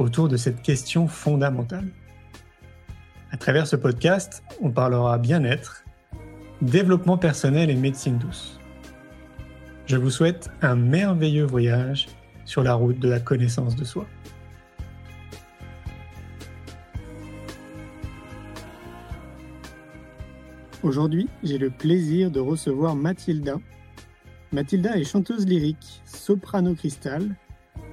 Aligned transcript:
autour 0.00 0.28
de 0.28 0.36
cette 0.36 0.62
question 0.62 1.06
fondamentale. 1.06 1.88
À 3.30 3.36
travers 3.36 3.66
ce 3.66 3.76
podcast, 3.76 4.42
on 4.60 4.70
parlera 4.70 5.18
bien-être, 5.18 5.84
développement 6.62 7.18
personnel 7.18 7.70
et 7.70 7.74
médecine 7.74 8.18
douce. 8.18 8.58
Je 9.86 9.96
vous 9.96 10.10
souhaite 10.10 10.50
un 10.62 10.74
merveilleux 10.74 11.44
voyage 11.44 12.08
sur 12.44 12.62
la 12.62 12.74
route 12.74 12.98
de 12.98 13.08
la 13.08 13.20
connaissance 13.20 13.76
de 13.76 13.84
soi. 13.84 14.06
Aujourd'hui, 20.82 21.28
j'ai 21.42 21.58
le 21.58 21.68
plaisir 21.68 22.30
de 22.30 22.40
recevoir 22.40 22.96
Mathilda. 22.96 23.56
Mathilda 24.50 24.96
est 24.96 25.04
chanteuse 25.04 25.46
lyrique, 25.46 26.00
soprano 26.06 26.74
cristal, 26.74 27.36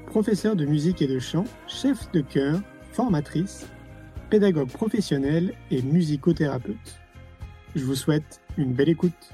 professeure 0.07 0.55
de 0.55 0.65
musique 0.65 1.01
et 1.01 1.07
de 1.07 1.19
chant, 1.19 1.43
chef 1.67 2.11
de 2.11 2.21
chœur, 2.21 2.59
formatrice, 2.91 3.67
pédagogue 4.29 4.69
professionnelle 4.69 5.53
et 5.69 5.81
musicothérapeute. 5.83 6.99
Je 7.75 7.83
vous 7.83 7.93
souhaite 7.93 8.41
une 8.57 8.73
belle 8.73 8.89
écoute. 8.89 9.33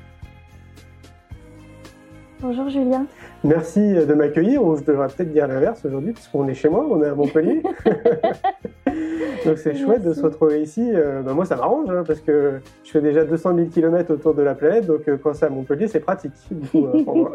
Bonjour 2.41 2.67
Julien. 2.67 3.05
Merci 3.45 3.79
de 3.79 4.13
m'accueillir, 4.13 4.61
je 4.75 4.83
devrais 4.83 5.07
peut-être 5.07 5.31
dire 5.31 5.47
l'inverse 5.47 5.85
aujourd'hui, 5.85 6.11
parce 6.11 6.27
qu'on 6.27 6.47
est 6.49 6.53
chez 6.53 6.67
moi, 6.67 6.85
on 6.89 7.01
est 7.01 7.07
à 7.07 7.15
Montpellier. 7.15 7.63
Donc 9.45 9.57
c'est 9.57 9.75
chouette 9.75 10.03
de 10.03 10.13
se 10.13 10.21
retrouver 10.21 10.61
ici. 10.61 10.91
Euh, 10.93 11.21
ben, 11.21 11.33
moi 11.33 11.45
ça 11.45 11.55
m'arrange, 11.55 11.89
hein, 11.89 12.03
parce 12.05 12.19
que 12.19 12.59
je 12.83 12.91
fais 12.91 13.01
déjà 13.01 13.23
200 13.23 13.55
000 13.55 13.67
km 13.69 14.13
autour 14.13 14.33
de 14.33 14.41
la 14.41 14.55
planète, 14.55 14.87
donc 14.87 15.07
euh, 15.07 15.17
quand 15.21 15.33
c'est 15.33 15.45
à 15.45 15.49
Montpellier, 15.49 15.87
c'est 15.87 15.99
pratique, 15.99 16.33
euh, 16.75 17.25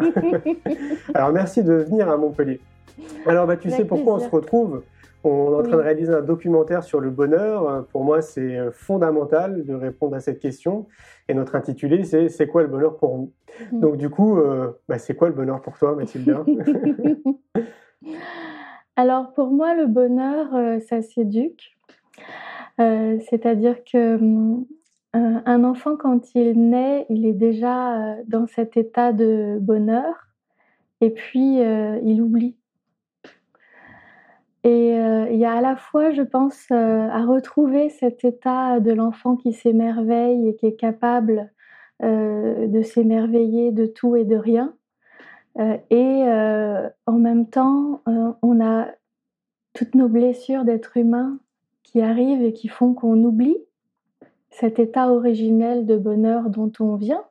Alors 1.15 1.33
merci 1.33 1.63
de 1.63 1.75
venir 1.75 2.09
à 2.09 2.17
Montpellier. 2.17 2.61
Alors 3.27 3.47
bah, 3.47 3.57
tu 3.57 3.71
sais 3.71 3.85
pourquoi 3.85 4.15
on 4.15 4.19
se 4.21 4.29
retrouve 4.29 4.83
on 5.25 5.53
est 5.53 5.57
en 5.57 5.63
train 5.63 5.77
de 5.77 5.83
réaliser 5.83 6.13
un 6.13 6.23
documentaire 6.23 6.83
sur 6.83 7.01
le 7.01 7.11
bonheur. 7.11 7.87
Pour 7.89 8.05
moi, 8.05 8.23
c'est 8.23 8.57
euh, 8.57 8.71
fondamental 8.71 9.65
de 9.65 9.75
répondre 9.75 10.15
à 10.15 10.21
cette 10.21 10.39
question. 10.39 10.87
Et 11.29 11.35
notre 11.35 11.57
intitulé, 11.57 12.05
c'est 12.05 12.29
C'est 12.29 12.47
quoi 12.47 12.63
le 12.63 12.69
bonheur 12.69 12.97
pour 12.97 13.17
vous? 13.17 13.33
Mm. 13.73 13.81
Donc, 13.81 13.97
du 13.97 14.11
coup, 14.11 14.39
euh, 14.39 14.73
bah, 14.89 14.99
c'est 14.99 15.15
quoi 15.15 15.29
le 15.29 15.35
bonheur 15.35 15.61
pour 15.61 15.77
toi, 15.77 15.95
Mathilde 15.95 16.37
Alors, 18.97 19.33
pour 19.33 19.51
moi, 19.51 19.75
le 19.75 19.87
bonheur, 19.87 20.55
euh, 20.55 20.81
ça 20.81 21.03
s'éduque. 21.03 21.75
C'est-à-dire 22.79 23.83
que 23.83 24.21
un 25.15 25.65
enfant, 25.65 25.97
quand 25.97 26.33
il 26.37 26.71
naît, 26.71 27.07
il 27.09 27.27
est 27.27 27.33
déjà 27.33 28.15
dans 28.29 28.47
cet 28.47 28.77
état 28.77 29.13
de 29.13 29.59
bonheur. 29.61 30.29
Et 31.01 31.11
puis, 31.11 31.59
il 31.59 32.23
oublie 32.23 32.57
et 34.65 34.99
euh, 34.99 35.29
il 35.31 35.39
y 35.39 35.45
a 35.45 35.53
à 35.53 35.61
la 35.61 35.77
fois, 35.77 36.11
je 36.11 36.23
pense, 36.23 36.67
euh, 36.73 37.09
à 37.09 37.25
retrouver 37.25 37.91
cet 37.91 38.25
état 38.25 38.81
de 38.81 38.93
l'enfant 38.93 39.37
qui 39.37 39.53
s'émerveille 39.53 40.49
et 40.49 40.57
qui 40.57 40.67
est 40.67 40.77
capable 40.77 41.53
euh, 42.03 42.67
de 42.67 42.83
s'émerveiller 42.83 43.71
de 43.71 43.87
tout 43.87 44.17
et 44.17 44.25
de 44.25 44.37
rien. 44.37 44.75
et 45.91 46.25
en 47.07 47.19
même 47.19 47.49
temps, 47.49 48.03
on 48.43 48.65
a 48.65 48.89
toutes 49.75 49.97
nos 49.97 50.09
blessures 50.09 50.65
d'être 50.65 50.97
humain 50.97 51.41
qui 51.83 52.01
arrivent 52.01 52.43
et 52.43 52.53
qui 52.53 52.69
font 52.69 52.95
qu'on 52.95 53.25
oublie 53.25 53.57
cet 54.51 54.79
état 54.79 55.11
originel 55.13 55.85
de 55.85 55.97
bonheur 55.97 56.51
dont 56.51 56.73
on 56.79 56.95
vient, 56.95 57.25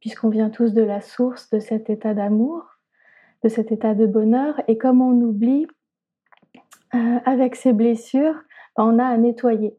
puisqu'on 0.00 0.28
vient 0.28 0.50
tous 0.50 0.74
de 0.74 0.82
la 0.82 1.00
source 1.00 1.50
de 1.50 1.58
cet 1.58 1.90
état 1.90 2.14
d'amour, 2.14 2.78
de 3.42 3.48
cet 3.48 3.72
état 3.72 3.94
de 3.94 4.06
bonheur. 4.06 4.60
Et 4.68 4.78
comme 4.78 5.00
on 5.00 5.20
oublie, 5.22 5.66
euh, 6.94 7.18
avec 7.24 7.54
ces 7.54 7.72
blessures, 7.72 8.34
on 8.76 8.98
a 8.98 9.04
à 9.04 9.16
nettoyer. 9.16 9.76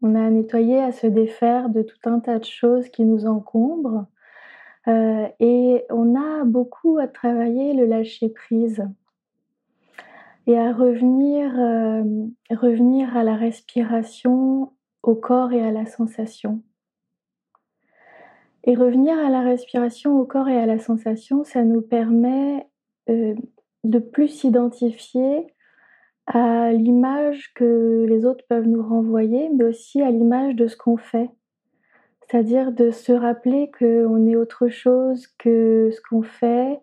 On 0.00 0.14
a 0.14 0.24
à 0.24 0.30
nettoyer, 0.30 0.80
à 0.80 0.92
se 0.92 1.06
défaire 1.06 1.68
de 1.68 1.82
tout 1.82 1.98
un 2.04 2.20
tas 2.20 2.38
de 2.38 2.44
choses 2.44 2.88
qui 2.88 3.04
nous 3.04 3.26
encombrent. 3.26 4.06
Euh, 4.86 5.28
et 5.40 5.84
on 5.90 6.14
a 6.14 6.44
beaucoup 6.44 6.98
à 6.98 7.08
travailler 7.08 7.74
le 7.74 7.84
lâcher 7.84 8.30
prise 8.30 8.82
et 10.46 10.56
à 10.56 10.72
revenir, 10.72 11.52
euh, 11.58 12.04
revenir 12.50 13.14
à 13.14 13.24
la 13.24 13.34
respiration, 13.34 14.72
au 15.02 15.14
corps 15.14 15.52
et 15.52 15.62
à 15.62 15.70
la 15.70 15.84
sensation. 15.84 16.62
Et 18.64 18.74
revenir 18.74 19.18
à 19.18 19.28
la 19.28 19.42
respiration, 19.42 20.18
au 20.18 20.24
corps 20.24 20.48
et 20.48 20.58
à 20.58 20.64
la 20.64 20.78
sensation, 20.78 21.44
ça 21.44 21.64
nous 21.64 21.82
permet 21.82 22.66
de 23.08 23.98
plus 23.98 24.28
s'identifier 24.28 25.46
à 26.28 26.72
l'image 26.72 27.54
que 27.54 28.04
les 28.06 28.26
autres 28.26 28.44
peuvent 28.48 28.68
nous 28.68 28.86
renvoyer, 28.86 29.48
mais 29.48 29.64
aussi 29.64 30.02
à 30.02 30.10
l'image 30.10 30.54
de 30.54 30.66
ce 30.66 30.76
qu'on 30.76 30.98
fait. 30.98 31.30
C'est-à-dire 32.20 32.70
de 32.70 32.90
se 32.90 33.12
rappeler 33.12 33.70
qu'on 33.70 34.26
est 34.26 34.36
autre 34.36 34.68
chose 34.68 35.26
que 35.38 35.90
ce 35.90 36.00
qu'on 36.02 36.22
fait, 36.22 36.78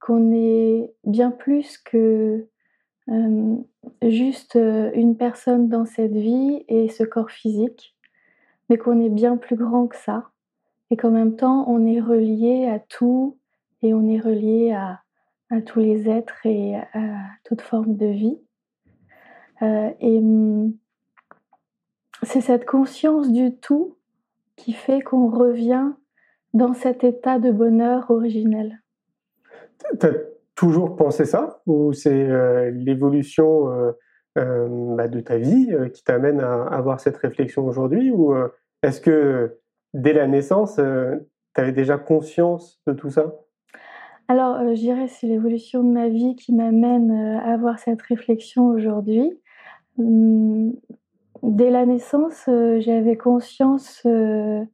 qu'on 0.00 0.32
est 0.32 0.92
bien 1.04 1.30
plus 1.30 1.78
que 1.78 2.48
euh, 3.08 3.56
juste 4.02 4.56
une 4.56 5.16
personne 5.16 5.68
dans 5.68 5.84
cette 5.84 6.16
vie 6.16 6.64
et 6.66 6.88
ce 6.88 7.04
corps 7.04 7.30
physique, 7.30 7.96
mais 8.68 8.76
qu'on 8.76 9.00
est 9.00 9.08
bien 9.10 9.36
plus 9.36 9.56
grand 9.56 9.86
que 9.86 9.96
ça, 9.96 10.30
et 10.90 10.96
qu'en 10.96 11.10
même 11.10 11.36
temps 11.36 11.64
on 11.68 11.86
est 11.86 12.00
relié 12.00 12.66
à 12.66 12.80
tout 12.80 13.38
et 13.82 13.94
on 13.94 14.08
est 14.08 14.18
relié 14.18 14.72
à 14.72 15.00
tous 15.64 15.78
les 15.78 16.08
êtres 16.08 16.44
et 16.44 16.74
à 16.74 17.14
toute 17.44 17.60
forme 17.60 17.96
de 17.96 18.06
vie. 18.06 18.38
Euh, 19.62 19.90
et 20.00 20.18
hum, 20.18 20.72
c'est 22.22 22.40
cette 22.40 22.66
conscience 22.66 23.30
du 23.30 23.54
tout 23.56 23.96
qui 24.56 24.72
fait 24.72 25.00
qu'on 25.00 25.28
revient 25.28 25.90
dans 26.52 26.72
cet 26.72 27.04
état 27.04 27.38
de 27.38 27.50
bonheur 27.50 28.10
originel. 28.10 28.82
Tu 29.98 30.06
as 30.06 30.12
toujours 30.54 30.96
pensé 30.96 31.24
ça 31.24 31.62
Ou 31.66 31.92
c'est 31.92 32.12
euh, 32.12 32.70
l'évolution 32.70 33.68
euh, 34.36 34.66
bah, 34.96 35.08
de 35.08 35.20
ta 35.20 35.38
vie 35.38 35.70
qui 35.94 36.04
t'amène 36.04 36.40
à 36.40 36.64
avoir 36.64 37.00
cette 37.00 37.16
réflexion 37.16 37.66
aujourd'hui 37.66 38.10
Ou 38.10 38.34
est-ce 38.82 39.00
que 39.00 39.58
dès 39.94 40.12
la 40.12 40.26
naissance, 40.26 40.76
tu 40.76 41.60
avais 41.60 41.72
déjà 41.72 41.96
conscience 41.96 42.80
de 42.86 42.92
tout 42.92 43.10
ça? 43.10 43.34
Alors, 44.28 44.58
je 44.60 44.80
dirais 44.80 45.08
c'est 45.08 45.26
l'évolution 45.26 45.82
de 45.82 45.92
ma 45.92 46.08
vie 46.08 46.36
qui 46.36 46.54
m'amène 46.54 47.10
à 47.10 47.52
avoir 47.52 47.78
cette 47.78 48.02
réflexion 48.02 48.68
aujourd'hui. 48.68 49.40
Hum, 50.00 50.72
dès 51.42 51.70
la 51.70 51.84
naissance, 51.84 52.46
euh, 52.48 52.80
j'avais 52.80 53.18
conscience, 53.18 54.00
euh, 54.06 54.64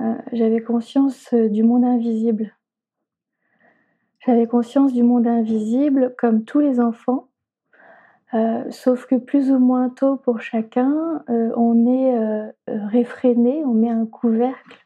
euh, 0.00 0.14
j'avais 0.32 0.60
conscience 0.60 1.32
du 1.32 1.62
monde 1.62 1.84
invisible. 1.84 2.52
J'avais 4.26 4.48
conscience 4.48 4.92
du 4.92 5.04
monde 5.04 5.28
invisible 5.28 6.16
comme 6.18 6.44
tous 6.44 6.58
les 6.58 6.80
enfants, 6.80 7.28
sauf 8.70 9.06
que 9.06 9.14
plus 9.14 9.52
ou 9.52 9.60
moins 9.60 9.88
tôt 9.88 10.16
pour 10.16 10.40
chacun, 10.40 11.22
on 11.28 11.86
est 11.86 12.52
réfréné, 12.66 13.64
on 13.64 13.72
met 13.72 13.88
un 13.88 14.04
couvercle 14.04 14.84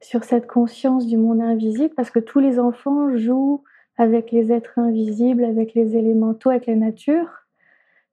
sur 0.00 0.24
cette 0.24 0.48
conscience 0.48 1.06
du 1.06 1.16
monde 1.16 1.40
invisible 1.40 1.94
parce 1.94 2.10
que 2.10 2.18
tous 2.18 2.40
les 2.40 2.58
enfants 2.58 3.16
jouent 3.16 3.62
avec 3.96 4.32
les 4.32 4.50
êtres 4.50 4.76
invisibles, 4.76 5.44
avec 5.44 5.74
les 5.74 5.96
élémentaux, 5.96 6.50
avec 6.50 6.66
la 6.66 6.74
nature 6.74 7.43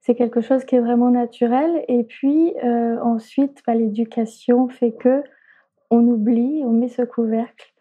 c'est 0.02 0.16
quelque 0.16 0.40
chose 0.40 0.64
qui 0.64 0.74
est 0.74 0.80
vraiment 0.80 1.10
naturel. 1.10 1.84
Et 1.88 2.04
puis 2.04 2.52
euh, 2.62 3.00
ensuite, 3.00 3.62
bah, 3.66 3.74
l'éducation 3.74 4.68
fait 4.68 4.92
que 4.92 5.22
on 5.90 6.00
oublie, 6.06 6.62
on 6.64 6.72
met 6.72 6.88
ce 6.88 7.02
couvercle. 7.02 7.72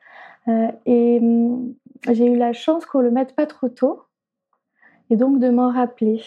Euh, 0.48 0.72
et 0.86 1.20
hum, 1.20 1.74
j'ai 2.12 2.28
eu 2.28 2.38
la 2.38 2.54
chance 2.54 2.86
qu'on 2.86 3.02
le 3.02 3.12
mette 3.12 3.36
pas 3.36 3.46
trop 3.48 3.70
tôt, 3.70 4.04
et 5.10 5.16
donc 5.16 5.40
de 5.40 5.50
m'en 5.50 5.72
rappeler. 5.72 6.22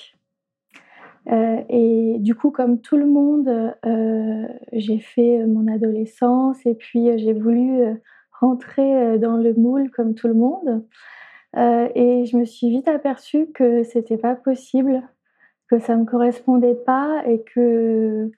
Euh, 1.30 1.62
et 1.68 2.16
du 2.18 2.34
coup, 2.34 2.50
comme 2.50 2.80
tout 2.80 2.96
le 2.96 3.06
monde, 3.06 3.74
j'ai 4.72 4.98
fait 4.98 5.46
mon 5.46 5.72
adolescence 5.72 6.58
et 6.66 6.74
puis 6.74 7.18
j'ai 7.18 7.32
voulu 7.32 7.82
rentrer 8.40 9.18
dans 9.18 9.36
le 9.36 9.54
moule 9.54 9.90
comme 9.90 10.14
tout 10.14 10.28
le 10.28 10.34
monde. 10.34 10.84
et 11.56 12.26
je 12.26 12.36
me 12.36 12.44
suis 12.44 12.68
vite 12.68 12.88
aperçue 12.88 13.46
que 13.52 13.84
c'était 13.84 14.18
pas 14.18 14.34
possible 14.34 15.02
que 15.68 15.78
ça 15.78 15.96
me 15.96 16.04
correspondait 16.04 16.74
pas 16.74 17.22
et 17.26 17.42
que 17.42 18.30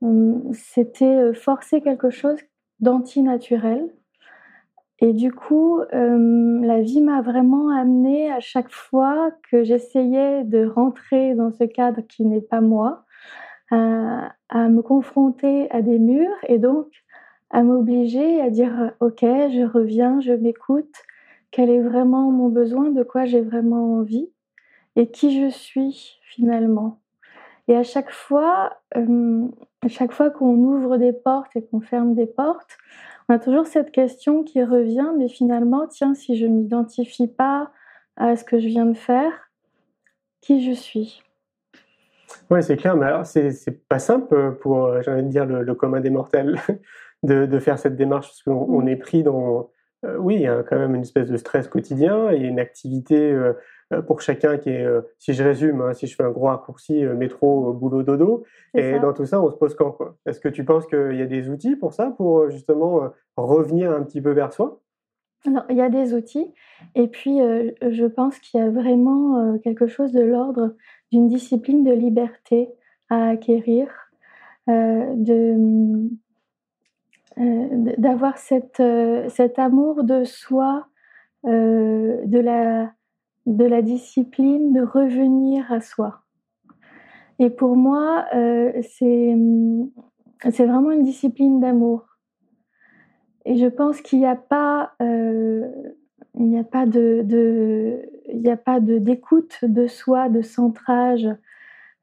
hum, 0.00 0.52
c'était 0.52 1.32
forcer 1.34 1.80
quelque 1.80 2.10
chose 2.10 2.38
d'antinaturel. 2.80 3.88
Et 5.00 5.12
du 5.12 5.32
coup, 5.32 5.80
la 5.90 6.80
vie 6.80 7.00
m'a 7.00 7.22
vraiment 7.22 7.70
amenée 7.70 8.30
à 8.30 8.38
chaque 8.38 8.70
fois 8.70 9.32
que 9.50 9.64
j'essayais 9.64 10.44
de 10.44 10.64
rentrer 10.64 11.34
dans 11.34 11.50
ce 11.50 11.64
cadre 11.64 12.02
qui 12.02 12.24
n'est 12.24 12.40
pas 12.40 12.60
moi, 12.60 13.04
à, 13.72 14.68
me 14.68 14.80
confronter 14.80 15.70
à 15.70 15.82
des 15.82 15.98
murs 15.98 16.36
et 16.46 16.58
donc 16.58 16.88
à 17.50 17.62
m'obliger 17.62 18.40
à 18.40 18.50
dire 18.50 18.92
ok, 19.00 19.20
je 19.20 19.66
reviens, 19.66 20.20
je 20.20 20.32
m'écoute, 20.32 20.94
quel 21.50 21.70
est 21.70 21.80
vraiment 21.80 22.30
mon 22.30 22.48
besoin, 22.48 22.90
de 22.90 23.02
quoi 23.02 23.24
j'ai 23.24 23.40
vraiment 23.40 23.98
envie? 23.98 24.30
Et 24.96 25.10
qui 25.10 25.40
je 25.40 25.50
suis 25.50 26.18
finalement. 26.22 27.00
Et 27.68 27.76
à 27.76 27.82
chaque 27.82 28.10
fois, 28.10 28.78
à 28.94 29.88
chaque 29.88 30.12
fois 30.12 30.30
qu'on 30.30 30.56
ouvre 30.56 30.96
des 30.96 31.12
portes 31.12 31.54
et 31.54 31.64
qu'on 31.64 31.80
ferme 31.80 32.14
des 32.14 32.26
portes, 32.26 32.76
on 33.28 33.34
a 33.34 33.38
toujours 33.38 33.66
cette 33.66 33.92
question 33.92 34.42
qui 34.42 34.62
revient, 34.62 35.10
mais 35.16 35.28
finalement, 35.28 35.86
tiens, 35.86 36.14
si 36.14 36.36
je 36.36 36.46
ne 36.46 36.54
m'identifie 36.54 37.28
pas 37.28 37.70
à 38.16 38.36
ce 38.36 38.44
que 38.44 38.58
je 38.58 38.66
viens 38.66 38.86
de 38.86 38.96
faire, 38.96 39.32
qui 40.40 40.68
je 40.68 40.72
suis? 40.72 41.22
Oui, 42.50 42.62
c'est 42.62 42.76
clair, 42.76 42.96
mais 42.96 43.06
alors 43.06 43.26
c'est 43.26 43.88
pas 43.88 43.98
simple 43.98 44.56
pour, 44.60 44.86
euh, 44.86 45.02
j'ai 45.02 45.10
envie 45.10 45.22
de 45.22 45.28
dire, 45.28 45.46
le, 45.46 45.74
commun 45.74 46.00
des 46.00 46.10
mortels 46.10 46.58
de, 47.22 47.46
de, 47.46 47.58
faire 47.58 47.78
cette 47.78 47.96
démarche, 47.96 48.28
parce 48.28 48.42
qu'on 48.42 48.66
on 48.68 48.86
est 48.86 48.96
pris 48.96 49.22
dans, 49.22 49.70
euh, 50.04 50.16
oui, 50.18 50.36
il 50.36 50.42
y 50.42 50.46
a 50.46 50.62
quand 50.62 50.78
même 50.78 50.94
une 50.94 51.02
espèce 51.02 51.30
de 51.30 51.36
stress 51.36 51.68
quotidien 51.68 52.30
et 52.30 52.38
une 52.38 52.58
activité 52.58 53.30
euh, 53.30 53.52
pour 54.06 54.20
chacun 54.20 54.58
qui 54.58 54.70
est, 54.70 54.86
si 55.18 55.32
je 55.32 55.42
résume, 55.42 55.80
hein, 55.80 55.92
si 55.94 56.06
je 56.06 56.14
fais 56.16 56.22
un 56.22 56.30
gros 56.30 56.46
raccourci, 56.46 57.04
métro, 57.04 57.72
boulot, 57.72 58.02
dodo, 58.02 58.44
et 58.74 58.98
dans 58.98 59.12
tout 59.12 59.26
ça, 59.26 59.42
on 59.42 59.50
se 59.50 59.56
pose 59.56 59.74
quand 59.74 59.92
quoi? 59.92 60.16
Est-ce 60.26 60.40
que 60.40 60.48
tu 60.48 60.64
penses 60.64 60.86
qu'il 60.86 61.16
y 61.16 61.22
a 61.22 61.26
des 61.26 61.48
outils 61.48 61.76
pour 61.76 61.92
ça, 61.92 62.14
pour 62.16 62.50
justement 62.50 63.10
revenir 63.36 63.92
un 63.92 64.02
petit 64.02 64.20
peu 64.20 64.30
vers 64.30 64.52
soi? 64.52 64.80
Alors, 65.46 65.64
il 65.70 65.76
y 65.76 65.82
a 65.82 65.90
des 65.90 66.14
outils, 66.14 66.52
et 66.94 67.08
puis 67.08 67.38
je 67.38 68.06
pense 68.06 68.38
qu'il 68.38 68.60
y 68.60 68.62
a 68.62 68.70
vraiment 68.70 69.58
quelque 69.58 69.86
chose 69.86 70.12
de 70.12 70.22
l'ordre 70.22 70.74
d'une 71.10 71.28
discipline 71.28 71.84
de 71.84 71.92
liberté 71.92 72.70
à 73.10 73.28
acquérir, 73.28 73.88
euh, 74.68 75.14
de, 75.16 76.08
euh, 77.38 77.94
d'avoir 77.98 78.38
cette, 78.38 78.80
euh, 78.80 79.28
cet 79.28 79.58
amour 79.58 80.04
de 80.04 80.24
soi, 80.24 80.86
de, 81.44 82.38
la, 82.38 82.92
de 83.46 83.64
la 83.64 83.82
discipline, 83.82 84.72
de 84.72 84.82
revenir 84.82 85.70
à 85.72 85.80
soi. 85.80 86.20
Et 87.38 87.50
pour 87.50 87.76
moi, 87.76 88.26
c'est, 88.32 89.36
c'est 90.50 90.66
vraiment 90.66 90.92
une 90.92 91.02
discipline 91.02 91.60
d'amour. 91.60 92.06
Et 93.44 93.56
je 93.56 93.66
pense 93.66 94.00
qu'il 94.00 94.20
n'y 94.20 94.26
a 94.26 94.36
pas, 94.36 94.92
il 95.00 95.66
n'y 96.36 96.58
a 96.58 96.64
pas 96.64 96.86
de, 96.86 97.24
il 98.28 98.42
n'y 98.42 98.50
a 98.50 98.56
pas 98.56 98.80
de 98.80 98.98
d'écoute 98.98 99.58
de 99.64 99.86
soi, 99.86 100.28
de 100.28 100.42
centrage, 100.42 101.28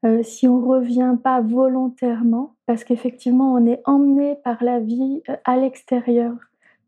euh, 0.04 0.22
si 0.22 0.48
on 0.48 0.60
revient 0.60 1.16
pas 1.22 1.40
volontairement, 1.42 2.54
parce 2.66 2.84
qu'effectivement 2.84 3.52
on 3.52 3.66
est 3.66 3.82
emmené 3.84 4.36
par 4.36 4.62
la 4.64 4.80
vie 4.80 5.22
euh, 5.28 5.36
à 5.44 5.56
l'extérieur 5.56 6.34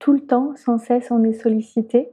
tout 0.02 0.12
le 0.12 0.20
temps, 0.20 0.52
sans 0.56 0.78
cesse 0.78 1.10
on 1.10 1.22
est 1.24 1.32
sollicité, 1.32 2.08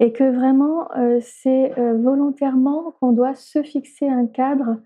et 0.00 0.12
que 0.12 0.24
vraiment 0.24 0.88
euh, 0.96 1.18
c'est 1.20 1.72
volontairement 1.76 2.94
qu'on 3.00 3.12
doit 3.12 3.34
se 3.34 3.62
fixer 3.62 4.08
un 4.08 4.26
cadre. 4.26 4.78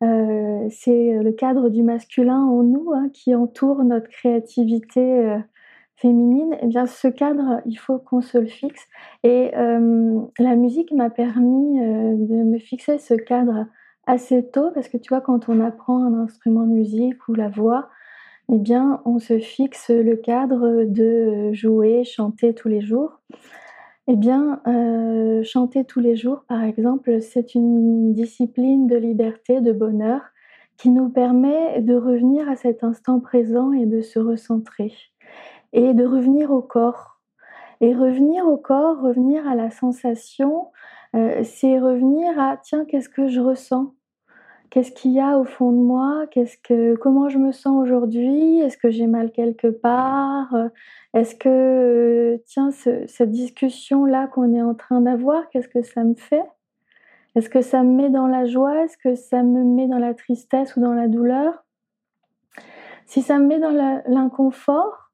c'est 0.00 1.18
le 1.22 1.32
cadre 1.32 1.70
du 1.70 1.82
masculin 1.82 2.42
en 2.42 2.62
nous 2.62 2.92
hein, 2.92 3.08
qui 3.12 3.34
entoure 3.34 3.84
notre 3.84 4.08
créativité 4.08 5.40
féminine, 5.96 6.56
eh 6.60 6.66
bien 6.66 6.86
ce 6.86 7.08
cadre, 7.08 7.62
il 7.66 7.76
faut 7.76 7.98
qu'on 7.98 8.20
se 8.20 8.38
le 8.38 8.46
fixe. 8.46 8.82
Et 9.22 9.52
euh, 9.56 10.20
la 10.38 10.56
musique 10.56 10.92
m'a 10.92 11.10
permis 11.10 11.80
euh, 11.80 12.14
de 12.14 12.42
me 12.42 12.58
fixer 12.58 12.98
ce 12.98 13.14
cadre 13.14 13.66
assez 14.06 14.46
tôt, 14.50 14.70
parce 14.74 14.88
que 14.88 14.96
tu 14.96 15.08
vois, 15.08 15.20
quand 15.20 15.48
on 15.48 15.60
apprend 15.60 16.04
un 16.04 16.14
instrument 16.24 16.66
de 16.66 16.72
musique 16.72 17.26
ou 17.28 17.34
la 17.34 17.48
voix, 17.48 17.88
eh 18.52 18.58
bien, 18.58 19.00
on 19.04 19.18
se 19.18 19.38
fixe 19.38 19.90
le 19.90 20.16
cadre 20.16 20.84
de 20.84 21.52
jouer, 21.52 22.04
chanter 22.04 22.54
tous 22.54 22.68
les 22.68 22.80
jours. 22.80 23.20
Eh 24.06 24.16
bien, 24.16 24.60
euh, 24.66 25.42
chanter 25.44 25.84
tous 25.84 26.00
les 26.00 26.16
jours, 26.16 26.44
par 26.48 26.62
exemple, 26.62 27.22
c'est 27.22 27.54
une 27.54 28.12
discipline 28.12 28.86
de 28.86 28.96
liberté, 28.96 29.60
de 29.60 29.72
bonheur, 29.72 30.22
qui 30.76 30.90
nous 30.90 31.08
permet 31.08 31.80
de 31.80 31.94
revenir 31.94 32.48
à 32.48 32.56
cet 32.56 32.84
instant 32.84 33.20
présent 33.20 33.72
et 33.72 33.86
de 33.86 34.02
se 34.02 34.18
recentrer 34.18 34.92
et 35.72 35.94
de 35.94 36.04
revenir 36.06 36.50
au 36.52 36.62
corps. 36.62 37.20
Et 37.80 37.94
revenir 37.94 38.46
au 38.46 38.56
corps, 38.58 39.00
revenir 39.02 39.46
à 39.48 39.54
la 39.56 39.70
sensation, 39.70 40.70
euh, 41.16 41.42
c'est 41.44 41.78
revenir 41.80 42.38
à 42.40 42.58
tiens, 42.58 42.84
qu'est-ce 42.86 43.08
que 43.10 43.28
je 43.28 43.40
ressens? 43.40 43.94
Qu'est-ce 44.74 44.90
qu'il 44.90 45.12
y 45.12 45.20
a 45.20 45.38
au 45.38 45.44
fond 45.44 45.70
de 45.70 45.78
moi? 45.78 46.26
Qu'est-ce 46.32 46.58
que, 46.58 46.96
Comment 46.96 47.28
je 47.28 47.38
me 47.38 47.52
sens 47.52 47.80
aujourd'hui? 47.80 48.58
Est-ce 48.58 48.76
que 48.76 48.90
j'ai 48.90 49.06
mal 49.06 49.30
quelque 49.30 49.68
part? 49.68 50.52
Est-ce 51.14 51.36
que, 51.36 52.42
tiens, 52.44 52.72
cette 52.72 53.30
discussion-là 53.30 54.26
qu'on 54.26 54.52
est 54.52 54.62
en 54.62 54.74
train 54.74 55.00
d'avoir, 55.00 55.48
qu'est-ce 55.50 55.68
que 55.68 55.82
ça 55.82 56.02
me 56.02 56.16
fait? 56.16 56.42
Est-ce 57.36 57.48
que 57.48 57.60
ça 57.60 57.84
me 57.84 57.92
met 57.92 58.10
dans 58.10 58.26
la 58.26 58.46
joie? 58.46 58.82
Est-ce 58.82 58.96
que 58.98 59.14
ça 59.14 59.44
me 59.44 59.62
met 59.62 59.86
dans 59.86 60.00
la 60.00 60.12
tristesse 60.12 60.74
ou 60.74 60.80
dans 60.80 60.94
la 60.94 61.06
douleur? 61.06 61.64
Si 63.06 63.22
ça 63.22 63.38
me 63.38 63.46
met 63.46 63.60
dans 63.60 64.02
l'inconfort, 64.08 65.12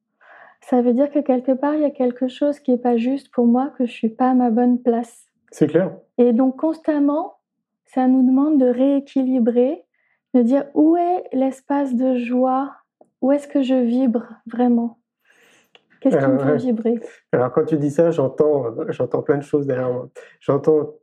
ça 0.62 0.80
veut 0.80 0.94
dire 0.94 1.10
que 1.10 1.18
quelque 1.18 1.52
part, 1.52 1.74
il 1.74 1.82
y 1.82 1.84
a 1.84 1.90
quelque 1.90 2.28
chose 2.28 2.60
qui 2.60 2.70
n'est 2.70 2.78
pas 2.78 2.96
juste 2.96 3.30
pour 3.30 3.44
moi, 3.44 3.74
que 3.76 3.84
je 3.84 3.90
ne 3.90 3.94
suis 3.94 4.08
pas 4.08 4.30
à 4.30 4.34
ma 4.34 4.48
bonne 4.48 4.80
place. 4.80 5.26
C'est 5.50 5.66
clair. 5.66 5.92
Et 6.16 6.32
donc, 6.32 6.56
constamment, 6.56 7.34
ça 7.94 8.06
nous 8.06 8.26
demande 8.26 8.58
de 8.58 8.66
rééquilibrer, 8.66 9.84
de 10.34 10.42
dire 10.42 10.64
où 10.74 10.96
est 10.96 11.24
l'espace 11.32 11.94
de 11.94 12.16
joie, 12.16 12.72
où 13.20 13.32
est-ce 13.32 13.48
que 13.48 13.62
je 13.62 13.74
vibre 13.74 14.26
vraiment? 14.46 14.98
Qu'est-ce 16.00 16.16
qui 16.16 16.26
me 16.26 16.38
fait 16.38 16.56
vibrer? 16.56 17.00
Alors, 17.32 17.52
quand 17.52 17.64
tu 17.64 17.76
dis 17.76 17.90
ça, 17.90 18.10
j'entends, 18.10 18.74
j'entends 18.88 19.22
plein 19.22 19.36
de 19.36 19.42
choses 19.42 19.66
derrière 19.66 19.92
moi. 19.92 20.08
J'entends 20.40 20.94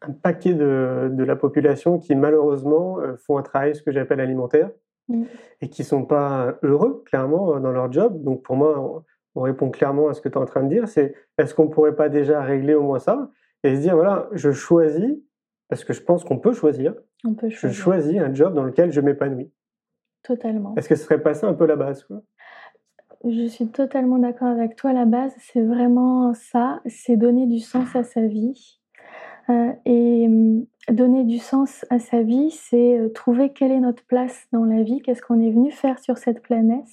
un 0.00 0.10
paquet 0.10 0.54
de, 0.54 1.10
de, 1.12 1.24
la 1.24 1.36
population 1.36 1.98
qui, 1.98 2.16
malheureusement, 2.16 2.98
euh, 2.98 3.14
font 3.16 3.38
un 3.38 3.42
travail, 3.42 3.76
ce 3.76 3.82
que 3.82 3.92
j'appelle 3.92 4.18
alimentaire, 4.18 4.70
Mm. 5.08 5.24
et 5.60 5.68
qui 5.68 5.84
sont 5.84 6.04
pas 6.04 6.58
heureux, 6.62 7.02
clairement, 7.06 7.58
dans 7.60 7.72
leur 7.72 7.92
job. 7.92 8.22
Donc 8.22 8.42
pour 8.42 8.56
moi, 8.56 9.04
on, 9.34 9.40
répond 9.40 9.70
clairement 9.70 10.08
à 10.08 10.14
ce 10.14 10.20
que 10.20 10.28
tu 10.28 10.34
es 10.34 10.40
en 10.40 10.44
train 10.44 10.62
de 10.62 10.68
dire, 10.68 10.88
c'est 10.88 11.14
est-ce 11.38 11.54
qu'on 11.54 11.68
pourrait 11.68 11.96
pas 11.96 12.08
déjà 12.08 12.42
régler 12.42 12.74
au 12.74 12.82
moins 12.82 12.98
ça? 12.98 13.30
Et 13.64 13.76
se 13.76 13.80
dire, 13.80 13.94
voilà, 13.94 14.28
je 14.32 14.52
choisis, 14.52 15.18
parce 15.72 15.84
que 15.84 15.94
je 15.94 16.02
pense 16.02 16.22
qu'on 16.22 16.38
peut 16.38 16.52
choisir, 16.52 16.92
on 17.24 17.32
peut 17.32 17.48
choisir. 17.48 17.70
je 17.70 17.82
choisis 17.82 18.18
un 18.18 18.34
job 18.34 18.52
dans 18.52 18.62
lequel 18.62 18.92
je 18.92 19.00
m'épanouis. 19.00 19.50
Totalement. 20.22 20.74
Est-ce 20.76 20.86
que 20.86 20.94
ce 20.94 21.04
serait 21.04 21.22
pas 21.22 21.32
ça 21.32 21.46
un 21.48 21.54
peu 21.54 21.64
la 21.64 21.76
base 21.76 22.04
quoi? 22.04 22.20
Je 23.24 23.46
suis 23.46 23.68
totalement 23.68 24.18
d'accord 24.18 24.48
avec 24.48 24.76
toi. 24.76 24.92
La 24.92 25.06
base, 25.06 25.32
c'est 25.38 25.62
vraiment 25.62 26.34
ça, 26.34 26.82
c'est 26.84 27.16
donner 27.16 27.46
du 27.46 27.58
sens 27.58 27.96
à 27.96 28.04
sa 28.04 28.26
vie. 28.26 28.80
Euh, 29.48 29.72
et 29.86 30.26
hum, 30.26 30.66
donner 30.90 31.24
du 31.24 31.38
sens 31.38 31.86
à 31.88 31.98
sa 31.98 32.20
vie, 32.20 32.50
c'est 32.50 32.98
euh, 32.98 33.08
trouver 33.08 33.54
quelle 33.54 33.72
est 33.72 33.80
notre 33.80 34.04
place 34.04 34.48
dans 34.52 34.66
la 34.66 34.82
vie, 34.82 35.00
qu'est-ce 35.00 35.22
qu'on 35.22 35.40
est 35.40 35.52
venu 35.52 35.70
faire 35.70 35.98
sur 36.00 36.18
cette 36.18 36.42
planète, 36.42 36.84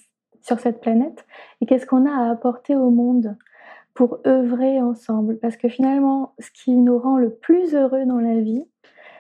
sur 0.42 0.62
cette 0.62 0.80
planète, 0.80 1.26
et 1.60 1.66
qu'est-ce 1.66 1.86
qu'on 1.86 2.06
a 2.06 2.12
à 2.14 2.32
apporter 2.32 2.78
au 2.78 2.92
monde 2.92 3.36
pour 4.00 4.22
œuvrer 4.26 4.80
ensemble. 4.80 5.40
Parce 5.40 5.58
que 5.58 5.68
finalement, 5.68 6.34
ce 6.40 6.50
qui 6.52 6.72
nous 6.72 6.98
rend 6.98 7.18
le 7.18 7.32
plus 7.32 7.76
heureux 7.76 8.06
dans 8.06 8.22
la 8.22 8.40
vie, 8.40 8.64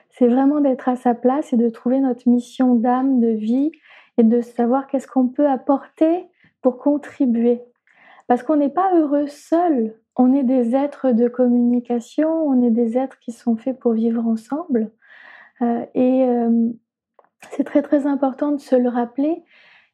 c'est 0.10 0.30
vraiment 0.30 0.62
d'être 0.62 0.88
à 0.88 0.96
sa 0.96 1.14
place 1.14 1.52
et 1.52 1.58
de 1.58 1.68
trouver 1.68 2.00
notre 2.00 2.30
mission 2.30 2.76
d'âme, 2.76 3.20
de 3.20 3.28
vie, 3.28 3.74
et 4.18 4.24
de 4.24 4.40
savoir 4.40 4.88
qu'est-ce 4.88 5.06
qu'on 5.06 5.28
peut 5.28 5.50
apporter 5.50 6.30
pour 6.62 6.78
contribuer. 6.78 7.62
Parce 8.28 8.42
qu'on 8.42 8.56
n'est 8.56 8.70
pas 8.70 8.96
heureux 8.96 9.28
seul, 9.28 9.98
on 10.16 10.34
est 10.34 10.44
des 10.44 10.74
êtres 10.78 11.12
de 11.12 11.28
communication, 11.28 12.32
on 12.48 12.64
est 12.64 12.72
des 12.72 12.98
êtres 12.98 13.20
qui 13.20 13.34
sont 13.34 13.58
faits 13.58 13.78
pour 13.78 13.92
vivre 13.92 14.26
ensemble. 14.26 14.92
Euh, 15.62 15.86
et 15.94 16.24
euh, 16.24 16.70
c'est 17.52 17.66
très 17.66 17.82
très 17.82 18.08
important 18.08 18.54
de 18.54 18.62
se 18.62 18.78
le 18.78 18.88
rappeler 18.88 19.44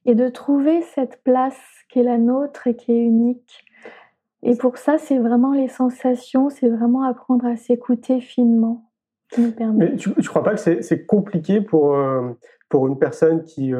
et 0.06 0.14
de 0.14 0.30
trouver 0.30 0.84
cette 0.84 1.24
place 1.24 1.60
qui 1.90 2.02
est 2.02 2.04
la 2.04 2.20
nôtre 2.20 2.68
et 2.68 2.76
qui 2.76 2.92
est 2.92 3.04
unique. 3.04 3.65
Et 4.46 4.56
pour 4.56 4.78
ça, 4.78 4.98
c'est 4.98 5.18
vraiment 5.18 5.54
les 5.54 5.68
sensations, 5.68 6.50
c'est 6.50 6.70
vraiment 6.70 7.04
apprendre 7.04 7.46
à 7.46 7.56
s'écouter 7.56 8.22
finement 8.22 8.90
qui 9.32 9.42
nous 9.42 9.52
permet. 9.52 9.92
Mais 9.92 9.96
tu 9.96 10.10
ne 10.10 10.28
crois 10.28 10.44
pas 10.44 10.56
que 10.56 10.82
c'est 10.82 11.06
compliqué 11.06 11.62
pour, 11.62 11.96
euh, 11.96 12.30
pour 12.70 12.88
une 12.88 12.98
personne 12.98 13.44
qui... 13.44 13.74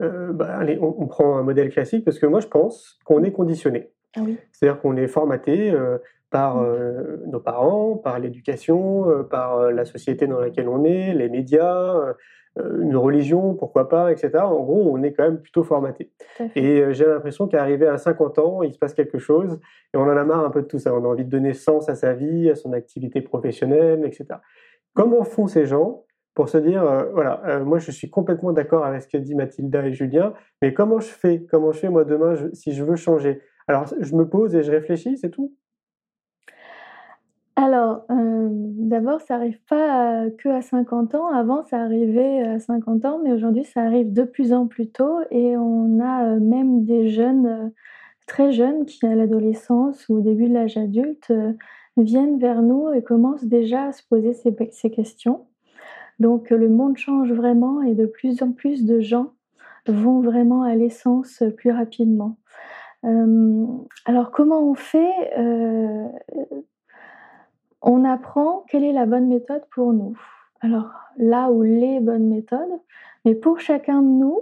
Bah, 0.00 0.58
allez, 0.58 0.78
on, 0.82 1.06
prend 1.06 1.38
un 1.38 1.42
modèle 1.42 1.70
classique 1.70 2.04
parce 2.04 2.18
que 2.18 2.26
moi 2.26 2.40
je 2.40 2.46
pense 2.48 2.98
qu'on 3.06 3.22
est 3.22 3.32
conditionné. 3.32 3.90
Ah 4.16 4.20
C'est-à-dire 4.52 4.80
qu'on 4.80 4.96
est 4.96 5.08
formaté 5.08 5.70
euh, 5.70 5.98
par 6.30 6.58
euh, 6.58 7.18
nos 7.26 7.40
parents, 7.40 7.96
par 7.96 8.18
l'éducation, 8.18 9.08
euh, 9.08 9.22
par 9.22 9.70
la 9.72 9.84
société 9.84 10.26
dans 10.26 10.40
laquelle 10.40 10.68
on 10.68 10.84
est, 10.84 11.14
les 11.14 11.28
médias, 11.28 12.14
une 12.56 12.96
religion, 12.96 13.54
pourquoi 13.54 13.88
pas, 13.88 14.12
etc. 14.12 14.30
En 14.44 14.62
gros, 14.62 14.90
on 14.92 15.02
est 15.02 15.12
quand 15.12 15.24
même 15.24 15.40
plutôt 15.40 15.64
formaté. 15.64 16.12
Et 16.54 16.84
j'ai 16.92 17.06
l'impression 17.06 17.48
qu'arrivé 17.48 17.86
à 17.86 17.98
50 17.98 18.38
ans, 18.38 18.62
il 18.62 18.72
se 18.72 18.78
passe 18.78 18.94
quelque 18.94 19.18
chose 19.18 19.58
et 19.92 19.96
on 19.96 20.02
en 20.02 20.16
a 20.16 20.24
marre 20.24 20.44
un 20.44 20.50
peu 20.50 20.62
de 20.62 20.66
tout 20.66 20.78
ça. 20.78 20.94
On 20.94 21.04
a 21.04 21.08
envie 21.08 21.24
de 21.24 21.30
donner 21.30 21.52
sens 21.52 21.88
à 21.88 21.94
sa 21.94 22.12
vie, 22.12 22.48
à 22.50 22.54
son 22.54 22.72
activité 22.72 23.20
professionnelle, 23.20 24.04
etc. 24.04 24.26
Comment 24.94 25.24
font 25.24 25.46
ces 25.48 25.66
gens 25.66 26.04
pour 26.34 26.48
se 26.48 26.58
dire, 26.58 26.84
voilà, 27.12 27.60
moi 27.64 27.78
je 27.78 27.90
suis 27.90 28.10
complètement 28.10 28.52
d'accord 28.52 28.84
avec 28.84 29.02
ce 29.02 29.08
que 29.08 29.16
dit 29.16 29.34
Mathilda 29.34 29.86
et 29.86 29.92
Julien, 29.92 30.32
mais 30.62 30.74
comment 30.74 31.00
je 31.00 31.08
fais? 31.08 31.44
Comment 31.50 31.72
je 31.72 31.78
fais 31.78 31.88
moi 31.88 32.04
demain 32.04 32.34
si 32.52 32.72
je 32.72 32.82
veux 32.84 32.96
changer? 32.96 33.40
Alors 33.66 33.86
je 34.00 34.14
me 34.14 34.28
pose 34.28 34.54
et 34.54 34.62
je 34.62 34.70
réfléchis, 34.70 35.16
c'est 35.16 35.30
tout 35.30 35.54
alors, 37.56 38.04
euh, 38.10 38.48
d'abord, 38.50 39.20
ça 39.20 39.36
arrive 39.36 39.60
pas 39.68 40.28
que 40.38 40.48
à 40.48 40.60
50 40.60 41.14
ans. 41.14 41.28
Avant, 41.28 41.62
ça 41.64 41.78
arrivait 41.78 42.42
à 42.42 42.58
50 42.58 43.04
ans, 43.04 43.20
mais 43.22 43.32
aujourd'hui, 43.32 43.64
ça 43.64 43.82
arrive 43.82 44.12
de 44.12 44.24
plus 44.24 44.52
en 44.52 44.66
plus 44.66 44.90
tôt 44.90 45.20
et 45.30 45.56
on 45.56 46.00
a 46.00 46.24
euh, 46.34 46.40
même 46.40 46.84
des 46.84 47.08
jeunes, 47.10 47.46
euh, 47.46 47.68
très 48.26 48.50
jeunes, 48.50 48.86
qui 48.86 49.06
à 49.06 49.14
l'adolescence 49.14 50.08
ou 50.08 50.16
au 50.16 50.20
début 50.20 50.48
de 50.48 50.54
l'âge 50.54 50.76
adulte, 50.76 51.32
viennent 51.96 52.38
vers 52.40 52.60
nous 52.60 52.92
et 52.92 53.04
commencent 53.04 53.44
déjà 53.44 53.84
à 53.86 53.92
se 53.92 54.02
poser 54.08 54.32
ces 54.34 54.90
questions. 54.90 55.46
Donc, 56.18 56.50
le 56.50 56.68
monde 56.68 56.96
change 56.96 57.32
vraiment 57.32 57.82
et 57.82 57.94
de 57.94 58.06
plus 58.06 58.42
en 58.42 58.52
plus 58.52 58.84
de 58.84 59.00
gens 59.00 59.32
vont 59.86 60.20
vraiment 60.20 60.62
à 60.62 60.74
l'essence 60.74 61.42
plus 61.56 61.70
rapidement. 61.70 62.38
alors, 63.02 64.30
comment 64.32 64.68
on 64.68 64.74
fait 64.74 65.30
on 67.84 68.04
apprend 68.04 68.64
quelle 68.68 68.82
est 68.82 68.92
la 68.92 69.04
bonne 69.04 69.28
méthode 69.28 69.64
pour 69.70 69.92
nous. 69.92 70.16
Alors 70.60 70.90
là 71.18 71.50
où 71.50 71.62
les 71.62 72.00
bonnes 72.00 72.28
méthodes, 72.28 72.80
mais 73.24 73.34
pour 73.34 73.60
chacun 73.60 74.00
de 74.00 74.08
nous, 74.08 74.40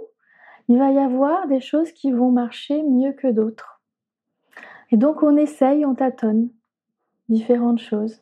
il 0.69 0.79
va 0.79 0.91
y 0.91 0.97
avoir 0.97 1.47
des 1.47 1.59
choses 1.59 1.91
qui 1.91 2.11
vont 2.11 2.31
marcher 2.31 2.81
mieux 2.83 3.11
que 3.11 3.27
d'autres. 3.27 3.81
Et 4.91 4.97
donc 4.97 5.23
on 5.23 5.35
essaye, 5.35 5.85
on 5.85 5.93
tâtonne 5.93 6.49
différentes 7.27 7.79
choses. 7.79 8.21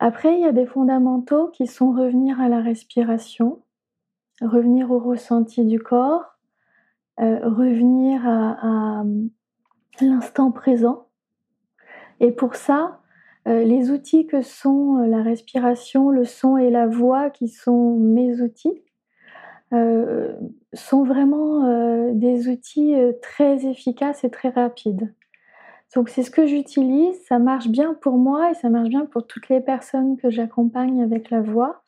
Après, 0.00 0.34
il 0.34 0.40
y 0.40 0.46
a 0.46 0.52
des 0.52 0.66
fondamentaux 0.66 1.48
qui 1.48 1.66
sont 1.66 1.92
revenir 1.92 2.40
à 2.40 2.48
la 2.48 2.60
respiration, 2.60 3.62
revenir 4.40 4.90
au 4.90 4.98
ressenti 4.98 5.64
du 5.64 5.80
corps, 5.80 6.24
euh, 7.20 7.40
revenir 7.48 8.26
à 8.26 9.04
l'instant 10.00 10.50
présent. 10.52 11.08
Et 12.20 12.30
pour 12.30 12.54
ça, 12.54 13.00
les 13.64 13.90
outils 13.90 14.26
que 14.26 14.42
sont 14.42 14.98
euh, 14.98 15.06
la 15.06 15.22
respiration, 15.22 16.10
le 16.10 16.24
son 16.24 16.56
et 16.56 16.70
la 16.70 16.86
voix, 16.86 17.30
qui 17.30 17.48
sont 17.48 17.96
mes 17.96 18.40
outils, 18.40 18.82
euh, 19.72 20.34
sont 20.72 21.04
vraiment 21.04 22.12
des 22.12 22.48
outils 22.48 22.94
très 23.22 23.66
efficaces 23.66 24.24
et 24.24 24.30
très 24.30 24.48
rapides. 24.48 25.14
Donc 25.94 26.08
c'est 26.08 26.22
ce 26.22 26.30
que 26.30 26.46
j'utilise, 26.46 27.18
ça 27.26 27.38
marche 27.38 27.68
bien 27.68 27.94
pour 27.94 28.16
moi 28.18 28.50
et 28.50 28.54
ça 28.54 28.68
marche 28.68 28.88
bien 28.88 29.06
pour 29.06 29.26
toutes 29.26 29.48
les 29.48 29.60
personnes 29.60 30.16
que 30.16 30.30
j'accompagne 30.30 31.02
avec 31.02 31.30
la 31.30 31.40
voix, 31.40 31.82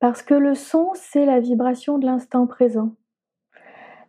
parce 0.00 0.22
que 0.22 0.34
le 0.34 0.54
son, 0.54 0.90
c'est 0.94 1.24
la 1.24 1.38
vibration 1.40 1.98
de 1.98 2.06
l'instant 2.06 2.46
présent. 2.46 2.94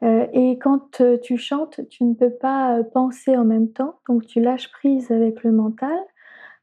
et 0.01 0.57
quand 0.59 1.01
tu 1.21 1.37
chantes, 1.37 1.81
tu 1.89 2.03
ne 2.03 2.13
peux 2.13 2.31
pas 2.31 2.83
penser 2.83 3.35
en 3.37 3.45
même 3.45 3.71
temps, 3.71 3.99
donc 4.07 4.25
tu 4.25 4.39
lâches 4.39 4.71
prise 4.71 5.11
avec 5.11 5.43
le 5.43 5.51
mental. 5.51 5.99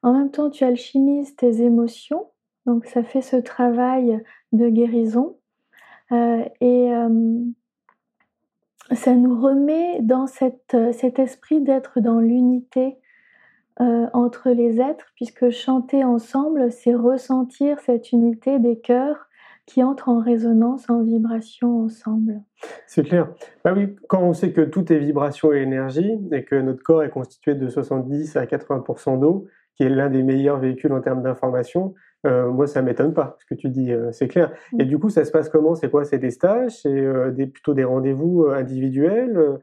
En 0.03 0.13
même 0.13 0.31
temps, 0.31 0.51
tu 0.51 0.65
alchimises 0.65 1.35
tes 1.37 1.63
émotions, 1.63 2.27
donc 2.65 2.87
ça 2.87 3.03
fait 3.03 3.23
ce 3.23 3.37
travail 3.37 4.23
de 4.53 4.69
guérison. 4.69 5.37
Euh, 6.13 6.45
et 6.61 6.93
euh, 6.93 7.41
ça 8.93 9.15
nous 9.15 9.41
remet 9.41 10.01
dans 10.01 10.27
euh, 10.75 10.93
cet 10.93 11.19
esprit 11.19 11.61
d'être 11.61 12.01
dans 12.01 12.21
l'unité 12.21 12.99
entre 13.79 14.49
les 14.49 14.81
êtres, 14.81 15.13
puisque 15.17 15.51
chanter 15.51 16.03
ensemble, 16.03 16.73
c'est 16.73 16.95
ressentir 16.95 17.79
cette 17.81 18.11
unité 18.11 18.59
des 18.59 18.79
cœurs 18.79 19.29
qui 19.67 19.83
entrent 19.83 20.09
en 20.09 20.19
résonance, 20.19 20.89
en 20.89 21.03
vibration 21.03 21.83
ensemble. 21.85 22.41
C'est 22.87 23.03
clair. 23.03 23.29
Bah 23.65 23.75
oui, 23.77 23.95
quand 24.09 24.23
on 24.23 24.33
sait 24.33 24.53
que 24.53 24.63
tout 24.63 24.91
est 24.91 24.99
vibration 24.99 25.53
et 25.53 25.59
énergie, 25.59 26.19
et 26.33 26.45
que 26.45 26.55
notre 26.55 26.83
corps 26.83 27.03
est 27.03 27.11
constitué 27.11 27.55
de 27.55 27.69
70 27.69 28.37
à 28.37 28.47
80% 28.47 29.21
d'eau, 29.21 29.47
qui 29.77 29.85
est 29.85 29.89
l'un 29.89 30.11
des 30.11 30.23
meilleurs 30.23 30.59
véhicules 30.59 30.93
en 30.93 31.01
termes 31.01 31.23
d'information, 31.23 31.95
euh, 32.27 32.51
moi, 32.51 32.67
ça 32.67 32.83
m'étonne 32.83 33.15
pas, 33.15 33.37
ce 33.41 33.47
que 33.47 33.55
tu 33.55 33.69
dis, 33.69 33.93
euh, 33.93 34.11
c'est 34.11 34.29
clair. 34.29 34.53
Et 34.79 34.85
mm. 34.85 34.89
du 34.89 34.99
coup, 34.99 35.11
ça 35.11 35.25
se 35.25 35.31
passe 35.31 35.49
comment? 35.49 35.75
C'est 35.75 35.91
quoi? 35.91 36.05
C'est 36.05 36.19
des 36.19 36.31
stages? 36.31 36.81
C'est 36.83 36.89
euh, 36.89 37.31
des, 37.31 37.47
plutôt 37.47 37.75
des 37.75 37.85
rendez-vous 37.85 38.47
individuels? 38.47 39.61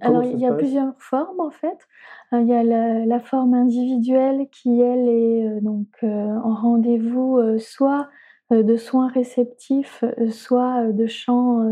Alors, 0.00 0.24
il 0.24 0.38
y 0.38 0.46
a 0.46 0.52
plusieurs 0.52 0.94
formes, 0.98 1.38
en 1.38 1.50
fait. 1.50 1.86
Il 2.32 2.46
y 2.46 2.54
a 2.54 2.64
la, 2.64 3.20
forme 3.20 3.54
individuelle 3.54 4.48
qui, 4.50 4.80
elle, 4.80 5.08
est 5.08 5.60
donc 5.60 5.86
en 6.02 6.54
rendez-vous 6.54 7.56
soit 7.58 8.08
de 8.50 8.76
soins 8.76 9.08
réceptifs, 9.08 10.04
soit 10.28 10.86
de 10.90 11.06
chants 11.06 11.64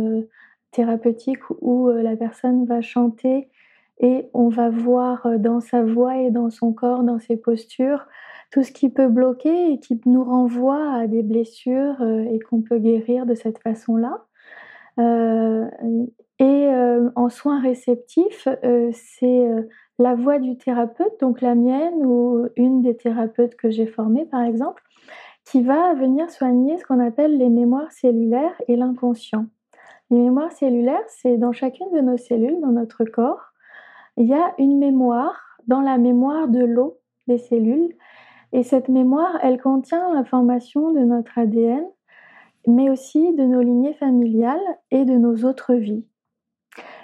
thérapeutiques 0.70 1.50
où 1.60 1.88
la 1.88 2.14
personne 2.14 2.66
va 2.66 2.80
chanter 2.80 3.48
et 4.00 4.28
on 4.32 4.48
va 4.48 4.70
voir 4.70 5.26
euh, 5.26 5.38
dans 5.38 5.60
sa 5.60 5.82
voix 5.82 6.16
et 6.16 6.30
dans 6.30 6.50
son 6.50 6.72
corps, 6.72 7.02
dans 7.02 7.18
ses 7.18 7.36
postures, 7.36 8.06
tout 8.50 8.62
ce 8.62 8.72
qui 8.72 8.90
peut 8.90 9.08
bloquer 9.08 9.72
et 9.72 9.80
qui 9.80 10.00
nous 10.06 10.24
renvoie 10.24 10.92
à 10.94 11.06
des 11.06 11.22
blessures 11.22 12.00
euh, 12.00 12.24
et 12.32 12.38
qu'on 12.38 12.62
peut 12.62 12.78
guérir 12.78 13.26
de 13.26 13.34
cette 13.34 13.58
façon-là. 13.58 14.24
Euh, 14.98 15.66
et 16.40 16.68
en 17.16 17.30
soins 17.30 17.60
réceptifs, 17.60 18.46
c'est 18.92 19.48
la 19.98 20.14
voix 20.14 20.38
du 20.38 20.56
thérapeute, 20.56 21.18
donc 21.20 21.40
la 21.40 21.56
mienne 21.56 22.06
ou 22.06 22.46
une 22.54 22.80
des 22.80 22.96
thérapeutes 22.96 23.56
que 23.56 23.70
j'ai 23.70 23.86
formées 23.86 24.24
par 24.24 24.42
exemple, 24.42 24.84
qui 25.44 25.64
va 25.64 25.94
venir 25.94 26.30
soigner 26.30 26.78
ce 26.78 26.84
qu'on 26.84 27.00
appelle 27.00 27.36
les 27.38 27.48
mémoires 27.48 27.90
cellulaires 27.90 28.54
et 28.68 28.76
l'inconscient. 28.76 29.46
Les 30.10 30.20
mémoires 30.20 30.52
cellulaires, 30.52 31.02
c'est 31.08 31.38
dans 31.38 31.52
chacune 31.52 31.90
de 31.92 32.00
nos 32.00 32.16
cellules, 32.16 32.60
dans 32.60 32.70
notre 32.70 33.04
corps, 33.04 33.52
il 34.18 34.26
y 34.26 34.34
a 34.34 34.52
une 34.58 34.78
mémoire 34.78 35.40
dans 35.68 35.80
la 35.80 35.96
mémoire 35.96 36.48
de 36.48 36.64
l'eau 36.64 36.98
des 37.28 37.38
cellules. 37.38 37.94
Et 38.52 38.64
cette 38.64 38.88
mémoire, 38.88 39.38
elle 39.42 39.60
contient 39.60 40.12
l'information 40.12 40.92
de 40.92 41.00
notre 41.00 41.38
ADN, 41.38 41.86
mais 42.66 42.90
aussi 42.90 43.32
de 43.34 43.44
nos 43.44 43.62
lignées 43.62 43.94
familiales 43.94 44.60
et 44.90 45.04
de 45.04 45.14
nos 45.14 45.44
autres 45.44 45.74
vies. 45.74 46.04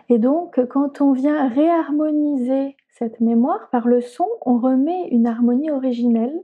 Et 0.09 0.19
donc, 0.19 0.59
quand 0.67 1.01
on 1.01 1.13
vient 1.13 1.49
réharmoniser 1.49 2.77
cette 2.89 3.21
mémoire 3.21 3.71
par 3.71 3.87
le 3.87 4.01
son, 4.01 4.27
on 4.45 4.59
remet 4.59 5.09
une 5.11 5.29
harmonie 5.29 5.71
originelle. 5.71 6.43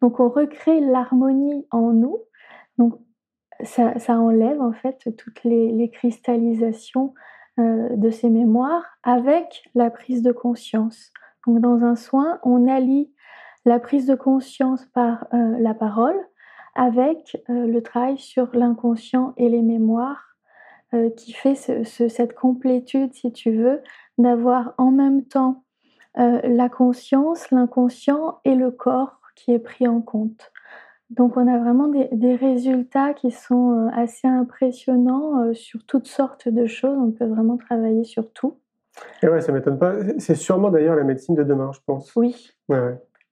Donc, 0.00 0.18
on 0.18 0.28
recrée 0.28 0.80
l'harmonie 0.80 1.66
en 1.70 1.92
nous. 1.92 2.18
Donc, 2.76 2.94
ça, 3.62 4.18
enlève 4.18 4.60
en 4.60 4.72
fait 4.72 4.98
toutes 5.16 5.44
les 5.44 5.90
cristallisations 5.92 7.14
de 7.58 8.10
ces 8.10 8.30
mémoires 8.30 8.84
avec 9.02 9.64
la 9.74 9.90
prise 9.90 10.22
de 10.22 10.32
conscience. 10.32 11.12
Donc 11.46 11.60
dans 11.60 11.84
un 11.84 11.96
soin, 11.96 12.38
on 12.42 12.66
allie 12.66 13.12
la 13.64 13.78
prise 13.78 14.06
de 14.06 14.14
conscience 14.14 14.86
par 14.86 15.26
euh, 15.34 15.58
la 15.58 15.74
parole 15.74 16.16
avec 16.74 17.42
euh, 17.50 17.66
le 17.66 17.82
travail 17.82 18.18
sur 18.18 18.48
l'inconscient 18.54 19.34
et 19.36 19.48
les 19.48 19.62
mémoires 19.62 20.28
qui 21.16 21.32
fait 21.32 21.54
cette 21.54 22.34
complétude, 22.34 23.14
si 23.14 23.32
tu 23.32 23.50
veux, 23.50 23.80
d'avoir 24.18 24.74
en 24.76 24.90
même 24.90 25.24
temps 25.24 25.64
la 26.14 26.68
conscience, 26.68 27.50
l'inconscient 27.50 28.40
et 28.44 28.54
le 28.54 28.70
corps 28.70 29.22
qui 29.34 29.52
est 29.52 29.58
pris 29.58 29.88
en 29.88 30.02
compte. 30.02 30.52
Donc 31.16 31.36
on 31.36 31.46
a 31.46 31.58
vraiment 31.58 31.88
des, 31.88 32.34
résultats 32.36 33.12
qui 33.12 33.30
sont 33.30 33.72
euh, 33.72 33.88
assez 33.94 34.26
impressionnants 34.26 35.42
euh, 35.42 35.52
sur 35.52 35.84
toutes 35.84 36.06
sortes 36.06 36.48
de 36.48 36.64
choses. 36.66 36.96
On 36.98 37.10
peut 37.10 37.26
vraiment 37.26 37.58
travailler 37.58 38.04
sur 38.04 38.32
tout. 38.32 38.56
Et 39.22 39.28
ouais, 39.28 39.42
ça 39.42 39.52
m'étonne 39.52 39.78
pas. 39.78 39.94
C'est 40.18 40.34
sûrement 40.34 40.70
d'ailleurs 40.70 40.96
la 40.96 41.04
médecine 41.04 41.34
de 41.34 41.42
demain, 41.42 41.70
je 41.72 41.80
pense. 41.84 42.14
Oui. 42.16 42.50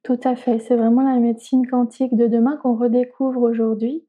Tout 0.03 0.21
à 0.25 0.37
fait. 0.37 0.59
C'est 0.59 0.77
vraiment 0.77 1.03
la 1.03 1.19
médecine 1.21 1.67
quantique 1.67 2.15
de 2.15 2.27
demain 2.27 2.59
qu'on 2.59 2.75
redécouvre 2.75 3.43
aujourd'hui 3.43 4.05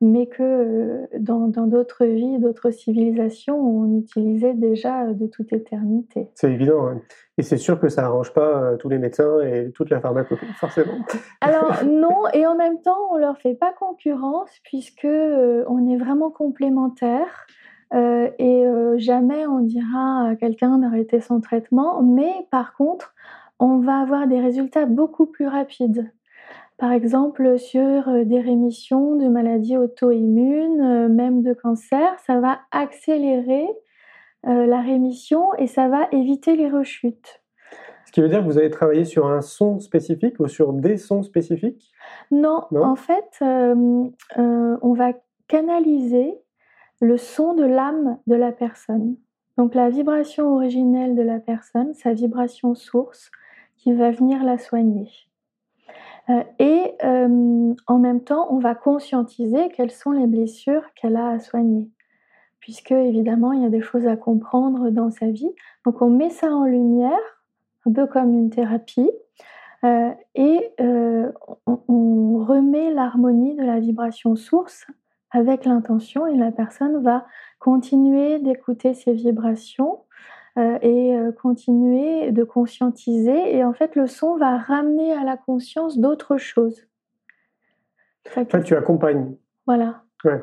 mais 0.00 0.26
que 0.26 0.42
euh, 0.42 1.06
dans 1.18 1.48
d'autres 1.48 2.04
vies, 2.04 2.38
d'autres 2.38 2.70
civilisations, 2.70 3.58
on 3.58 3.98
utilisait 3.98 4.54
déjà 4.54 5.06
de 5.06 5.26
toute 5.26 5.52
éternité. 5.52 6.28
C'est 6.34 6.52
évident, 6.52 6.86
hein. 6.86 7.00
et 7.36 7.42
c'est 7.42 7.56
sûr 7.56 7.80
que 7.80 7.88
ça 7.88 8.04
arrange 8.04 8.32
pas 8.32 8.62
euh, 8.62 8.76
tous 8.76 8.88
les 8.88 8.98
médecins 8.98 9.40
et 9.40 9.72
toute 9.72 9.90
la 9.90 10.00
pharmacopée, 10.00 10.46
forcément. 10.56 10.94
Alors 11.40 11.84
non, 11.84 12.28
et 12.32 12.46
en 12.46 12.56
même 12.56 12.80
temps, 12.80 13.08
on 13.12 13.16
leur 13.16 13.38
fait 13.38 13.54
pas 13.54 13.72
concurrence 13.72 14.50
puisque 14.62 15.04
euh, 15.04 15.64
on 15.68 15.88
est 15.88 15.96
vraiment 15.96 16.30
complémentaires. 16.30 17.46
et 17.92 18.64
jamais 18.98 19.46
on 19.46 19.60
dira 19.60 20.28
à 20.28 20.36
quelqu'un 20.36 20.78
d'arrêter 20.78 21.20
son 21.20 21.40
traitement, 21.40 22.02
mais 22.02 22.32
par 22.50 22.74
contre, 22.74 23.14
on 23.58 23.78
va 23.78 24.00
avoir 24.00 24.26
des 24.28 24.40
résultats 24.40 24.86
beaucoup 24.86 25.26
plus 25.26 25.48
rapides 25.48 26.12
par 26.78 26.92
exemple 26.92 27.58
sur 27.58 28.08
euh, 28.08 28.24
des 28.24 28.40
rémissions 28.40 29.16
de 29.16 29.28
maladies 29.28 29.76
auto-immunes, 29.76 30.80
euh, 30.80 31.08
même 31.08 31.42
de 31.42 31.52
cancer. 31.52 32.18
Ça 32.26 32.40
va 32.40 32.60
accélérer 32.70 33.66
euh, 34.46 34.66
la 34.66 34.80
rémission 34.80 35.52
et 35.58 35.66
ça 35.66 35.88
va 35.88 36.08
éviter 36.12 36.56
les 36.56 36.70
rechutes. 36.70 37.42
Ce 38.06 38.12
qui 38.12 38.22
veut 38.22 38.28
dire 38.28 38.38
que 38.40 38.44
vous 38.44 38.56
avez 38.56 38.70
travaillé 38.70 39.04
sur 39.04 39.26
un 39.26 39.42
son 39.42 39.80
spécifique 39.80 40.40
ou 40.40 40.48
sur 40.48 40.72
des 40.72 40.96
sons 40.96 41.22
spécifiques? 41.22 41.92
Non, 42.30 42.64
Non? 42.70 42.84
en 42.84 42.96
fait, 42.96 43.28
euh, 43.42 44.04
euh, 44.38 44.78
on 44.80 44.94
va 44.94 45.12
canaliser 45.46 46.38
le 47.00 47.18
son 47.18 47.52
de 47.54 47.64
l'âme 47.64 48.18
de 48.26 48.34
la 48.34 48.50
personne. 48.52 49.16
Donc 49.58 49.74
la 49.74 49.90
vibration 49.90 50.54
originelle 50.54 51.16
de 51.16 51.22
la 51.22 51.38
personne, 51.38 51.92
sa 51.94 52.12
vibration 52.12 52.74
source, 52.74 53.30
qui 53.76 53.92
va 53.92 54.10
venir 54.10 54.42
la 54.42 54.56
soigner. 54.56 55.08
Euh, 56.30 56.42
et 56.58 56.94
euh, 57.04 57.74
en 57.86 57.98
même 57.98 58.22
temps, 58.22 58.48
on 58.50 58.58
va 58.58 58.74
conscientiser 58.74 59.68
quelles 59.70 59.90
sont 59.90 60.10
les 60.10 60.26
blessures 60.26 60.82
qu'elle 60.94 61.16
a 61.16 61.28
à 61.28 61.38
soigner. 61.38 61.88
Puisque 62.60 62.92
évidemment, 62.92 63.52
il 63.52 63.62
y 63.62 63.66
a 63.66 63.70
des 63.70 63.80
choses 63.80 64.06
à 64.06 64.16
comprendre 64.16 64.90
dans 64.90 65.10
sa 65.10 65.30
vie. 65.30 65.50
Donc 65.84 66.02
on 66.02 66.10
met 66.10 66.30
ça 66.30 66.48
en 66.48 66.64
lumière, 66.64 67.18
un 67.86 67.92
peu 67.92 68.06
comme 68.06 68.34
une 68.34 68.50
thérapie. 68.50 69.10
Euh, 69.84 70.10
et 70.34 70.70
on, 70.78 71.80
on 71.88 72.44
remet 72.44 72.92
l'harmonie 72.92 73.54
de 73.54 73.62
la 73.62 73.78
vibration 73.78 74.34
source 74.34 74.86
avec 75.30 75.64
l'intention 75.64 76.26
et 76.26 76.36
la 76.36 76.50
personne 76.50 77.02
va 77.02 77.26
continuer 77.58 78.38
d'écouter 78.38 78.94
ses 78.94 79.12
vibrations 79.12 80.00
et 80.82 81.16
euh, 81.16 81.32
continuer 81.32 82.32
de 82.32 82.44
conscientiser. 82.44 83.56
Et 83.56 83.64
en 83.64 83.72
fait, 83.72 83.96
le 83.96 84.06
son 84.06 84.36
va 84.36 84.58
ramener 84.58 85.12
à 85.12 85.24
la 85.24 85.36
conscience 85.36 85.98
d'autres 85.98 86.36
choses. 86.36 86.86
Ça 88.26 88.42
En 88.42 88.44
fait, 88.44 88.62
tu 88.62 88.74
accompagnes. 88.74 89.34
Voilà. 89.66 90.02
Ouais. 90.24 90.42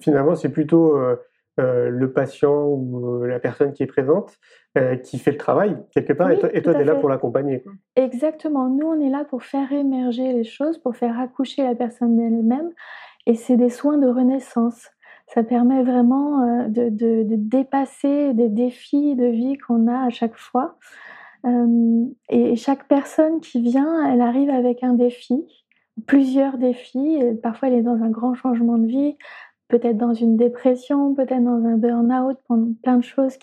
Finalement, 0.00 0.34
c'est 0.34 0.50
plutôt 0.50 0.96
euh, 0.96 1.16
euh, 1.58 1.88
le 1.88 2.12
patient 2.12 2.66
ou 2.66 3.22
euh, 3.22 3.26
la 3.26 3.38
personne 3.40 3.72
qui 3.72 3.82
est 3.82 3.86
présente 3.86 4.36
euh, 4.76 4.96
qui 4.96 5.18
fait 5.18 5.30
le 5.30 5.38
travail, 5.38 5.74
quelque 5.90 6.12
part, 6.12 6.30
et 6.30 6.34
Oui, 6.34 6.40
toi, 6.40 6.50
et 6.52 6.60
tu 6.60 6.68
es 6.68 6.84
là 6.84 6.94
pour 6.96 7.08
l'accompagner. 7.08 7.64
Exactement. 7.96 8.68
Nous, 8.68 8.86
on 8.86 9.00
est 9.00 9.08
là 9.08 9.24
pour 9.24 9.42
faire 9.42 9.72
émerger 9.72 10.34
les 10.34 10.44
choses, 10.44 10.76
pour 10.76 10.96
faire 10.96 11.18
accoucher 11.18 11.62
la 11.62 11.74
personne 11.74 12.14
d'elle-même. 12.14 12.72
Et 13.24 13.34
c'est 13.36 13.56
des 13.56 13.70
soins 13.70 13.96
de 13.96 14.06
renaissance. 14.06 14.90
Ça 15.28 15.42
permet 15.42 15.82
vraiment 15.82 16.42
euh, 16.42 16.68
de, 16.68 17.24
dépasser 17.28 18.32
des 18.32 18.48
défis 18.48 19.16
de 19.16 19.26
vie 19.26 19.58
qu'on 19.58 19.86
a 19.88 20.06
à 20.06 20.10
chaque 20.10 20.36
fois. 20.36 20.78
Euh, 21.44 22.04
et 22.28 22.56
chaque 22.56 22.88
personne 22.88 23.40
qui 23.40 23.60
vient, 23.60 24.10
elle 24.10 24.20
arrive 24.20 24.50
avec 24.50 24.82
un 24.82 24.94
défi, 24.94 25.44
plusieurs 26.06 26.58
défis. 26.58 27.18
Parfois, 27.42 27.68
elle 27.68 27.74
est 27.74 27.82
dans 27.82 28.02
un 28.02 28.10
grand 28.10 28.34
changement 28.34 28.78
de 28.78 28.86
vie, 28.86 29.16
peut-être 29.68 29.96
dans 29.96 30.14
une 30.14 30.36
dépression, 30.36 31.14
peut-être 31.14 31.42
dans 31.42 31.64
un 31.64 31.76
burn-out, 31.76 32.38
plein 32.82 32.96
de 32.96 33.04
choses 33.04 33.36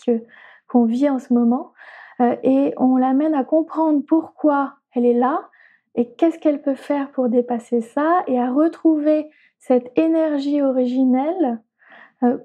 qu'on 0.68 0.86
vit 0.86 1.10
en 1.10 1.20
ce 1.20 1.34
moment. 1.34 1.74
Euh, 2.22 2.36
et 2.44 2.74
on 2.78 2.98
l'amène 2.98 3.34
à 3.34 3.44
comprendre 3.44 4.04
pourquoi 4.06 4.76
elle 4.94 5.06
est 5.06 5.14
là 5.14 5.50
et 5.96 6.10
qu'est-ce 6.10 6.40
qu'elle 6.40 6.62
peut 6.62 6.76
faire 6.76 7.12
pour 7.12 7.30
dépasser 7.30 7.82
ça 7.82 8.24
et 8.28 8.40
à 8.40 8.52
retrouver 8.52 9.30
cette 9.60 9.92
énergie 9.98 10.62
originelle 10.62 11.62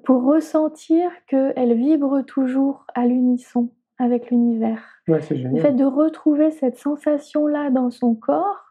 pour 0.04 0.24
ressentir 0.24 1.10
qu'elle 1.26 1.74
vibre 1.74 2.22
toujours 2.24 2.86
à 2.94 3.06
l'unisson 3.06 3.70
avec 3.98 4.30
l'univers. 4.30 4.82
Ouais, 5.08 5.20
Le 5.30 5.60
fait 5.60 5.72
de 5.72 5.84
retrouver 5.84 6.50
cette 6.50 6.78
sensation-là 6.78 7.70
dans 7.70 7.90
son 7.90 8.14
corps, 8.14 8.68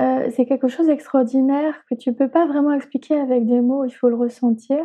euh, 0.00 0.30
c'est 0.30 0.46
quelque 0.46 0.68
chose 0.68 0.86
d'extraordinaire 0.86 1.74
que 1.88 1.94
tu 1.94 2.12
peux 2.12 2.28
pas 2.28 2.46
vraiment 2.46 2.72
expliquer 2.72 3.18
avec 3.18 3.46
des 3.46 3.60
mots, 3.60 3.84
il 3.84 3.90
faut 3.90 4.08
le 4.08 4.16
ressentir, 4.16 4.78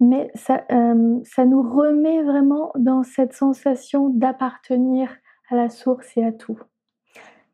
mais 0.00 0.30
ça, 0.34 0.64
euh, 0.72 1.18
ça 1.24 1.44
nous 1.44 1.62
remet 1.62 2.22
vraiment 2.22 2.72
dans 2.76 3.02
cette 3.02 3.32
sensation 3.32 4.08
d'appartenir 4.08 5.08
à 5.50 5.56
la 5.56 5.68
source 5.68 6.16
et 6.16 6.24
à 6.24 6.32
tout, 6.32 6.58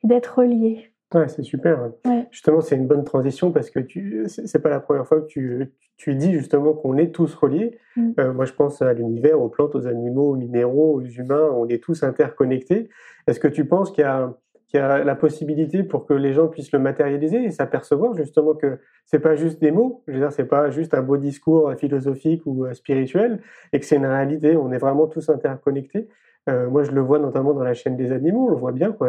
d'être 0.04 0.38
relié. 0.38 0.92
Ouais, 1.14 1.28
c'est 1.28 1.44
super. 1.44 1.92
Ouais. 2.04 2.26
Justement, 2.30 2.60
c'est 2.60 2.76
une 2.76 2.86
bonne 2.86 3.04
transition 3.04 3.52
parce 3.52 3.70
que 3.70 3.78
tu, 3.78 4.24
c'est 4.26 4.58
pas 4.60 4.70
la 4.70 4.80
première 4.80 5.06
fois 5.06 5.20
que 5.20 5.26
tu, 5.26 5.72
tu 5.96 6.14
dis 6.14 6.32
justement 6.32 6.72
qu'on 6.72 6.96
est 6.96 7.14
tous 7.14 7.34
reliés. 7.34 7.78
Mm. 7.96 8.12
Euh, 8.18 8.32
moi, 8.32 8.44
je 8.44 8.52
pense 8.52 8.82
à 8.82 8.92
l'univers, 8.92 9.40
aux 9.40 9.48
plantes, 9.48 9.74
aux 9.76 9.86
animaux, 9.86 10.32
aux 10.32 10.36
minéraux, 10.36 10.94
aux 10.96 11.04
humains. 11.04 11.48
On 11.54 11.68
est 11.68 11.82
tous 11.82 12.02
interconnectés. 12.02 12.88
Est-ce 13.26 13.38
que 13.38 13.48
tu 13.48 13.64
penses 13.66 13.92
qu'il 13.92 14.02
y 14.02 14.06
a, 14.06 14.34
qu'il 14.66 14.80
y 14.80 14.82
a 14.82 15.04
la 15.04 15.14
possibilité 15.14 15.84
pour 15.84 16.06
que 16.06 16.12
les 16.12 16.32
gens 16.32 16.48
puissent 16.48 16.72
le 16.72 16.80
matérialiser 16.80 17.44
et 17.44 17.50
s'apercevoir 17.52 18.14
justement 18.14 18.54
que 18.54 18.80
c'est 19.04 19.20
pas 19.20 19.36
juste 19.36 19.60
des 19.60 19.70
mots? 19.70 20.02
Je 20.08 20.14
veux 20.14 20.18
dire, 20.18 20.32
c'est 20.32 20.44
pas 20.44 20.70
juste 20.70 20.92
un 20.92 21.02
beau 21.02 21.18
discours 21.18 21.68
euh, 21.68 21.76
philosophique 21.76 22.42
ou 22.46 22.64
euh, 22.64 22.74
spirituel 22.74 23.40
et 23.72 23.78
que 23.78 23.86
c'est 23.86 23.96
une 23.96 24.06
réalité. 24.06 24.56
On 24.56 24.72
est 24.72 24.78
vraiment 24.78 25.06
tous 25.06 25.28
interconnectés. 25.28 26.08
Euh, 26.48 26.68
moi, 26.70 26.84
je 26.84 26.92
le 26.92 27.00
vois 27.00 27.18
notamment 27.18 27.54
dans 27.54 27.64
la 27.64 27.74
chaîne 27.74 27.96
des 27.96 28.12
animaux, 28.12 28.46
on 28.46 28.50
le 28.50 28.56
voit 28.56 28.72
bien. 28.72 28.92
Quoi. 28.92 29.08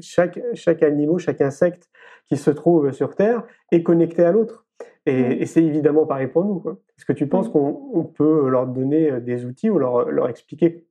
Chaque, 0.00 0.40
chaque 0.54 0.82
animal, 0.82 1.18
chaque 1.18 1.40
insecte 1.42 1.88
qui 2.26 2.36
se 2.36 2.50
trouve 2.50 2.90
sur 2.92 3.14
Terre 3.14 3.42
est 3.70 3.82
connecté 3.82 4.24
à 4.24 4.32
l'autre. 4.32 4.64
Et, 5.06 5.12
Mm. 5.12 5.32
et 5.42 5.46
c'est 5.46 5.62
évidemment 5.64 6.06
pareil 6.06 6.28
pour 6.28 6.44
nous. 6.44 6.62
Est-ce 6.96 7.04
que 7.04 7.12
tu 7.12 7.26
penses 7.26 7.48
Mm. 7.48 7.52
qu'on 7.52 7.90
on 7.94 8.04
peut 8.04 8.48
leur 8.48 8.66
donner 8.66 9.10
euh, 9.10 9.20
des 9.20 9.44
outils 9.44 9.68
ou 9.70 9.78
leur, 9.78 10.10
leur 10.10 10.28
expliquer 10.28 10.86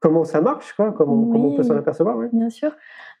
comment 0.00 0.24
ça 0.24 0.40
marche, 0.40 0.72
quoi, 0.74 0.92
comment, 0.92 1.30
comment 1.30 1.48
on 1.48 1.56
peut 1.56 1.62
s'en 1.62 1.76
apercevoir. 1.76 2.16
Bien 2.32 2.48
sûr, 2.50 2.72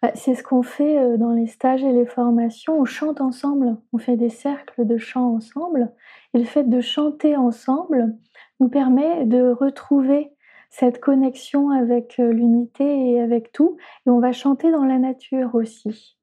Bah, 0.02 0.10
c'est 0.14 0.34
ce 0.34 0.42
qu'on 0.42 0.62
fait 0.62 0.98
euh, 0.98 1.18
dans 1.18 1.32
les 1.32 1.46
stages 1.46 1.84
et 1.84 1.92
les 1.92 2.06
formations. 2.06 2.80
On 2.80 2.86
chante 2.86 3.20
ensemble, 3.20 3.76
on 3.92 3.98
fait 3.98 4.16
des 4.16 4.30
cercles 4.30 4.86
de 4.86 4.96
chant 4.96 5.34
ensemble. 5.34 5.92
Et 6.32 6.38
le 6.38 6.44
fait 6.44 6.64
de 6.64 6.80
chanter 6.80 7.36
ensemble 7.36 8.14
nous 8.60 8.68
permet 8.70 9.26
de 9.26 9.50
retrouver 9.50 10.32
cette 10.70 11.00
connexion 11.00 11.70
avec 11.70 12.18
euh, 12.18 12.32
l'unité 12.32 13.10
et 13.10 13.20
avec 13.20 13.52
tout. 13.52 13.76
Et 14.06 14.10
on 14.10 14.20
va 14.20 14.32
chanter 14.32 14.70
dans 14.70 14.84
la 14.84 14.98
nature 14.98 15.54
aussi. 15.54 16.16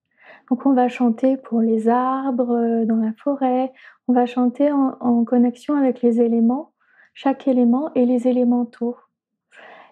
Donc 0.49 0.65
on 0.65 0.73
va 0.73 0.88
chanter 0.88 1.36
pour 1.38 1.60
les 1.60 1.89
arbres, 1.89 2.55
euh, 2.55 2.86
dans 2.86 2.95
la 2.95 3.12
forêt. 3.13 3.71
On 4.07 4.13
va 4.13 4.25
chanter 4.25 4.71
en, 4.71 5.25
connexion 5.25 5.75
avec 5.75 6.01
les 6.01 6.21
éléments, 6.21 6.71
chaque 7.13 7.47
élément 7.47 7.91
et 7.93 8.05
les 8.05 8.27
élémentaux. 8.27 8.95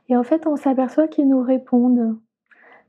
Et 0.08 0.16
en 0.16 0.24
fait, 0.24 0.48
on 0.48 0.56
s'aperçoit 0.56 1.10
qu'ils 1.10 1.28
nous 1.28 1.42
répondent. 1.42 2.18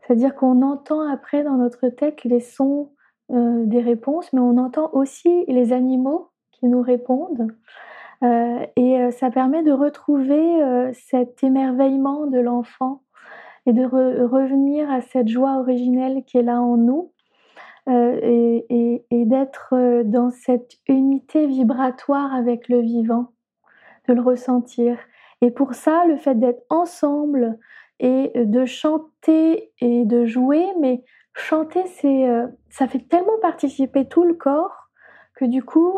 C'est-à-dire 0.00 0.36
qu'on 0.36 0.62
entend 0.62 1.00
après 1.00 1.42
dans 1.42 1.56
notre 1.56 1.88
tête 1.88 2.22
les 2.22 2.40
sons 2.40 2.92
euh, 3.32 3.64
des 3.64 3.80
réponses, 3.80 4.32
mais 4.32 4.40
on 4.40 4.56
entend 4.58 4.90
aussi 4.92 5.44
les 5.48 5.72
animaux 5.72 6.30
qui 6.52 6.66
nous 6.66 6.82
répondent. 6.82 7.48
Euh, 8.22 8.66
et 8.76 8.98
euh, 8.98 9.10
ça 9.10 9.30
permet 9.30 9.62
de 9.62 9.72
retrouver 9.72 10.62
euh, 10.62 10.90
cet 10.94 11.42
émerveillement 11.44 12.26
de 12.26 12.38
l'enfant 12.38 13.02
et 13.66 13.72
de 13.72 13.82
re- 13.82 14.24
revenir 14.24 14.90
à 14.90 15.00
cette 15.00 15.28
joie 15.28 15.58
originelle 15.58 16.22
qui 16.24 16.38
est 16.38 16.42
là 16.42 16.60
en 16.60 16.76
nous 16.76 17.12
et, 17.88 19.04
d'être 19.10 20.02
dans 20.04 20.30
cette 20.30 20.72
unité 20.88 21.46
vibratoire 21.46 22.34
avec 22.34 22.68
le 22.68 22.80
vivant, 22.80 23.32
de 24.08 24.14
le 24.14 24.22
ressentir. 24.22 24.98
Et 25.40 25.52
pour 25.52 25.74
ça, 25.74 26.04
le 26.06 26.16
fait 26.16 26.34
d'être 26.34 26.64
ensemble 26.68 27.58
et 28.00 28.32
de 28.34 28.64
chanter 28.64 29.72
et 29.80 30.04
de 30.04 30.26
jouer, 30.26 30.66
mais 30.80 31.04
chanter, 31.32 31.84
ça 32.70 32.88
fait 32.88 33.06
tellement 33.08 33.38
participer 33.40 34.08
tout 34.08 34.24
le 34.24 34.34
corps 34.34 34.88
que 35.36 35.44
du 35.44 35.62
coup, 35.62 35.96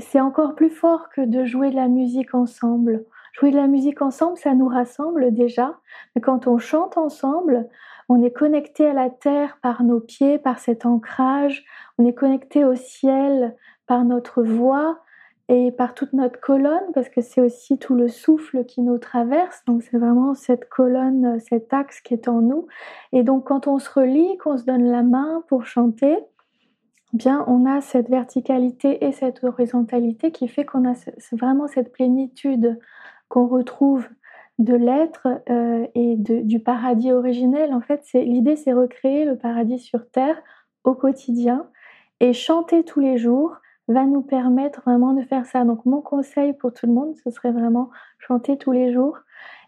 c'est 0.00 0.20
encore 0.20 0.54
plus 0.54 0.70
fort 0.70 1.08
que 1.10 1.20
de 1.20 1.44
jouer 1.44 1.70
de 1.70 1.76
la 1.76 1.88
musique 1.88 2.34
ensemble. 2.34 3.04
Jouer 3.32 3.50
de 3.50 3.56
la 3.56 3.66
musique 3.66 4.02
ensemble, 4.02 4.36
ça 4.36 4.54
nous 4.54 4.68
rassemble 4.68 5.32
déjà, 5.32 5.78
mais 6.14 6.20
quand 6.20 6.46
on 6.46 6.58
chante 6.58 6.96
ensemble, 6.96 7.68
on 8.08 8.22
est 8.22 8.30
connecté 8.30 8.86
à 8.86 8.92
la 8.92 9.10
terre 9.10 9.58
par 9.62 9.82
nos 9.82 10.00
pieds, 10.00 10.38
par 10.38 10.58
cet 10.58 10.86
ancrage, 10.86 11.64
on 11.98 12.06
est 12.06 12.14
connecté 12.14 12.64
au 12.64 12.74
ciel 12.74 13.56
par 13.86 14.04
notre 14.04 14.42
voix 14.42 15.00
et 15.48 15.72
par 15.72 15.94
toute 15.94 16.12
notre 16.12 16.40
colonne, 16.40 16.92
parce 16.94 17.08
que 17.08 17.20
c'est 17.20 17.40
aussi 17.40 17.78
tout 17.78 17.94
le 17.94 18.08
souffle 18.08 18.64
qui 18.64 18.80
nous 18.80 18.98
traverse, 18.98 19.62
donc 19.66 19.82
c'est 19.82 19.98
vraiment 19.98 20.34
cette 20.34 20.68
colonne, 20.68 21.38
cet 21.40 21.74
axe 21.74 22.00
qui 22.00 22.14
est 22.14 22.28
en 22.28 22.40
nous. 22.40 22.66
Et 23.12 23.24
donc 23.24 23.46
quand 23.46 23.66
on 23.66 23.78
se 23.78 23.90
relie, 23.90 24.38
qu'on 24.38 24.56
se 24.56 24.64
donne 24.64 24.84
la 24.84 25.02
main 25.02 25.42
pour 25.48 25.66
chanter, 25.66 26.16
bien 27.14 27.44
on 27.46 27.64
a 27.64 27.80
cette 27.80 28.10
verticalité 28.10 29.06
et 29.06 29.12
cette 29.12 29.42
horizontalité 29.44 30.32
qui 30.32 30.48
fait 30.48 30.64
qu'on 30.64 30.86
a 30.86 30.94
vraiment 31.32 31.68
cette 31.68 31.92
plénitude 31.92 32.78
qu'on 33.28 33.46
retrouve 33.46 34.06
de 34.58 34.74
l'être 34.74 35.26
euh, 35.48 35.86
et 35.94 36.16
du 36.16 36.60
paradis 36.60 37.12
originel. 37.12 37.72
En 37.72 37.80
fait, 37.80 38.04
l'idée, 38.14 38.56
c'est 38.56 38.72
recréer 38.72 39.24
le 39.24 39.36
paradis 39.36 39.78
sur 39.78 40.08
terre 40.10 40.36
au 40.84 40.94
quotidien 40.94 41.66
et 42.20 42.32
chanter 42.32 42.84
tous 42.84 43.00
les 43.00 43.16
jours 43.16 43.56
va 43.88 44.04
nous 44.04 44.22
permettre 44.22 44.82
vraiment 44.82 45.12
de 45.12 45.22
faire 45.22 45.46
ça. 45.46 45.64
Donc 45.64 45.84
mon 45.86 46.00
conseil 46.00 46.52
pour 46.52 46.72
tout 46.72 46.86
le 46.86 46.92
monde, 46.92 47.14
ce 47.22 47.30
serait 47.30 47.52
vraiment 47.52 47.90
chanter 48.18 48.56
tous 48.56 48.72
les 48.72 48.92
jours 48.92 49.18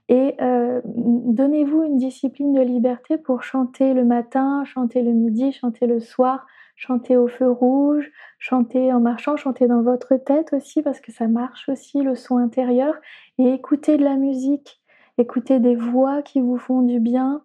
Et 0.09 0.37
donnez-vous 0.85 1.83
une 1.83 1.97
discipline 1.97 2.53
de 2.53 2.63
liberté 2.63 3.19
pour 3.19 3.43
chanter 3.43 3.93
le 3.93 4.05
matin, 4.05 4.65
chanter 4.65 5.03
le 5.03 5.13
midi, 5.13 5.53
chanter 5.53 5.87
le 5.87 6.01
soir, 6.01 6.47
chanter 6.77 7.17
au 7.17 7.27
feu 7.27 7.51
rouge, 7.51 8.11
chanter 8.39 8.93
en 8.93 9.01
marchant, 9.01 9.37
chanter 9.37 9.67
dans 9.67 9.83
votre 9.83 10.17
tête 10.17 10.53
aussi, 10.53 10.83
parce 10.83 11.01
que 11.01 11.11
ça 11.11 11.27
marche 11.27 11.69
aussi, 11.69 12.03
le 12.03 12.15
son 12.15 12.37
intérieur, 12.37 12.95
et 13.39 13.53
écouter 13.53 13.97
de 13.97 14.05
la 14.05 14.17
musique, 14.17 14.81
écouter 15.19 15.59
des 15.59 15.75
voix 15.75 16.23
qui 16.23 16.41
vous 16.41 16.59
font 16.59 16.83
du 16.83 17.01
bien. 17.01 17.43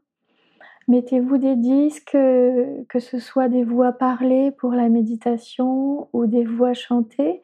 Mettez-vous 0.87 1.37
des 1.37 1.55
disques, 1.55 2.11
que 2.11 2.99
ce 2.99 3.19
soit 3.19 3.47
des 3.47 3.63
voix 3.63 3.93
parlées 3.93 4.51
pour 4.51 4.71
la 4.73 4.89
méditation 4.89 6.09
ou 6.11 6.25
des 6.25 6.43
voix 6.43 6.73
chantées, 6.73 7.41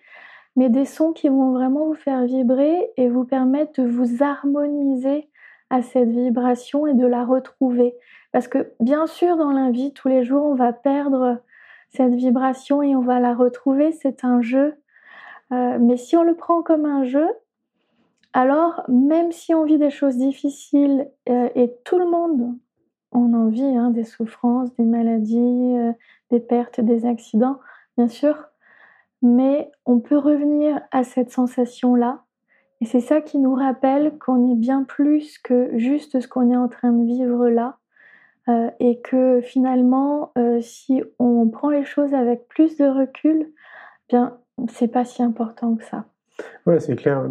mais 0.58 0.70
des 0.70 0.86
sons 0.86 1.14
qui 1.14 1.30
vont 1.30 1.52
vraiment 1.52 1.86
vous 1.86 1.94
faire 1.94 2.26
vibrer 2.26 2.92
et 2.98 3.08
vous 3.08 3.24
permettre 3.24 3.82
de 3.82 3.88
vous 3.88 4.22
harmoniser 4.22 5.30
à 5.70 5.82
cette 5.82 6.10
vibration 6.10 6.88
et 6.88 6.94
de 6.94 7.06
la 7.06 7.24
retrouver. 7.24 7.96
Parce 8.32 8.48
que 8.48 8.72
bien 8.80 9.08
sûr, 9.08 9.38
dans 9.38 9.52
la 9.52 9.72
vie, 9.72 9.94
tous 9.94 10.08
les 10.08 10.24
jours, 10.24 10.44
on 10.44 10.56
va 10.56 10.74
perdre 10.74 11.40
cette 11.98 12.14
vibration 12.14 12.82
et 12.84 12.96
on 12.96 13.02
va 13.02 13.20
la 13.20 13.34
retrouver. 13.34 13.92
C'est 13.92 14.24
un 14.24 14.42
jeu. 14.42 14.76
Euh, 15.52 15.78
mais 15.80 15.98
si 15.98 16.16
on 16.16 16.24
le 16.24 16.36
prend 16.36 16.62
comme 16.62 16.86
un 16.86 17.04
jeu, 17.04 17.28
alors 18.34 18.84
même 18.88 19.32
si 19.32 19.54
on 19.54 19.64
vit 19.64 19.80
des 19.80 19.90
choses 19.90 20.18
difficiles 20.18 21.10
euh, 21.30 21.50
et 21.56 21.74
tout 21.84 21.98
le 21.98 22.10
monde, 22.10 22.56
on 23.12 23.34
en 23.34 23.48
vit 23.48 23.64
hein, 23.64 23.90
des 23.90 24.04
souffrances, 24.04 24.76
des 24.76 24.84
maladies, 24.84 25.78
euh, 25.78 25.92
des 26.30 26.40
pertes, 26.40 26.82
des 26.82 27.06
accidents, 27.06 27.60
bien 27.98 28.08
sûr, 28.08 28.38
mais 29.22 29.72
on 29.86 30.00
peut 30.00 30.18
revenir 30.18 30.82
à 30.92 31.04
cette 31.04 31.32
sensation-là. 31.32 32.24
Et 32.80 32.86
c'est 32.86 33.00
ça 33.00 33.22
qui 33.22 33.40
nous 33.40 33.56
rappelle 33.56 34.20
qu'on 34.20 34.52
est 34.52 34.56
bien 34.56 34.84
plus 34.84 35.40
que 35.40 35.76
juste 35.78 36.20
ce 36.20 36.28
qu'on 36.28 36.52
est 36.52 36.58
en 36.58 36.68
train 36.68 36.92
de 36.92 37.06
vivre 37.06 37.50
là. 37.50 37.80
Euh, 38.50 38.70
et 38.80 39.02
que 39.02 39.42
finalement, 39.42 40.32
euh, 40.38 40.62
si 40.62 41.04
on 41.20 41.50
prend 41.50 41.70
les 41.70 41.84
choses 41.84 42.14
avec 42.14 42.48
plus 42.48 42.78
de 42.78 42.86
recul, 42.86 43.52
bien, 44.08 44.38
c'est 44.70 44.88
pas 44.88 45.04
si 45.04 45.22
important 45.22 45.76
que 45.76 45.84
ça. 45.84 46.06
Ouais, 46.66 46.80
c'est 46.80 46.96
clair. 46.96 47.30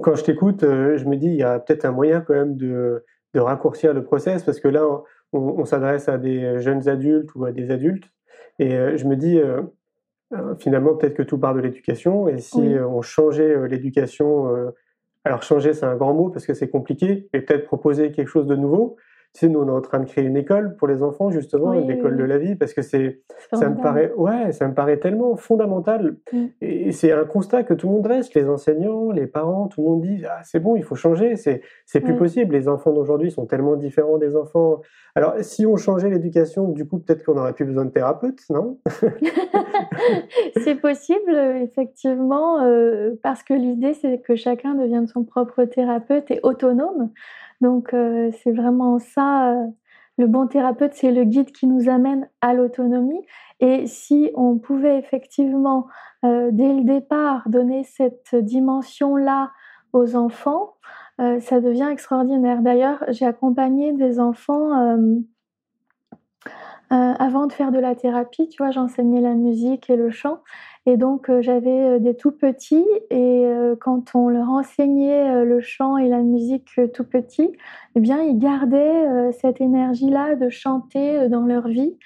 Quand 0.00 0.14
je 0.14 0.24
t'écoute, 0.24 0.62
euh, 0.62 0.96
je 0.96 1.04
me 1.04 1.16
dis, 1.16 1.26
il 1.26 1.36
y 1.36 1.42
a 1.42 1.58
peut-être 1.58 1.84
un 1.84 1.92
moyen 1.92 2.22
quand 2.22 2.34
même 2.34 2.56
de, 2.56 3.04
de, 3.34 3.40
raccourcir 3.40 3.92
le 3.92 4.04
process, 4.04 4.42
parce 4.42 4.58
que 4.58 4.68
là, 4.68 4.86
on, 5.32 5.38
on 5.38 5.64
s'adresse 5.66 6.08
à 6.08 6.16
des 6.16 6.60
jeunes 6.60 6.88
adultes 6.88 7.34
ou 7.34 7.44
à 7.44 7.52
des 7.52 7.70
adultes, 7.70 8.08
et 8.58 8.96
je 8.96 9.04
me 9.06 9.16
dis, 9.16 9.40
finalement, 10.60 10.94
peut-être 10.94 11.14
que 11.14 11.24
tout 11.24 11.38
part 11.38 11.54
de 11.54 11.60
l'éducation, 11.60 12.28
et 12.28 12.38
si 12.38 12.76
on 12.78 13.02
changeait 13.02 13.66
l'éducation, 13.66 14.72
alors 15.24 15.42
changer, 15.42 15.72
c'est 15.72 15.86
un 15.86 15.96
grand 15.96 16.14
mot 16.14 16.28
parce 16.28 16.46
que 16.46 16.54
c'est 16.54 16.70
compliqué, 16.70 17.28
et 17.32 17.40
peut-être 17.40 17.64
proposer 17.64 18.12
quelque 18.12 18.28
chose 18.28 18.46
de 18.46 18.54
nouveau, 18.54 18.96
tu 19.34 19.40
sais, 19.40 19.48
nous, 19.48 19.58
on 19.58 19.66
est 19.66 19.72
en 19.72 19.80
train 19.80 19.98
de 19.98 20.04
créer 20.04 20.24
une 20.24 20.36
école 20.36 20.76
pour 20.76 20.86
les 20.86 21.02
enfants, 21.02 21.32
justement, 21.32 21.72
une 21.72 21.90
école 21.90 22.16
de 22.16 22.22
la 22.22 22.38
vie, 22.38 22.54
parce 22.54 22.72
que 22.72 22.82
c'est, 22.82 23.20
ça 23.52 23.68
me 23.68 23.82
paraît, 23.82 24.12
ouais, 24.16 24.52
ça 24.52 24.68
me 24.68 24.74
paraît 24.74 24.98
tellement 24.98 25.34
fondamental. 25.34 26.18
Mm. 26.32 26.44
Et 26.60 26.92
c'est 26.92 27.10
un 27.10 27.24
constat 27.24 27.64
que 27.64 27.74
tout 27.74 27.88
le 27.88 27.94
monde 27.94 28.02
dresse, 28.02 28.32
les 28.34 28.48
enseignants, 28.48 29.10
les 29.10 29.26
parents, 29.26 29.66
tout 29.66 29.82
le 29.82 29.88
monde 29.88 30.02
dit, 30.02 30.22
ah, 30.24 30.38
c'est 30.44 30.60
bon, 30.60 30.76
il 30.76 30.84
faut 30.84 30.94
changer, 30.94 31.34
c'est, 31.34 31.62
c'est 31.84 32.00
plus 32.00 32.14
possible. 32.14 32.54
Les 32.54 32.68
enfants 32.68 32.92
d'aujourd'hui 32.92 33.32
sont 33.32 33.44
tellement 33.44 33.74
différents 33.74 34.18
des 34.18 34.36
enfants. 34.36 34.82
Alors, 35.16 35.34
si 35.40 35.66
on 35.66 35.76
changeait 35.76 36.10
l'éducation, 36.10 36.68
du 36.68 36.86
coup, 36.86 37.00
peut-être 37.00 37.24
qu'on 37.24 37.34
n'aurait 37.34 37.54
plus 37.54 37.64
besoin 37.64 37.86
de 37.86 37.90
thérapeutes, 37.90 38.42
non? 38.50 38.78
c'est 40.62 40.76
possible, 40.76 41.34
effectivement, 41.60 42.62
euh, 42.62 43.14
parce 43.24 43.42
que 43.42 43.54
l'idée, 43.54 43.94
c'est 43.94 44.20
que 44.20 44.36
chacun 44.36 44.76
devienne 44.76 45.08
son 45.08 45.24
propre 45.24 45.64
thérapeute 45.64 46.30
et 46.30 46.38
autonome. 46.44 47.10
Donc 47.60 47.94
euh, 47.94 48.30
c'est 48.42 48.52
vraiment 48.52 48.98
ça. 48.98 49.52
Euh, 49.52 49.66
le 50.16 50.28
bon 50.28 50.46
thérapeute, 50.46 50.92
c'est 50.94 51.10
le 51.10 51.24
guide 51.24 51.50
qui 51.50 51.66
nous 51.66 51.88
amène 51.88 52.28
à 52.40 52.54
l'autonomie. 52.54 53.20
Et 53.58 53.88
si 53.88 54.30
on 54.36 54.58
pouvait 54.58 54.98
effectivement, 54.98 55.88
euh, 56.24 56.50
dès 56.52 56.72
le 56.72 56.84
départ, 56.84 57.48
donner 57.48 57.82
cette 57.82 58.34
dimension-là 58.34 59.50
aux 59.92 60.14
enfants, 60.14 60.74
ça 61.18 61.60
devient 61.60 61.88
extraordinaire. 61.92 62.60
D'ailleurs, 62.60 63.04
j'ai 63.08 63.24
accompagné 63.24 63.92
des 63.92 64.18
enfants 64.18 64.96
avant 66.90 67.46
de 67.46 67.52
faire 67.52 67.72
de 67.72 67.78
la 67.78 67.94
thérapie. 67.94 68.48
Tu 68.48 68.58
vois, 68.58 68.70
j'enseignais 68.70 69.20
la 69.20 69.34
musique 69.34 69.90
et 69.90 69.96
le 69.96 70.10
chant. 70.10 70.38
Et 70.86 70.96
donc, 70.96 71.30
euh, 71.30 71.40
j'avais 71.40 71.70
euh, 71.70 71.98
des 71.98 72.14
tout 72.14 72.32
petits 72.32 72.84
et 73.10 73.46
euh, 73.46 73.74
quand 73.74 74.14
on 74.14 74.28
leur 74.28 74.50
enseignait 74.50 75.44
le 75.44 75.60
chant 75.60 75.96
et 75.96 76.08
la 76.08 76.20
musique 76.20 76.68
tout 76.92 77.04
petits, 77.04 77.50
eh 77.94 78.00
bien, 78.00 78.20
ils 78.22 78.38
gardaient 78.38 79.32
cette 79.32 79.60
énergie-là 79.60 80.34
de 80.34 80.48
chanter 80.50 81.28
dans 81.28 81.46
leur 81.46 81.68
vie. 81.68 81.96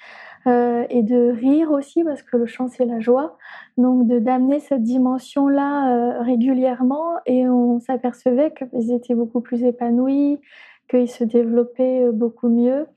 et 0.47 1.03
de 1.03 1.31
rire 1.31 1.71
aussi 1.71 2.03
parce 2.03 2.23
que 2.23 2.37
le 2.37 2.45
chant 2.45 2.69
c'est 2.69 2.85
la 2.85 2.99
joie 2.99 3.37
donc 3.77 4.07
de 4.07 4.19
d'amener 4.19 4.59
cette 4.61 4.83
dimension 4.83 5.47
là 5.47 6.21
régulièrement 6.23 7.17
et 7.25 7.47
on 7.47 7.79
s'apercevait 7.79 8.53
qu'ils 8.53 8.91
étaient 8.91 9.15
beaucoup 9.15 9.41
plus 9.41 9.63
épanouis 9.63 10.39
qu'ils 10.89 11.09
se 11.09 11.23
développaient 11.25 12.09
beaucoup 12.11 12.49
mieux 12.49 12.87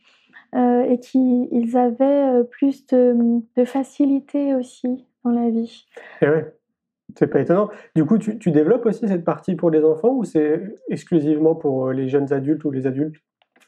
et 0.54 0.98
qu'ils 1.00 1.76
avaient 1.76 2.44
plus 2.50 2.86
de, 2.88 3.40
de 3.56 3.64
facilité 3.64 4.54
aussi 4.54 5.06
dans 5.24 5.30
la 5.30 5.50
vie. 5.50 5.86
Et 6.20 6.28
ouais, 6.28 6.52
c'est 7.16 7.26
pas 7.26 7.40
étonnant. 7.40 7.68
Du 7.94 8.04
coup, 8.04 8.18
tu, 8.18 8.38
tu, 8.38 8.50
développes 8.50 8.86
aussi 8.86 9.06
cette 9.08 9.24
partie 9.24 9.54
pour 9.54 9.70
les 9.70 9.84
enfants 9.84 10.12
ou 10.12 10.24
c'est 10.24 10.62
exclusivement 10.88 11.54
pour 11.54 11.88
euh, 11.88 11.92
les 11.92 12.08
jeunes 12.08 12.32
adultes 12.32 12.64
ou 12.64 12.70
les 12.70 12.86
adultes? 12.86 13.16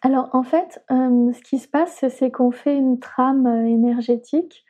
Alors 0.03 0.29
en 0.33 0.43
fait, 0.43 0.83
euh, 0.91 1.33
ce 1.33 1.41
qui 1.43 1.59
se 1.59 1.69
passe, 1.69 2.05
c'est 2.09 2.31
qu'on 2.31 2.51
fait 2.51 2.77
une 2.77 2.99
trame 2.99 3.47
euh, 3.47 3.67
énergétique. 3.67 4.65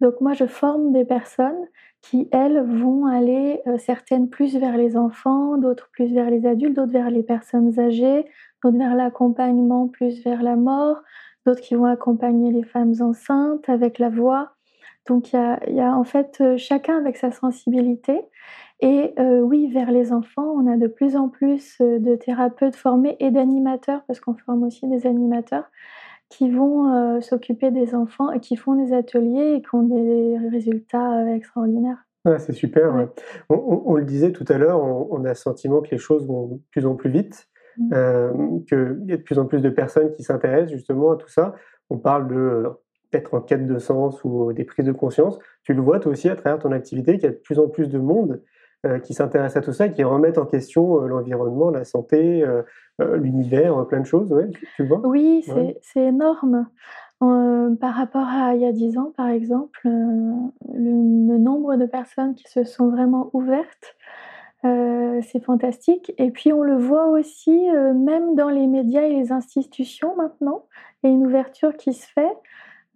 Donc 0.00 0.20
moi, 0.20 0.32
je 0.32 0.46
forme 0.46 0.92
des 0.92 1.04
personnes 1.04 1.66
qui, 2.00 2.28
elles, 2.32 2.62
vont 2.62 3.04
aller, 3.04 3.60
certaines 3.76 4.30
plus 4.30 4.56
vers 4.56 4.78
les 4.78 4.96
enfants, 4.96 5.58
d'autres 5.58 5.90
plus 5.92 6.14
vers 6.14 6.30
les 6.30 6.46
adultes, 6.46 6.74
d'autres 6.74 6.92
vers 6.92 7.10
les 7.10 7.22
personnes 7.22 7.78
âgées, 7.78 8.24
d'autres 8.64 8.78
vers 8.78 8.94
l'accompagnement, 8.94 9.86
plus 9.86 10.24
vers 10.24 10.42
la 10.42 10.56
mort, 10.56 11.02
d'autres 11.46 11.60
qui 11.60 11.74
vont 11.74 11.86
accompagner 11.86 12.52
les 12.52 12.64
femmes 12.64 12.94
enceintes 13.00 13.68
avec 13.68 13.98
la 13.98 14.10
voix. 14.10 14.52
Donc 15.06 15.32
il 15.32 15.74
y 15.74 15.80
a, 15.80 15.96
en 15.96 16.04
fait 16.04 16.38
euh, 16.40 16.56
chacun 16.56 16.98
avec 16.98 17.16
sa 17.16 17.32
sensibilité. 17.32 18.20
Et 18.80 19.12
euh, 19.18 19.40
oui, 19.40 19.70
vers 19.70 19.90
les 19.90 20.12
enfants, 20.12 20.54
on 20.56 20.66
a 20.66 20.76
de 20.76 20.86
plus 20.86 21.16
en 21.16 21.28
plus 21.28 21.76
euh, 21.80 21.98
de 21.98 22.14
thérapeutes 22.14 22.76
formés 22.76 23.16
et 23.20 23.30
d'animateurs, 23.30 24.02
parce 24.06 24.20
qu'on 24.20 24.34
forme 24.34 24.62
aussi 24.62 24.86
des 24.88 25.06
animateurs, 25.06 25.64
qui 26.30 26.48
vont 26.48 27.20
s'occuper 27.20 27.72
des 27.72 27.92
enfants 27.92 28.30
et 28.30 28.38
qui 28.38 28.54
font 28.54 28.76
des 28.76 28.92
ateliers 28.92 29.54
et 29.56 29.62
qui 29.62 29.74
ont 29.74 29.82
des 29.82 30.38
résultats 30.48 31.28
extraordinaires. 31.34 32.06
c'est 32.38 32.52
super. 32.52 33.08
On, 33.48 33.96
le 33.96 34.04
disait 34.04 34.30
tout 34.30 34.44
à 34.46 34.56
l'heure, 34.56 34.80
on, 34.80 35.24
a 35.24 35.30
le 35.30 35.34
sentiment 35.34 35.80
que 35.80 35.90
les 35.90 35.98
choses 35.98 36.28
vont 36.28 36.46
de 36.46 36.60
plus 36.70 36.86
en 36.86 36.94
plus 36.94 37.10
vite, 37.10 37.49
mmh. 37.78 38.64
qu'il 38.68 39.04
y 39.06 39.12
a 39.12 39.16
de 39.16 39.22
plus 39.22 39.38
en 39.38 39.46
plus 39.46 39.60
de 39.60 39.70
personnes 39.70 40.10
qui 40.12 40.22
s'intéressent 40.22 40.72
justement 40.72 41.12
à 41.12 41.16
tout 41.16 41.28
ça. 41.28 41.54
On 41.88 41.98
parle 41.98 42.28
de 42.28 42.66
peut-être 43.10 43.34
en 43.34 43.40
quête 43.40 43.66
de 43.66 43.78
sens 43.78 44.22
ou 44.24 44.52
des 44.52 44.64
prises 44.64 44.86
de 44.86 44.92
conscience. 44.92 45.38
Tu 45.64 45.74
le 45.74 45.82
vois 45.82 45.98
toi 45.98 46.12
aussi 46.12 46.28
à 46.28 46.36
travers 46.36 46.58
ton 46.58 46.72
activité 46.72 47.14
qu'il 47.14 47.24
y 47.24 47.26
a 47.26 47.30
de 47.30 47.36
plus 47.36 47.58
en 47.58 47.68
plus 47.68 47.88
de 47.88 47.98
monde 47.98 48.40
euh, 48.86 48.98
qui 48.98 49.12
s'intéresse 49.12 49.58
à 49.58 49.60
tout 49.60 49.74
ça 49.74 49.86
et 49.86 49.92
qui 49.92 50.02
remettent 50.04 50.38
en 50.38 50.46
question 50.46 51.02
euh, 51.02 51.06
l'environnement, 51.06 51.70
la 51.70 51.84
santé, 51.84 52.42
euh, 52.42 52.62
l'univers, 52.98 53.86
plein 53.86 54.00
de 54.00 54.06
choses. 54.06 54.32
Ouais, 54.32 54.48
tu, 54.76 54.86
vois? 54.86 55.00
Oui, 55.04 55.44
c'est 55.82 56.00
énorme. 56.00 56.66
par 57.18 57.94
rapport 57.94 58.26
à 58.26 58.54
il 58.54 58.62
y 58.62 58.66
a 58.66 58.72
dix 58.72 58.96
ans, 58.96 59.12
par 59.14 59.28
exemple, 59.28 59.80
le, 59.84 61.38
nombre 61.38 61.76
de 61.76 61.84
personnes 61.84 62.34
qui 62.34 62.48
se 62.48 62.64
sont 62.64 62.88
vraiment 62.88 63.28
ouvertes, 63.34 63.96
c'est 64.62 65.42
fantastique. 65.44 66.12
Et 66.18 66.30
puis 66.30 66.52
on 66.52 66.62
le 66.62 66.76
voit 66.76 67.08
aussi, 67.08 67.66
même 67.94 68.34
dans 68.34 68.50
les 68.50 68.66
médias 68.66 69.02
et 69.02 69.12
les 69.12 69.32
institutions 69.32 70.14
maintenant, 70.16 70.64
il 71.02 71.10
y 71.10 71.12
a 71.12 71.16
une 71.16 71.26
ouverture 71.26 71.76
qui 71.76 71.92
se 71.92 72.06
fait. 72.06 72.36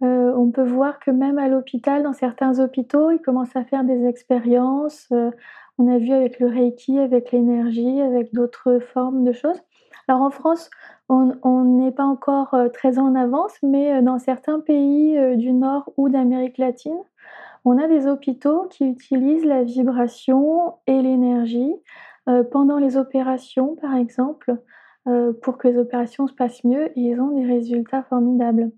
Euh, 0.02 0.32
on 0.36 0.50
peut 0.50 0.64
voir 0.64 0.98
que 0.98 1.10
même 1.10 1.38
à 1.38 1.48
l'hôpital, 1.48 2.02
dans 2.02 2.12
certains 2.12 2.58
hôpitaux, 2.58 3.10
ils 3.10 3.20
commencent 3.20 3.56
à 3.56 3.64
faire 3.64 3.84
des 3.84 4.06
expériences. 4.06 5.06
Euh, 5.12 5.30
on 5.78 5.88
a 5.88 5.98
vu 5.98 6.12
avec 6.12 6.40
le 6.40 6.48
Reiki, 6.48 6.98
avec 6.98 7.32
l'énergie, 7.32 8.00
avec 8.00 8.32
d'autres 8.34 8.80
formes 8.80 9.24
de 9.24 9.32
choses. 9.32 9.60
Alors 10.08 10.20
en 10.22 10.30
France, 10.30 10.68
on 11.08 11.64
n'est 11.64 11.92
pas 11.92 12.04
encore 12.04 12.54
euh, 12.54 12.68
très 12.68 12.98
en 12.98 13.14
avance, 13.14 13.52
mais 13.62 14.02
dans 14.02 14.18
certains 14.18 14.60
pays 14.60 15.18
du 15.36 15.52
Nord 15.52 15.92
ou 15.96 16.08
d'Amérique 16.08 16.58
latine, 16.58 16.98
on 17.64 17.78
a 17.78 17.88
des 17.88 18.06
hôpitaux 18.06 18.66
qui 18.70 18.86
utilisent 18.86 19.44
la 19.44 19.64
vibration 19.64 20.74
et 20.86 21.00
l'énergie 21.00 21.74
pendant 22.50 22.78
les 22.78 22.96
opérations, 22.96 23.76
par 23.76 23.94
exemple, 23.94 24.56
pour 25.42 25.58
que 25.58 25.68
les 25.68 25.78
opérations 25.78 26.26
se 26.26 26.32
passent 26.32 26.64
mieux 26.64 26.86
et 26.98 27.00
ils 27.00 27.20
ont 27.20 27.38
des 27.38 27.46
résultats 27.46 28.02
formidables. 28.02 28.70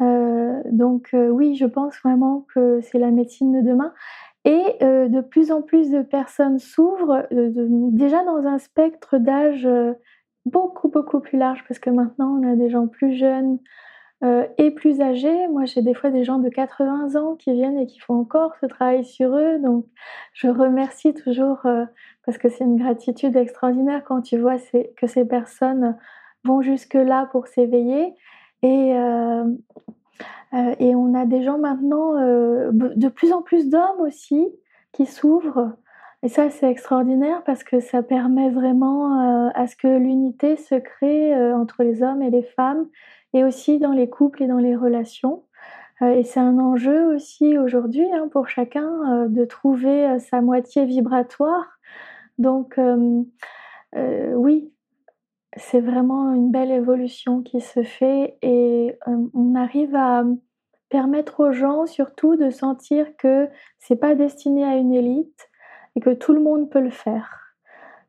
Euh, 0.00 0.62
donc 0.66 1.08
euh, 1.14 1.28
oui, 1.28 1.54
je 1.56 1.66
pense 1.66 1.94
vraiment 2.04 2.46
que 2.54 2.80
c'est 2.82 2.98
la 2.98 3.10
médecine 3.10 3.52
de 3.52 3.66
demain. 3.66 3.92
Et 4.44 4.62
euh, 4.82 5.08
de 5.08 5.20
plus 5.20 5.50
en 5.50 5.62
plus 5.62 5.90
de 5.90 6.02
personnes 6.02 6.58
s'ouvrent, 6.58 7.26
déjà 7.30 8.24
dans 8.24 8.46
un 8.46 8.58
spectre 8.58 9.16
d'âge 9.16 9.66
beaucoup, 10.44 10.88
beaucoup 10.88 11.20
plus 11.20 11.38
large 11.38 11.64
parce 11.66 11.80
que 11.80 11.90
maintenant, 11.90 12.38
on 12.40 12.52
a 12.52 12.56
des 12.56 12.68
gens 12.68 12.86
plus 12.86 13.14
jeunes 13.14 13.58
euh, 14.24 14.46
et 14.56 14.70
plus 14.70 15.02
âgés. 15.02 15.48
Moi, 15.48 15.66
j'ai 15.66 15.82
des 15.82 15.92
fois 15.92 16.10
des 16.10 16.24
gens 16.24 16.38
de 16.38 16.48
80 16.48 17.16
ans 17.16 17.34
qui 17.34 17.52
viennent 17.52 17.78
et 17.78 17.86
qui 17.86 17.98
font 17.98 18.14
encore 18.14 18.54
ce 18.58 18.64
travail 18.64 19.04
sur 19.04 19.36
eux. 19.36 19.58
Donc, 19.58 19.84
je 20.32 20.48
remercie 20.48 21.12
toujours 21.12 21.58
euh, 21.66 21.84
parce 22.24 22.38
que 22.38 22.48
c'est 22.48 22.64
une 22.64 22.78
gratitude 22.78 23.36
extraordinaire 23.36 24.02
quand 24.02 24.22
tu 24.22 24.38
vois 24.38 24.56
que 24.96 25.06
ces 25.06 25.26
personnes 25.26 25.98
vont 26.42 26.62
jusque-là 26.62 27.28
pour 27.32 27.48
s'éveiller. 27.48 28.14
Et, 28.62 28.96
euh, 28.96 29.44
et 30.52 30.94
on 30.94 31.12
a 31.14 31.26
des 31.26 31.42
gens 31.42 31.58
maintenant, 31.58 32.14
de 32.14 33.08
plus 33.08 33.32
en 33.32 33.42
plus 33.42 33.68
d'hommes 33.68 34.00
aussi, 34.00 34.46
qui 34.92 35.06
s'ouvrent 35.06 35.76
et 36.22 36.28
ça, 36.28 36.48
c'est 36.48 36.70
extraordinaire 36.70 37.42
parce 37.44 37.64
que 37.64 37.80
ça 37.80 38.02
permet 38.02 38.48
vraiment 38.48 39.50
à 39.54 39.66
ce 39.66 39.76
que 39.76 39.88
l'unité 39.88 40.56
se 40.56 40.76
crée 40.76 41.36
entre 41.52 41.82
les 41.82 42.02
hommes 42.02 42.22
et 42.22 42.30
les 42.30 42.42
femmes 42.42 42.86
et 43.34 43.44
aussi 43.44 43.78
dans 43.78 43.92
les 43.92 44.08
couples 44.08 44.42
et 44.42 44.46
dans 44.46 44.58
les 44.58 44.74
relations. 44.74 45.44
Euh, 46.02 46.10
et 46.10 46.22
c'est 46.22 46.40
un 46.40 46.58
enjeu 46.58 47.14
aussi 47.14 47.58
aujourd'hui 47.58 48.10
hein, 48.12 48.28
pour 48.32 48.48
chacun 48.48 49.26
de 49.28 49.44
trouver 49.44 50.18
sa 50.20 50.40
moitié 50.40 50.86
vibratoire. 50.86 51.78
Donc 52.38 52.80
oui, 53.92 54.72
c'est 55.56 55.80
vraiment 55.80 56.32
une 56.32 56.50
belle 56.50 56.72
évolution 56.72 57.42
qui 57.42 57.60
se 57.60 57.82
fait 57.84 58.38
et 58.42 58.98
on 59.06 59.54
arrive 59.54 59.94
à 59.94 60.24
permettre 60.88 61.40
aux 61.40 61.52
gens 61.52 61.86
surtout 61.86 62.36
de 62.36 62.50
sentir 62.50 63.16
que 63.16 63.48
c'est 63.78 63.96
pas 63.96 64.14
destiné 64.14 64.64
à 64.64 64.76
une 64.76 64.92
élite, 64.92 65.48
et 65.96 66.00
que 66.00 66.10
tout 66.10 66.32
le 66.32 66.40
monde 66.40 66.70
peut 66.70 66.80
le 66.80 66.90
faire. 66.90 67.54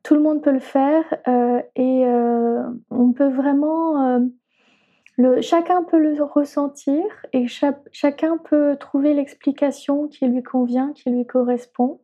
Tout 0.03 0.15
le 0.15 0.21
monde 0.21 0.41
peut 0.41 0.51
le 0.51 0.59
faire 0.59 1.03
euh, 1.27 1.61
et 1.75 2.05
euh, 2.05 2.63
on 2.89 3.11
peut 3.11 3.29
vraiment... 3.29 4.19
Euh, 5.19 5.41
chacun 5.41 5.83
peut 5.83 5.99
le 5.99 6.21
ressentir 6.23 7.03
et 7.33 7.47
chacun 7.47 8.37
peut 8.37 8.75
trouver 8.79 9.13
l'explication 9.13 10.07
qui 10.07 10.27
lui 10.27 10.43
convient, 10.43 10.91
qui 10.93 11.09
lui 11.09 11.25
correspond. 11.25 12.01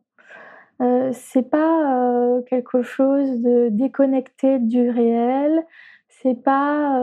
c'est 1.12 1.48
pas 1.48 2.40
quelque 2.46 2.82
chose 2.82 3.40
de 3.40 3.68
déconnecté 3.70 4.58
du 4.58 4.90
réel, 4.90 5.64
c'est 6.08 6.42
pas 6.42 7.00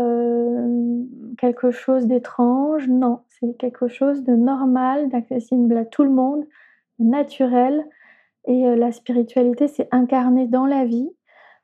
quelque 1.38 1.72
chose 1.72 2.06
d'étrange, 2.06 2.88
non, 2.90 3.22
c'est 3.30 3.56
quelque 3.58 3.88
chose 3.88 4.24
de 4.24 4.36
normal, 4.36 5.10
d'accessible 5.10 5.78
à 5.78 5.86
tout 5.86 6.04
le 6.04 6.10
monde, 6.10 6.46
naturel, 7.00 7.86
et 8.46 8.68
euh, 8.68 8.76
la 8.76 8.92
spiritualité, 8.92 9.68
c'est 9.68 9.88
incarné 9.92 10.48
dans 10.48 10.66
la 10.66 10.86
vie. 10.86 11.10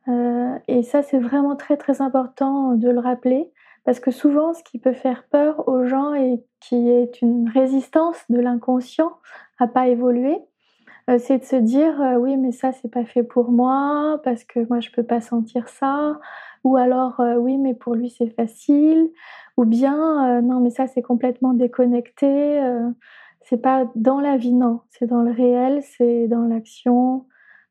Euh, 0.08 0.58
et 0.68 0.84
ça, 0.84 1.02
c'est 1.02 1.20
vraiment 1.20 1.56
très, 1.56 1.78
très 1.78 2.02
important 2.02 2.76
de 2.76 2.90
le 2.90 3.00
rappeler. 3.00 3.52
Parce 3.86 4.00
que 4.00 4.12
souvent, 4.12 4.54
ce 4.54 4.64
qui 4.64 4.80
peut 4.80 4.94
faire 4.94 5.26
peur 5.30 5.68
aux 5.68 5.86
gens 5.86 6.14
et 6.14 6.44
qui 6.60 6.90
est 6.90 7.22
une 7.22 7.50
résistance 7.50 8.18
de 8.30 8.40
l'inconscient 8.40 9.14
à 9.60 9.68
pas 9.68 9.88
évoluer, 9.88 10.38
euh, 11.10 11.20
c'est 11.20 11.38
de 11.38 11.44
se 11.44 11.56
dire 11.56 11.96
oui, 12.20 12.36
mais 12.36 12.52
ça, 12.52 12.72
c'est 12.72 12.92
pas 12.92 13.06
fait 13.06 13.24
pour 13.24 13.52
moi 13.52 14.20
parce 14.24 14.44
que 14.44 14.68
moi, 14.68 14.80
je 14.80 14.90
peux 14.90 15.04
pas 15.04 15.22
sentir 15.22 15.70
ça. 15.70 16.20
Ou 16.64 16.78
alors 16.78 17.22
oui, 17.38 17.58
mais 17.58 17.76
pour 17.76 17.94
lui, 17.94 18.10
c'est 18.10 18.30
facile. 18.30 19.12
Ou 19.58 19.66
bien 19.66 20.42
non, 20.42 20.60
mais 20.60 20.72
ça, 20.72 20.88
c'est 20.88 21.04
complètement 21.04 21.54
déconnecté 21.54 22.60
c'est 23.46 23.62
pas 23.62 23.90
dans 23.96 24.20
la 24.20 24.38
vie, 24.38 24.54
non, 24.54 24.82
c'est 24.90 25.06
dans 25.06 25.22
le 25.22 25.32
réel, 25.32 25.82
c'est 25.84 26.28
dans 26.28 26.48
l'action. 26.48 27.28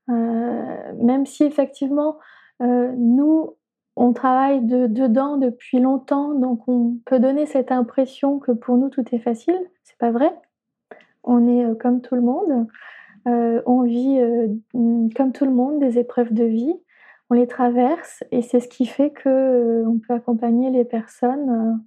Euh, 0.08 0.92
même 1.02 1.26
si 1.26 1.44
effectivement, 1.44 2.18
euh, 2.62 2.92
nous, 2.96 3.56
on 3.96 4.12
travaille 4.12 4.60
dedans 4.62 5.36
depuis 5.36 5.78
longtemps, 5.78 6.34
donc 6.34 6.66
on 6.68 6.98
peut 7.04 7.20
donner 7.20 7.46
cette 7.46 7.70
impression 7.70 8.38
que 8.38 8.52
pour 8.52 8.76
nous 8.76 8.88
tout 8.88 9.04
est 9.12 9.18
facile. 9.20 9.58
C'est 9.84 9.98
pas 9.98 10.10
vrai. 10.10 10.34
On 11.22 11.48
est 11.48 11.64
euh, 11.64 11.74
comme 11.74 12.00
tout 12.00 12.14
le 12.14 12.22
monde. 12.22 12.66
on 13.26 13.82
vit 13.82 14.20
comme 15.16 15.32
tout 15.32 15.44
le 15.44 15.52
monde 15.52 15.80
des 15.80 15.98
épreuves 15.98 16.32
de 16.32 16.44
vie. 16.44 16.74
On 17.30 17.34
les 17.34 17.46
traverse 17.46 18.22
et 18.32 18.42
c'est 18.42 18.60
ce 18.60 18.68
qui 18.68 18.86
fait 18.86 19.10
que 19.10 19.84
on 19.86 19.98
peut 19.98 20.14
accompagner 20.14 20.70
les 20.70 20.84
personnes. 20.84 21.80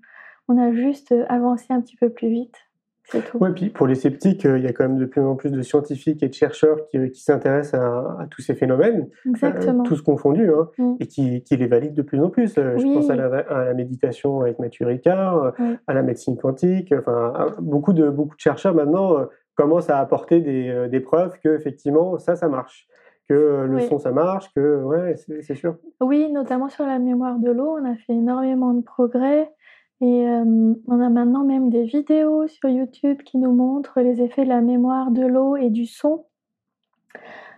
on 0.48 0.58
a 0.58 0.72
juste 0.74 1.14
avancé 1.30 1.66
un 1.70 1.82
petit 1.82 1.98
peu 1.98 2.10
plus 2.10 2.30
vite. 2.30 2.67
Oui, 3.14 3.50
puis 3.56 3.70
pour 3.70 3.88
les 3.88 3.96
sceptiques, 3.96 4.46
euh, 4.46 4.58
il 4.58 4.64
y 4.64 4.68
a 4.68 4.74
quand 4.74 4.88
même 4.88 4.98
de 4.98 5.06
plus 5.06 5.22
en 5.22 5.36
plus 5.36 5.50
de 5.50 5.62
scientifiques 5.62 6.22
et 6.24 6.28
de 6.28 6.34
chercheurs 6.34 6.88
qui, 6.90 6.98
euh, 6.98 7.10
s'intéressent 7.14 7.80
à, 7.80 8.28
tous 8.30 8.42
ces 8.42 8.54
phénomènes, 8.54 9.08
euh, 9.44 9.84
tous 9.86 10.02
confondus, 10.02 10.50
hein, 10.50 10.70
mm. 10.78 10.96
et 11.00 11.08
qui, 11.08 11.44
les 11.50 11.68
valident 11.68 11.94
de 11.94 12.02
plus 12.02 12.22
en 12.22 12.30
plus. 12.30 12.56
Je 12.56 12.94
pense 12.94 13.10
à 13.10 13.16
la, 13.16 13.74
méditation 13.74 14.42
avec 14.42 14.60
Mathieu 14.60 14.86
Ricard, 14.86 15.54
à 15.88 15.94
la 15.94 16.04
médecine 16.04 16.38
quantique. 16.38 16.94
Enfin, 16.98 17.56
beaucoup 17.60 17.94
de 17.94 18.10
beaucoup 18.10 18.36
de 18.36 18.42
chercheurs 18.42 18.74
maintenant 18.74 19.26
commencent 19.56 19.90
à 19.90 20.00
apporter 20.00 20.42
des, 20.42 20.88
des 20.90 21.00
preuves 21.00 21.38
que 21.44 21.50
effectivement 21.50 22.18
ça, 22.20 22.36
ça 22.36 22.48
marche 22.48 22.88
que 23.28 23.66
le 23.70 23.80
son 23.82 24.00
ça 24.00 24.12
marche, 24.12 24.52
que 24.54 24.84
ouais, 24.84 25.16
c'est 25.18 25.56
sûr. 25.56 25.76
Oui, 26.02 26.32
notamment 26.32 26.70
sur 26.70 26.86
la 26.86 27.00
mémoire 27.00 27.40
de 27.40 27.52
l'eau, 27.52 27.78
on 27.80 27.86
a 27.86 27.96
fait 27.96 28.14
énormément 28.14 28.74
de 28.74 28.82
progrès. 28.82 29.52
Et 30.00 30.28
euh, 30.28 30.74
on 30.88 31.00
a 31.02 31.10
maintenant 31.10 31.44
même 31.44 31.70
des 31.70 31.84
vidéos 31.84 32.48
sur 32.48 32.70
YouTube 32.70 33.24
qui 33.24 33.38
nous 33.38 33.52
montrent 33.52 34.00
les 34.02 34.22
effets 34.22 34.44
de 34.44 34.50
la 34.50 34.62
mémoire 34.62 35.10
de 35.10 35.26
l'eau 35.26 35.56
et 35.56 35.70
du 35.72 35.88
son 35.88 36.26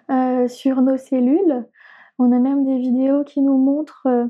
euh, 0.10 0.48
sur 0.48 0.82
nos 0.82 0.98
cellules. 0.98 1.68
On 2.18 2.32
a 2.32 2.40
même 2.40 2.66
des 2.66 2.78
vidéos 2.78 3.26
qui 3.26 3.42
nous 3.42 3.58
montrent 3.58 4.08
euh, 4.08 4.28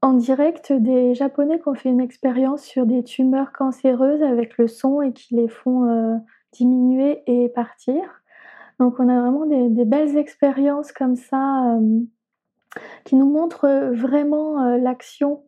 en 0.00 0.14
direct 0.14 0.72
des 0.72 1.14
Japonais 1.14 1.60
qui 1.60 1.68
ont 1.68 1.74
fait 1.74 1.90
une 1.90 2.00
expérience 2.00 2.62
sur 2.62 2.86
des 2.86 3.04
tumeurs 3.04 3.52
cancéreuses 3.52 4.22
avec 4.22 4.56
le 4.56 4.66
son 4.66 5.02
et 5.02 5.12
qui 5.12 5.34
les 5.34 5.48
font 5.48 6.22
diminuer 6.52 7.22
et 7.26 7.50
partir. 7.50 8.22
Donc 8.80 8.98
on 8.98 9.08
a 9.10 9.20
vraiment 9.20 9.44
des, 9.44 9.68
des 9.68 9.84
belles 9.84 10.16
expériences 10.16 10.92
comme 10.92 11.16
ça 11.16 11.78
qui 13.04 13.16
nous 13.16 13.30
montrent 13.30 13.90
vraiment 13.92 14.76
l'action 14.76 15.42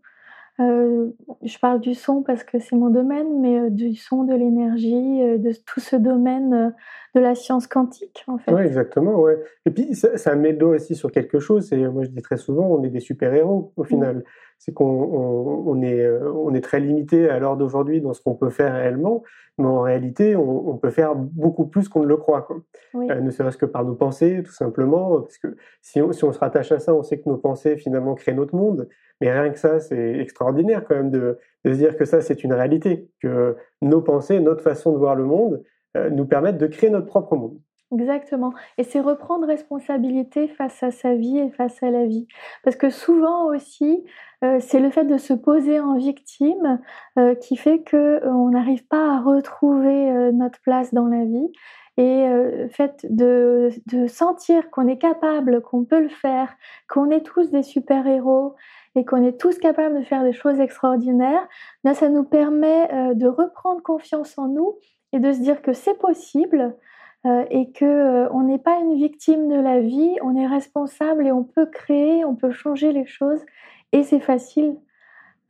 euh, 0.60 1.10
je 1.44 1.56
parle 1.58 1.80
du 1.80 1.94
son 1.94 2.22
parce 2.22 2.42
que 2.42 2.58
c'est 2.58 2.74
mon 2.74 2.90
domaine, 2.90 3.40
mais 3.40 3.58
euh, 3.58 3.70
du 3.70 3.94
son, 3.94 4.24
de 4.24 4.34
l'énergie, 4.34 5.22
euh, 5.22 5.38
de 5.38 5.52
tout 5.52 5.78
ce 5.78 5.94
domaine 5.94 6.74
de 7.14 7.20
la 7.20 7.34
science 7.36 7.66
quantique, 7.66 8.24
en 8.26 8.38
fait. 8.38 8.52
Oui, 8.52 8.62
exactement. 8.62 9.20
Ouais. 9.20 9.38
Et 9.66 9.70
puis, 9.70 9.94
ça, 9.94 10.16
ça 10.16 10.34
met 10.34 10.52
le 10.52 10.66
aussi 10.66 10.96
sur 10.96 11.12
quelque 11.12 11.38
chose. 11.38 11.72
Et 11.72 11.86
moi, 11.86 12.02
je 12.02 12.08
dis 12.08 12.22
très 12.22 12.36
souvent, 12.36 12.66
on 12.66 12.82
est 12.82 12.90
des 12.90 13.00
super-héros, 13.00 13.72
au 13.76 13.84
final. 13.84 14.24
C'est 14.58 14.74
qu'on 14.74 14.84
on, 14.84 15.82
est, 15.82 16.08
on 16.10 16.52
est 16.52 16.60
très 16.60 16.80
limité 16.80 17.28
à 17.30 17.38
l'heure 17.38 17.56
d'aujourd'hui 17.56 18.00
dans 18.00 18.12
ce 18.12 18.20
qu'on 18.20 18.34
peut 18.34 18.50
faire 18.50 18.74
réellement, 18.74 19.22
mais 19.58 19.66
en 19.66 19.80
réalité, 19.80 20.36
on, 20.36 20.76
peut 20.76 20.90
faire 20.90 21.16
beaucoup 21.16 21.66
plus 21.66 21.88
qu'on 21.88 22.02
ne 22.02 22.06
le 22.06 22.16
croit. 22.16 22.42
Quoi. 22.42 22.60
ne 22.94 23.30
serait-ce 23.30 23.56
que 23.56 23.66
par 23.66 23.84
nos 23.84 23.94
pensées, 23.94 24.42
tout 24.44 24.52
simplement. 24.52 25.20
Parce 25.20 25.38
que 25.38 25.56
si 25.82 26.00
on, 26.00 26.12
si 26.12 26.24
on 26.24 26.32
se 26.32 26.38
rattache 26.38 26.70
à 26.70 26.78
ça, 26.78 26.94
on 26.94 27.02
sait 27.02 27.18
que 27.18 27.28
nos 27.28 27.38
pensées, 27.38 27.76
finalement, 27.76 28.14
créent 28.14 28.34
notre 28.34 28.54
monde. 28.54 28.88
Mais 29.20 29.32
rien 29.32 29.50
que 29.50 29.58
ça, 29.58 29.80
c'est 29.80 30.18
extraordinaire 30.18 30.84
quand 30.84 30.94
même 30.94 31.10
de, 31.10 31.38
de, 31.64 31.72
se 31.72 31.76
dire 31.78 31.96
que 31.96 32.04
ça, 32.04 32.20
c'est 32.20 32.44
une 32.44 32.52
réalité, 32.52 33.08
que 33.20 33.56
nos 33.82 34.00
pensées, 34.00 34.38
notre 34.38 34.62
façon 34.62 34.92
de 34.92 34.98
voir 34.98 35.16
le 35.16 35.24
monde 35.24 35.62
euh, 35.96 36.08
nous 36.10 36.26
permettent 36.26 36.58
de 36.58 36.68
créer 36.68 36.90
notre 36.90 37.06
propre 37.06 37.34
monde. 37.34 37.58
Exactement. 37.92 38.52
Et 38.76 38.84
c'est 38.84 39.00
reprendre 39.00 39.46
responsabilité 39.46 40.48
face 40.48 40.82
à 40.82 40.90
sa 40.90 41.14
vie 41.14 41.38
et 41.38 41.50
face 41.50 41.82
à 41.82 41.90
la 41.90 42.04
vie. 42.04 42.26
Parce 42.62 42.76
que 42.76 42.90
souvent 42.90 43.46
aussi, 43.46 44.04
euh, 44.44 44.58
c'est 44.60 44.80
le 44.80 44.90
fait 44.90 45.04
de 45.06 45.16
se 45.16 45.32
poser 45.32 45.80
en 45.80 45.96
victime 45.96 46.80
euh, 47.18 47.34
qui 47.34 47.56
fait 47.56 47.82
qu'on 47.90 48.50
n'arrive 48.50 48.86
pas 48.86 49.14
à 49.14 49.20
retrouver 49.20 50.30
notre 50.32 50.60
place 50.60 50.92
dans 50.92 51.06
la 51.06 51.24
vie. 51.24 51.50
Et 51.96 52.28
le 52.28 52.68
fait 52.68 53.04
de, 53.10 53.70
de 53.86 54.06
sentir 54.06 54.70
qu'on 54.70 54.86
est 54.86 54.98
capable, 54.98 55.62
qu'on 55.62 55.84
peut 55.84 56.00
le 56.00 56.08
faire, 56.08 56.54
qu'on 56.88 57.10
est 57.10 57.22
tous 57.22 57.50
des 57.50 57.64
super-héros 57.64 58.54
et 58.94 59.04
qu'on 59.04 59.22
est 59.22 59.38
tous 59.40 59.58
capables 59.58 59.98
de 59.98 60.04
faire 60.04 60.24
des 60.24 60.32
choses 60.32 60.60
extraordinaires, 60.60 61.46
là, 61.84 61.94
ça 61.94 62.08
nous 62.08 62.24
permet 62.24 62.92
euh, 62.92 63.14
de 63.14 63.26
reprendre 63.26 63.82
confiance 63.82 64.36
en 64.38 64.48
nous 64.48 64.78
et 65.12 65.20
de 65.20 65.32
se 65.32 65.40
dire 65.40 65.62
que 65.62 65.72
c'est 65.72 65.98
possible 65.98 66.76
euh, 67.26 67.44
et 67.50 67.72
que 67.72 67.84
euh, 67.84 68.28
on 68.32 68.42
n'est 68.44 68.58
pas 68.58 68.78
une 68.80 68.94
victime 68.96 69.48
de 69.48 69.60
la 69.60 69.80
vie, 69.80 70.16
on 70.22 70.36
est 70.36 70.46
responsable 70.46 71.26
et 71.26 71.32
on 71.32 71.44
peut 71.44 71.66
créer, 71.66 72.24
on 72.24 72.36
peut 72.36 72.50
changer 72.52 72.92
les 72.92 73.06
choses 73.06 73.44
et 73.92 74.02
c'est 74.04 74.20
facile. 74.20 74.76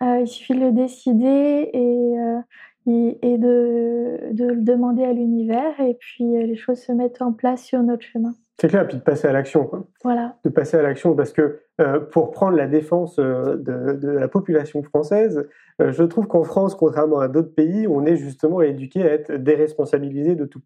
il 0.00 0.26
suffit 0.26 0.54
de 0.54 0.61
le 0.61 0.72
décider 0.72 1.70
et, 1.72 3.38
de, 3.38 4.18
le 4.33 4.57
demander 4.62 5.04
à 5.04 5.12
l'univers 5.12 5.78
et 5.81 5.94
puis 5.94 6.24
les 6.24 6.57
choses 6.57 6.81
se 6.81 6.92
mettent 6.92 7.22
en 7.22 7.33
place 7.33 7.64
sur 7.64 7.83
notre 7.83 8.04
chemin. 8.04 8.35
C'est 8.61 8.66
clair, 8.66 8.88
puis 8.88 8.97
de 8.97 9.03
passer 9.03 9.29
à 9.29 9.33
l'action. 9.33 9.71
Voilà. 10.03 10.35
De 10.44 10.51
passer 10.51 10.77
à 10.77 10.83
l'action, 10.83 11.14
parce 11.14 11.33
que 11.33 11.61
euh, 11.81 12.01
pour 12.01 12.33
prendre 12.33 12.57
la 12.57 12.66
défense 12.66 13.16
euh, 13.21 13.57
de, 13.57 13.92
de, 13.92 14.09
la 14.09 14.27
population 14.27 14.83
française, 14.83 15.49
euh, 15.81 15.92
je 15.92 16.03
trouve 16.03 16.27
qu'en 16.27 16.42
France, 16.42 16.75
contrairement 16.75 17.21
à 17.21 17.29
d'autres 17.29 17.55
pays, 17.55 17.87
on 17.87 18.05
est 18.05 18.16
justement 18.16 18.61
éduqué 18.61 19.03
à 19.05 19.12
être 19.12 19.33
déresponsabilisé 19.33 20.35
de 20.35 20.44
tout. 20.44 20.61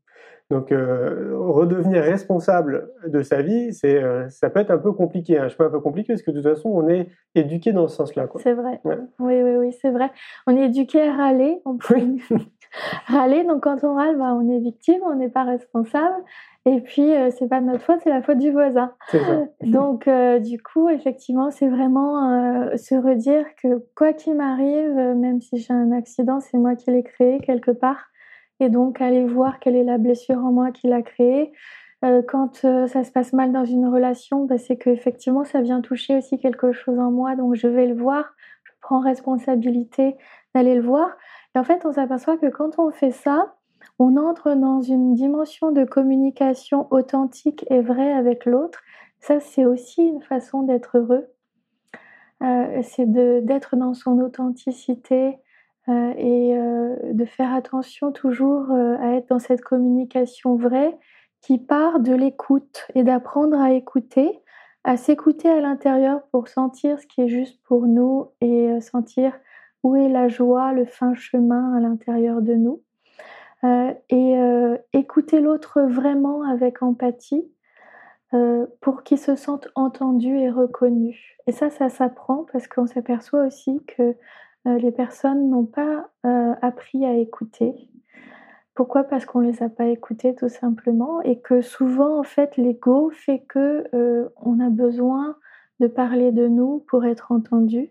Donc, 0.51 0.69
redevenir 0.71 2.03
responsable 2.03 2.91
de 3.07 3.23
sa 3.23 3.41
vie, 3.41 3.73
c'est, 3.73 4.03
ça 4.29 4.51
peut 4.51 4.61
être 4.61 4.71
un 4.71 4.77
peu 4.77 4.93
compliqué. 4.93 5.39
Hein. 5.39 5.49
Je 5.49 5.57
peux 5.57 5.65
un 5.65 5.71
peu 5.71 5.81
compliqué 5.81 6.13
parce 6.13 6.21
que 6.21 6.31
de 6.31 6.43
toute 6.43 6.55
façon, 6.55 6.69
on 6.69 6.89
est 6.91 7.09
éduqué 7.35 7.73
dans 7.73 7.89
ce 7.89 7.97
sens-là. 7.97 8.29
C'est 8.37 8.53
vrai. 8.53 8.79
Oui, 8.85 8.95
oui, 9.19 9.57
oui, 9.57 9.73
c'est 9.81 9.91
vrai. 9.91 10.11
On 10.47 10.55
est 10.55 10.67
éduqué 10.67 11.01
à 11.01 11.15
râler. 11.15 11.63
On 11.65 11.79
peut 11.79 11.95
râler. 13.07 13.45
Donc, 13.45 13.63
quand 13.63 13.83
on 13.83 13.95
râle, 13.95 14.19
bah, 14.19 14.35
on 14.35 14.47
est 14.51 14.59
victime, 14.59 15.01
on 15.07 15.15
n'est 15.15 15.31
pas 15.31 15.45
responsable. 15.45 16.23
Et 16.65 16.81
puis, 16.81 17.13
euh, 17.13 17.31
c'est 17.37 17.49
pas 17.49 17.61
de 17.61 17.67
notre 17.67 17.83
faute, 17.83 18.01
c'est 18.05 18.11
la 18.11 18.23
faute 18.23 18.39
du 18.39 18.53
voisin. 18.53 18.93
Donc, 19.63 20.07
euh, 20.07 20.39
du 20.39 20.63
coup, 20.63 20.89
effectivement, 20.89 21.51
c'est 21.51 21.69
vraiment 21.69 22.31
euh, 22.31 22.77
se 22.77 22.95
redire 22.95 23.45
que 23.61 23.85
quoi 23.97 24.13
qu'il 24.13 24.37
m'arrive, 24.37 24.95
même 25.17 25.41
si 25.41 25.59
j'ai 25.59 25.73
un 25.73 25.91
accident, 25.91 26.39
c'est 26.39 26.59
moi 26.59 26.77
qui 26.77 26.93
l'ai 26.93 27.03
créé 27.03 27.41
quelque 27.41 27.73
part. 27.73 28.11
Et 28.61 28.69
donc, 28.69 29.01
aller 29.01 29.27
voir 29.27 29.59
quelle 29.59 29.75
est 29.75 29.83
la 29.83 29.99
blessure 29.99 30.39
en 30.39 30.53
moi 30.53 30.71
qui 30.71 30.87
l'a 30.87 31.03
créée. 31.03 31.53
quand 32.29 32.55
ça 32.55 33.05
se 33.05 33.11
passe 33.11 33.33
mal 33.33 33.51
dans 33.53 33.65
une 33.65 33.89
relation, 33.89 34.45
bah, 34.45 34.59
c'est 34.59 34.77
qu'effectivement, 34.77 35.45
ça 35.45 35.61
vient 35.63 35.81
toucher 35.81 36.17
aussi 36.17 36.39
quelque 36.39 36.73
chose 36.73 36.99
en 37.01 37.11
moi. 37.11 37.35
Donc, 37.35 37.57
je 37.57 37.67
vais 37.67 37.87
le 37.87 37.95
voir. 37.95 38.35
Je 38.63 38.73
prends 38.81 39.01
responsabilité 39.01 40.17
d'aller 40.55 40.77
le 40.77 40.83
voir. 40.83 41.11
Et 41.57 41.59
en 41.59 41.65
fait, 41.65 41.85
on 41.85 41.93
s'aperçoit 41.93 42.37
que 42.37 42.47
quand 42.47 42.79
on 42.79 42.93
fait 42.93 43.11
ça, 43.11 43.53
on 43.99 44.17
entre 44.17 44.55
dans 44.55 44.81
une 44.81 45.15
dimension 45.15 45.71
de 45.73 45.85
communication 45.85 46.87
authentique 46.91 47.65
et 47.71 47.81
vraie 47.81 48.13
avec 48.13 48.47
l'autre. 48.47 48.81
Ça, 49.21 49.41
c'est 49.41 49.65
aussi 49.65 50.03
une 50.03 50.23
façon 50.23 50.63
d'être 50.63 50.99
heureux. 50.99 51.29
Euh, 52.43 52.83
c'est 52.83 53.07
d'être 53.07 53.77
dans 53.77 53.95
son 53.95 54.19
authenticité 54.19 55.39
euh, 55.89 56.13
et 56.17 56.57
euh, 56.57 56.97
de 57.13 57.25
faire 57.25 57.55
attention 57.55 58.11
toujours 58.11 58.71
à 58.73 59.15
être 59.15 59.29
dans 59.29 59.39
cette 59.39 59.63
communication 59.63 60.57
vraie 60.57 60.99
qui 61.41 61.59
part 61.59 62.01
de 62.01 62.13
l'écoute 62.13 62.87
et 62.95 63.05
d'apprendre 63.05 63.61
à 63.61 63.73
écouter, 63.73 64.41
à 64.85 64.97
s'écouter 64.97 65.49
à 65.49 65.61
l'intérieur 65.61 66.23
pour 66.33 66.49
sentir 66.49 66.99
ce 67.01 67.07
qui 67.07 67.23
est 67.23 67.29
juste 67.29 67.61
pour 67.65 67.87
nous 67.87 68.29
et 68.41 68.81
sentir 68.81 69.33
où 69.83 69.97
est 69.97 70.09
la 70.09 70.29
joie, 70.29 70.73
le 70.73 70.85
fin 70.85 71.15
chemin 71.15 71.75
à 71.75 71.81
l'intérieur 71.81 72.43
de 72.43 72.55
nous. 72.55 72.83
Euh, 73.65 73.95
et 74.09 74.37
euh, 74.39 74.77
écouter 74.93 75.41
l'autre 75.41 75.83
vraiment 75.83 76.43
avec 76.43 76.83
empathie 76.83 77.49
euh, 78.35 78.67
pour 78.81 79.05
qu'il 79.05 79.19
se 79.19 79.37
sente 79.37 79.69
entendu 79.77 80.37
et 80.37 80.51
reconnu. 80.51 81.37
Et 81.47 81.53
ça, 81.53 81.71
ça 81.71 81.89
s'apprend 81.89 82.45
parce 82.53 82.67
qu'on 82.67 82.87
s'aperçoit 82.87 83.47
aussi 83.47 83.83
que 83.87 84.15
les 84.65 84.93
personnes 84.93 85.51
n'ont 85.51 85.67
pas 85.67 86.09
appris 86.63 87.05
à 87.05 87.15
écouter. 87.15 87.75
Pourquoi? 88.77 89.03
Parce 89.03 89.27
qu'on 89.27 89.41
ne 89.41 89.51
les 89.51 89.61
a 89.61 89.69
pas 89.69 89.87
écoutés 89.87 90.37
tout 90.37 90.49
simplement 90.49 91.21
et 91.23 91.41
que 91.41 91.63
souvent 91.63 92.21
en 92.21 92.23
fait 92.23 92.57
l'ego 92.57 93.11
fait 93.11 93.41
que 93.41 93.83
on 94.41 94.61
a 94.61 94.71
besoin 94.71 95.37
de 95.81 95.89
parler 95.89 96.31
de 96.31 96.47
nous 96.47 96.79
pour 96.87 97.05
être 97.05 97.33
entendu. 97.33 97.91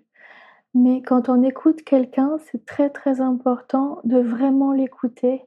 Mais 0.74 1.02
quand 1.02 1.28
on 1.28 1.44
écoute 1.44 1.84
quelqu'un, 1.84 2.38
c'est 2.40 2.66
très 2.66 2.90
très 2.90 3.20
important 3.20 4.00
de 4.06 4.20
vraiment 4.20 4.72
l'écouter 4.72 5.46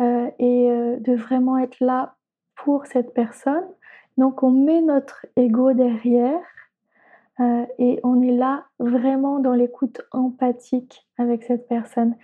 euh, 0.00 0.30
et 0.38 0.70
euh, 0.70 0.96
de 1.00 1.14
vraiment 1.14 1.58
être 1.58 1.80
là 1.80 2.16
pour 2.56 2.86
cette 2.86 3.14
personne. 3.14 3.64
Donc 4.16 4.42
on 4.42 4.50
met 4.50 4.80
notre 4.80 5.26
ego 5.36 5.72
derrière 5.72 6.40
euh, 7.40 7.66
et 7.78 8.00
on 8.02 8.20
est 8.20 8.36
là 8.36 8.64
vraiment 8.78 9.38
dans 9.38 9.54
l'écoute 9.54 10.02
empathique 10.12 11.08
avec 11.18 11.44
cette 11.44 11.68
personne. 11.68 12.16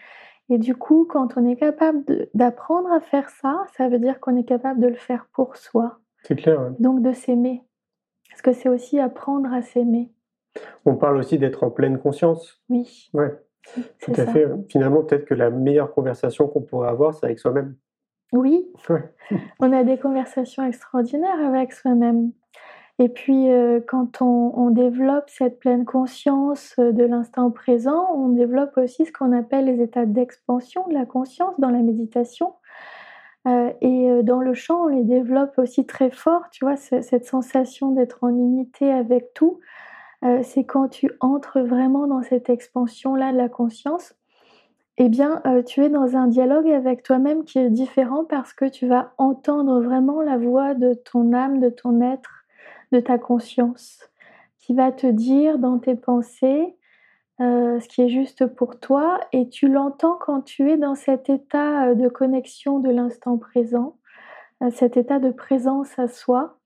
Et 0.50 0.58
du 0.58 0.74
coup, 0.74 1.06
quand 1.08 1.37
on 1.37 1.46
est 1.48 1.56
capable 1.56 2.28
d'apprendre 2.34 2.92
à 2.92 3.00
faire 3.00 3.30
ça, 3.30 3.64
ça 3.76 3.88
veut 3.88 3.98
dire 3.98 4.20
qu'on 4.20 4.37
est 4.37 4.44
capable 4.44 4.80
de 4.80 4.88
le 4.88 4.94
faire 4.94 5.26
pour 5.32 5.56
soi. 5.56 6.00
C'est 6.22 6.37
clair. 6.37 6.72
Donc 6.78 7.02
de 7.02 7.12
s'aimer. 7.12 7.64
Parce 8.28 8.42
que 8.42 8.52
c'est 8.52 8.68
aussi 8.68 8.98
apprendre 8.98 9.52
à 9.52 9.62
s'aimer. 9.62 10.10
On 10.84 10.96
parle 10.96 11.16
aussi 11.16 11.38
d'être 11.38 11.64
en 11.64 11.70
pleine 11.70 11.98
conscience. 11.98 12.62
Oui. 12.68 13.08
Ouais. 13.14 13.32
Tout 14.00 14.12
à 14.16 14.27
fait. 14.27 14.46
Finalement, 14.68 15.03
peut-être 15.03 15.24
que 15.24 15.35
la 15.35 15.50
meilleure 15.50 15.92
conversation 15.92 16.48
qu'on 16.48 16.62
pourrait 16.62 16.88
avoir, 16.88 17.14
c'est 17.14 17.27
avec 17.27 17.38
soi-même. 17.38 17.74
Oui. 18.33 18.66
on 19.61 19.72
a 19.72 19.85
des 19.85 19.98
conversations 19.98 20.64
extraordinaires 20.64 21.40
avec 21.40 21.72
soi-même. 21.72 22.33
Et 22.98 23.09
puis, 23.09 23.50
euh, 23.50 23.81
quand 23.87 24.22
on, 24.22 24.70
développe 24.70 25.29
cette 25.29 25.59
pleine 25.59 25.85
conscience 25.85 26.74
euh, 26.79 26.92
de 26.92 27.05
l'instant 27.05 27.50
présent, 27.50 28.09
on 28.14 28.29
développe 28.29 28.77
aussi 28.77 29.05
ce 29.05 29.12
qu'on 29.12 29.33
appelle 29.37 29.64
les 29.64 29.83
états 29.83 30.07
d'expansion 30.07 30.87
de 30.88 30.94
la 30.94 31.05
conscience 31.05 31.59
dans 31.59 31.70
la 31.70 31.81
méditation. 31.81 32.55
Euh, 33.46 33.72
et 33.81 34.22
dans 34.22 34.40
le 34.40 34.55
chant, 34.55 34.85
on 34.85 34.88
les 34.88 35.03
développe 35.03 35.59
aussi 35.59 35.87
très 35.87 36.11
fort, 36.11 36.48
tu 36.50 36.64
vois, 36.64 36.77
cette 36.77 37.27
sensation 37.27 37.90
d'être 37.90 38.18
en 38.22 38.31
unité 38.31 38.90
avec 38.90 39.35
tout. 39.35 39.61
Euh, 40.24 40.40
c'est 40.42 40.64
quand 40.64 40.88
tu 40.88 41.10
entres 41.20 41.60
vraiment 41.60 42.06
dans 42.06 42.22
cette 42.22 42.48
expansion-là 42.48 43.32
de 43.32 43.37
la 43.37 43.48
conscience, 43.48 44.14
eh 44.96 45.08
bien, 45.08 45.42
euh, 45.46 45.62
tu 45.62 45.84
es 45.84 45.88
dans 45.90 46.16
un 46.16 46.28
dialogue 46.28 46.68
avec 46.70 47.02
toi-même 47.02 47.44
qui 47.44 47.58
est 47.58 47.68
différent 47.68 48.24
parce 48.24 48.54
que 48.54 48.64
tu 48.64 48.87
vas 48.87 49.12
entendre 49.18 49.82
vraiment 49.82 50.22
la 50.22 50.38
voix 50.38 50.74
de 50.74 50.94
ton 50.94 51.32
âme, 51.32 51.60
de 51.60 51.68
ton 51.68 52.00
être, 52.00 52.44
de 52.92 53.00
ta 53.00 53.18
conscience, 53.18 54.08
qui 54.58 54.72
va 54.72 54.92
te 54.92 55.06
dire 55.06 55.58
dans 55.58 55.78
tes 55.78 55.96
pensées 55.96 56.76
euh, 57.40 57.80
ce 57.80 57.88
qui 57.88 58.02
est 58.02 58.08
juste 58.08 58.46
pour 58.46 58.78
toi, 58.78 59.20
et 59.32 59.48
tu 59.48 59.68
l'entends 59.68 60.14
quand 60.14 60.42
tu 60.42 60.70
es 60.70 60.76
dans 60.76 60.94
cet 60.94 61.28
état 61.28 61.94
de 61.94 62.08
connexion 62.08 62.78
de 62.78 62.90
l'instant 62.90 63.38
présent, 63.38 63.96
cet 64.70 64.96
état 64.96 65.18
de 65.18 65.30
présence 65.30 65.98
à 65.98 66.06
soi. 66.06 66.58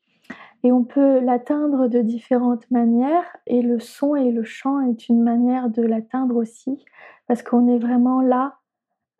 Et 0.64 0.72
on 0.72 0.84
peut 0.84 1.20
l'atteindre 1.20 1.88
de 1.88 2.00
différentes 2.00 2.70
manières. 2.70 3.36
Et 3.46 3.62
le 3.62 3.78
son 3.78 4.16
et 4.16 4.32
le 4.32 4.44
chant 4.44 4.80
est 4.80 5.08
une 5.08 5.22
manière 5.22 5.68
de 5.68 5.82
l'atteindre 5.82 6.36
aussi 6.36 6.84
parce 7.28 7.42
qu'on 7.42 7.68
est 7.68 7.78
vraiment 7.78 8.20
là 8.20 8.56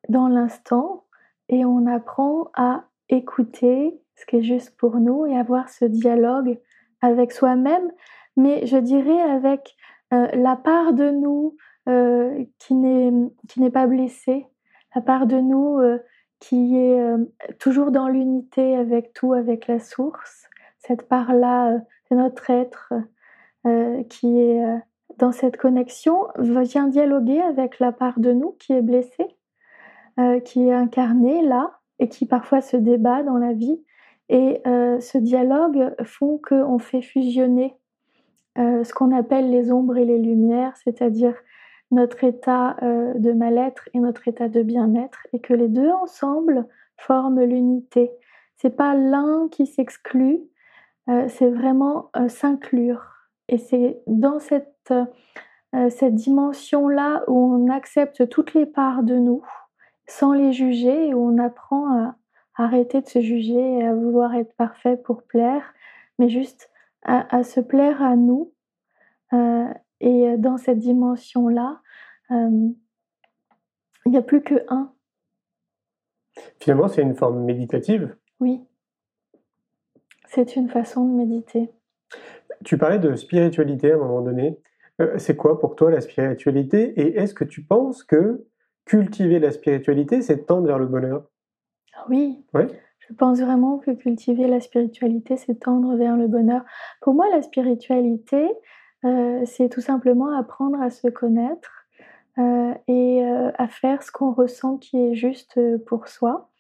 dans 0.09 0.29
l'instant 0.29 1.05
et 1.49 1.65
on 1.65 1.87
apprend 1.87 2.51
à 2.55 2.85
écouter 3.09 4.01
ce 4.17 4.27
qui 4.27 4.37
est 4.37 4.43
juste 4.43 4.77
pour 4.77 4.97
nous 4.97 5.27
et 5.27 5.37
avoir 5.37 5.69
ce 5.69 5.85
dialogue 5.85 6.59
avec 7.01 7.33
soi-même, 7.33 7.93
mais 8.37 8.67
je 8.67 8.77
dirais 8.77 9.21
avec 9.21 9.77
euh, 10.13 10.27
la 10.33 10.57
part 10.57 10.93
de 10.93 11.11
nous 11.11 11.57
euh, 11.89 12.45
qui 12.59 12.75
n'est 12.75 13.71
pas 13.71 13.87
blessée, 13.87 14.47
la 14.95 15.01
part 15.01 15.27
de 15.27 15.41
nous 15.41 15.79
euh, 15.79 15.99
qui 16.41 16.77
est 16.77 17.01
toujours 17.59 17.91
dans 17.91 18.09
l'unité 18.09 18.77
avec 18.77 19.13
tout, 19.13 19.33
avec 19.33 19.67
la 19.67 19.81
source, 19.81 20.48
cette 20.89 21.07
part-là 21.07 21.75
euh, 21.75 21.79
notre 22.11 22.51
être 22.51 22.95
euh, 23.67 24.03
qui 24.05 24.41
est 24.41 24.65
euh, 24.65 24.79
dans 25.19 25.33
cette 25.33 25.59
connexion 25.59 26.29
vient 26.39 26.89
dialoguer 26.89 27.41
avec 27.41 27.79
la 27.79 27.93
part 27.93 28.19
de 28.19 28.33
nous 28.33 28.53
qui 28.53 28.73
est 28.73 28.83
blessée, 28.83 29.27
qui 30.45 30.69
est 30.69 30.73
incarnée 30.73 31.43
là 31.43 31.81
et 31.99 32.09
qui 32.09 32.25
parfois 32.25 32.61
se 32.61 32.77
débat 32.77 33.25
dans 33.25 33.37
la 33.37 33.53
vie. 33.53 33.83
Et 34.29 34.63
ce 34.65 35.19
dialogue 35.19 35.93
font 36.05 36.39
qu'on 36.39 36.79
fait 36.79 37.03
fusionner 37.03 37.75
ce 38.57 38.93
qu'on 38.93 39.11
appelle 39.11 39.51
les 39.51 39.73
ombres 39.73 39.97
et 39.97 40.05
les 40.05 40.19
lumières, 40.19 40.77
c'est-à-dire 40.85 41.35
notre 41.91 42.23
état 42.23 42.77
de 42.83 43.33
mal-être 43.33 43.89
et 43.95 43.99
notre 43.99 44.29
état 44.29 44.49
de 44.49 44.63
bien-être, 44.63 45.27
et 45.33 45.41
que 45.41 45.55
les 45.55 45.69
deux 45.69 45.91
ensemble 45.91 46.69
forment 46.97 47.43
l'unité. 47.43 48.13
C'est 48.57 48.77
pas 48.77 48.95
l'un 48.95 49.49
qui 49.51 49.67
s'exclut, 49.67 50.43
c'est 51.29 51.51
vraiment 51.51 52.11
euh, 52.17 52.29
s'inclure. 52.29 53.05
Et 53.49 53.59
c'est 53.59 54.03
dans 54.07 54.39
cette, 54.39 54.93
euh, 55.75 55.91
cette 55.91 56.15
dimension-là 56.15 57.25
où 57.29 57.55
on 57.55 57.71
accepte 57.71 58.29
toutes 58.29 58.55
les 58.55 58.67
parts 58.67 59.03
de 59.03 59.17
nous 59.17 59.43
sans 60.07 60.33
les 60.33 60.53
juger 60.53 61.09
et 61.09 61.15
où 61.15 61.21
on 61.21 61.39
apprend 61.39 61.93
à 61.93 62.17
arrêter 62.57 63.01
de 63.01 63.07
se 63.07 63.21
juger 63.21 63.79
et 63.79 63.87
à 63.87 63.95
vouloir 63.95 64.35
être 64.35 64.55
parfait 64.55 64.97
pour 64.97 65.23
plaire, 65.23 65.75
mais 66.19 66.29
juste 66.29 66.71
à, 67.05 67.43
se 67.45 67.61
plaire 67.61 68.03
à 68.03 68.17
nous. 68.17 68.53
et 70.01 70.37
dans 70.39 70.57
cette 70.57 70.79
dimension-là, 70.79 71.81
il 72.31 72.75
n'y 74.07 74.17
a 74.17 74.23
plus 74.23 74.43
que 74.43 74.65
un. 74.69 74.93
Finalement, 76.59 76.89
c'est 76.89 77.03
une 77.03 77.15
forme 77.15 77.45
méditative. 77.45 78.17
Oui. 78.41 78.63
C'est 80.29 80.57
une 80.57 80.69
façon 80.69 81.05
de 81.05 81.15
méditer. 81.15 81.71
Tu 82.65 82.79
parlais 82.79 82.99
de 82.99 83.15
spiritualité 83.17 83.93
à 83.93 83.97
un 83.97 83.99
moment 83.99 84.23
donné. 84.23 84.59
Euh, 85.01 85.19
c'est 85.19 85.37
quoi 85.37 85.59
pour 85.59 85.77
toi 85.77 85.91
la 85.91 86.01
spiritualité 86.01 87.01
Et 87.01 87.19
est-ce 87.19 87.35
que 87.35 87.45
tu 87.45 87.63
penses 87.63 88.03
que 88.03 88.47
cultiver 88.85 89.39
la 89.39 89.51
spiritualité, 89.51 90.23
c'est 90.23 90.47
tendre 90.47 90.67
vers 90.67 90.79
le 90.79 90.87
bonheur? 90.87 91.25
Oui. 92.09 92.45
Ouais. 92.55 92.67
Je 93.09 93.15
pense 93.15 93.41
vraiment 93.41 93.79
que 93.79 93.91
cultiver 93.91 94.47
la 94.47 94.61
spiritualité, 94.61 95.37
c'est 95.37 95.61
tendre 95.61 95.97
vers 95.97 96.17
le 96.17 96.29
bonheur. 96.29 96.63
Pour 97.01 97.15
moi, 97.15 97.27
la 97.31 97.43
spiritualité, 97.43 98.47
euh, 99.05 99.43
c'est 99.47 99.69
tout 99.69 99.81
simplement 99.81 100.37
apprendre 100.37 100.81
à 100.83 100.91
se 100.91 101.09
connaître 101.09 101.71
euh, 102.39 102.75
et 102.87 103.25
euh, 103.25 103.51
à 103.57 103.69
faire 103.69 104.03
ce 104.03 104.13
qu'on 104.13 104.33
ressent 104.33 104.77
qui 104.77 104.99
est 104.99 105.15
juste 105.15 105.59
pour 105.87 106.09
soi, 106.09 106.51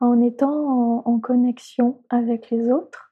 en 0.00 0.20
étant 0.22 1.02
en, 1.04 1.18
connexion 1.18 2.00
avec 2.08 2.50
les 2.50 2.70
autres. 2.70 3.09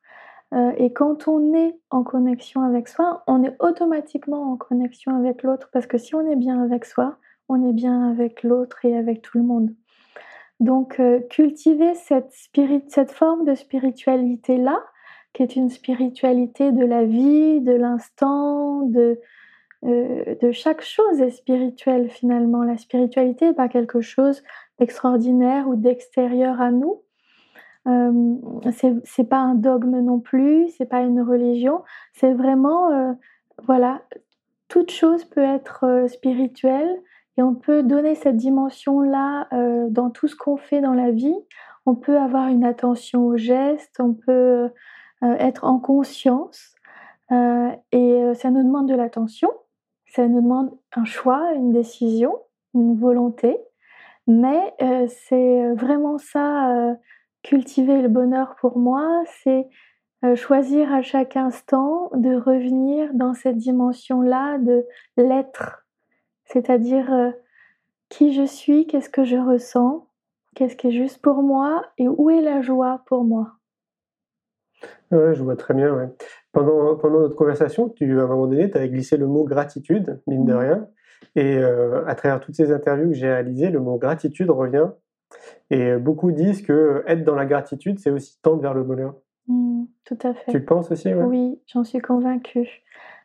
Et 0.53 0.93
quand 0.93 1.29
on 1.29 1.55
est 1.55 1.79
en 1.91 2.03
connexion 2.03 2.63
avec 2.63 2.89
soi, 2.89 3.23
on 3.27 3.43
est 3.43 3.55
automatiquement 3.61 4.53
en 4.53 4.57
connexion 4.57 5.15
avec 5.15 5.43
l'autre, 5.43 5.69
parce 5.73 5.87
que 5.87 5.99
si 5.99 6.15
on 6.15 6.27
est 6.27 6.37
bien 6.37 6.63
avec 6.63 6.85
soi, 6.85 7.19
on 7.49 7.69
est 7.69 7.73
bien 7.73 8.11
avec 8.11 8.43
l'autre 8.43 8.85
et 8.85 8.97
avec 8.97 9.23
tout 9.23 9.39
le 9.39 9.45
monde. 9.45 9.75
Donc, 10.61 10.99
euh, 10.99 11.21
cultiver 11.31 11.95
cette, 11.95 12.33
cette 12.89 13.13
forme 13.13 13.45
de 13.45 13.55
spiritualité-là, 13.55 14.83
qui 15.33 15.43
est 15.43 15.57
une 15.57 15.71
spiritualité 15.71 16.73
de 16.73 16.85
la 16.85 17.05
vie, 17.05 17.61
de 17.61 17.73
l'instant, 17.73 18.83
de, 18.83 19.21
euh, 19.85 20.35
de 20.41 20.51
chaque 20.51 20.83
chose 20.83 21.21
est 21.21 21.31
spirituelle 21.31 22.11
finalement. 22.11 22.65
La 22.65 22.77
spiritualité 22.77 23.47
n'est 23.47 23.55
pas 23.55 23.69
quelque 23.69 24.01
chose 24.01 24.43
d'extraordinaire 24.79 25.69
ou 25.69 25.77
d'extérieur 25.77 26.61
à 26.61 26.71
nous. 26.71 27.03
Euh, 27.87 28.35
c'est 29.05 29.29
pas 29.29 29.39
un 29.39 29.55
dogme 29.55 30.01
non 30.01 30.21
plus, 30.21 30.69
c'est 30.77 30.87
pas 30.87 31.01
une 31.01 31.23
religion. 31.23 31.83
C'est 32.13 32.33
vraiment, 32.33 32.91
euh, 32.91 33.13
voilà, 33.67 34.03
toute 34.69 34.91
chose 34.91 35.25
peut 35.25 35.43
être 35.43 36.07
spirituelle 36.09 37.01
et 37.39 37.43
on 37.43 37.55
peut 37.55 37.85
donner 37.85 38.17
cette 38.17 38.37
dimension-là 38.37 39.47
euh, 39.53 39.87
dans 39.89 40.11
tout 40.11 40.27
ce 40.27 40.35
qu'on 40.35 40.57
fait 40.57 40.81
dans 40.81 40.93
la 40.93 41.13
vie. 41.13 41.37
On 41.87 41.95
peut 41.95 42.19
avoir 42.19 42.49
une 42.49 42.65
attention 42.65 43.27
aux 43.27 43.37
gestes, 43.37 44.01
on 44.01 44.13
peut 44.13 44.71
euh, 45.23 45.35
être 45.39 45.65
en 45.65 45.79
conscience. 45.79 46.75
Euh, 47.31 47.71
et 47.93 48.35
ça 48.35 48.51
nous 48.51 48.63
demande 48.63 48.89
de 48.89 48.95
l'attention, 48.95 49.51
ça 50.07 50.27
nous 50.27 50.41
demande 50.41 50.77
un 50.97 51.05
choix, 51.05 51.53
une 51.55 51.73
décision, 51.73 52.35
une 52.75 52.99
volonté. 52.99 53.57
Mais 54.27 54.75
c'est 55.09 55.73
vraiment 55.75 56.19
ça, 56.19 56.97
cultiver 57.43 58.03
le 58.03 58.09
bonheur 58.09 58.57
pour 58.61 58.79
moi, 58.79 59.23
c'est 59.43 59.69
choisir 60.35 60.93
à 60.93 61.01
chaque 61.01 61.37
instant 61.37 62.11
de 62.15 62.35
revenir 62.35 63.15
dans 63.15 63.35
cette 63.35 63.57
dimension-là 63.57 64.59
de 64.59 64.85
l'être 65.17 65.85
c'est-à-dire 66.49 67.13
euh, 67.13 67.31
qui 68.09 68.35
je 68.35 68.45
suis, 68.45 68.87
qu'est-ce 68.87 69.11
que 69.11 69.25
je 69.25 69.37
ressens, 69.37 70.09
qu'est-ce 70.55 70.77
qui 70.77 70.89
est 70.89 70.93
juste 70.93 71.21
pour 71.23 71.43
moi 71.43 71.85
et 71.99 72.09
où 72.09 72.31
est 72.31 72.41
la 72.41 72.63
joie 72.63 73.03
pour 73.07 73.25
moi. 73.25 73.53
Oui, 75.11 75.35
je 75.35 75.43
vois 75.43 75.57
très 75.57 75.75
bien. 75.75 76.13
Pendant, 76.53 76.97
pendant 76.97 77.21
notre 77.21 77.37
conversation, 77.37 77.89
tu, 77.89 78.19
à 78.19 78.25
un 78.25 78.27
moment 78.27 78.47
donné, 78.47 78.71
tu 78.71 78.77
avais 78.77 78.89
glissé 78.89 79.17
le 79.17 79.27
mot 79.27 79.45
gratitude, 79.45 80.21
mine 80.27 80.45
de 80.45 80.53
mmh. 80.53 80.57
rien. 80.57 80.89
Et 81.35 81.57
euh, 81.59 82.07
à 82.07 82.15
travers 82.15 82.41
toutes 82.41 82.55
ces 82.55 82.73
interviews 82.73 83.09
que 83.09 83.15
j'ai 83.15 83.29
réalisées, 83.29 83.71
le 83.71 83.81
mot 83.81 83.99
gratitude 83.99 84.51
revient. 84.51 84.89
Et 85.71 85.97
beaucoup 85.97 86.33
disent 86.33 86.63
que 86.63 87.05
être 87.07 87.25
dans 87.25 87.35
la 87.35 87.45
gratitude, 87.45 87.99
c'est 87.99 88.11
aussi 88.11 88.41
tendre 88.41 88.63
vers 88.63 88.75
le 88.75 88.85
bonheur. 88.85 89.15
Mmh, 89.49 89.85
tout 90.05 90.19
à 90.23 90.35
fait. 90.35 90.51
Tu 90.51 90.59
le 90.59 90.65
penses 90.65 90.91
aussi 90.91 91.13
Oui, 91.13 91.61
j'en 91.67 91.85
suis 91.85 92.01
convaincue. 92.01 92.83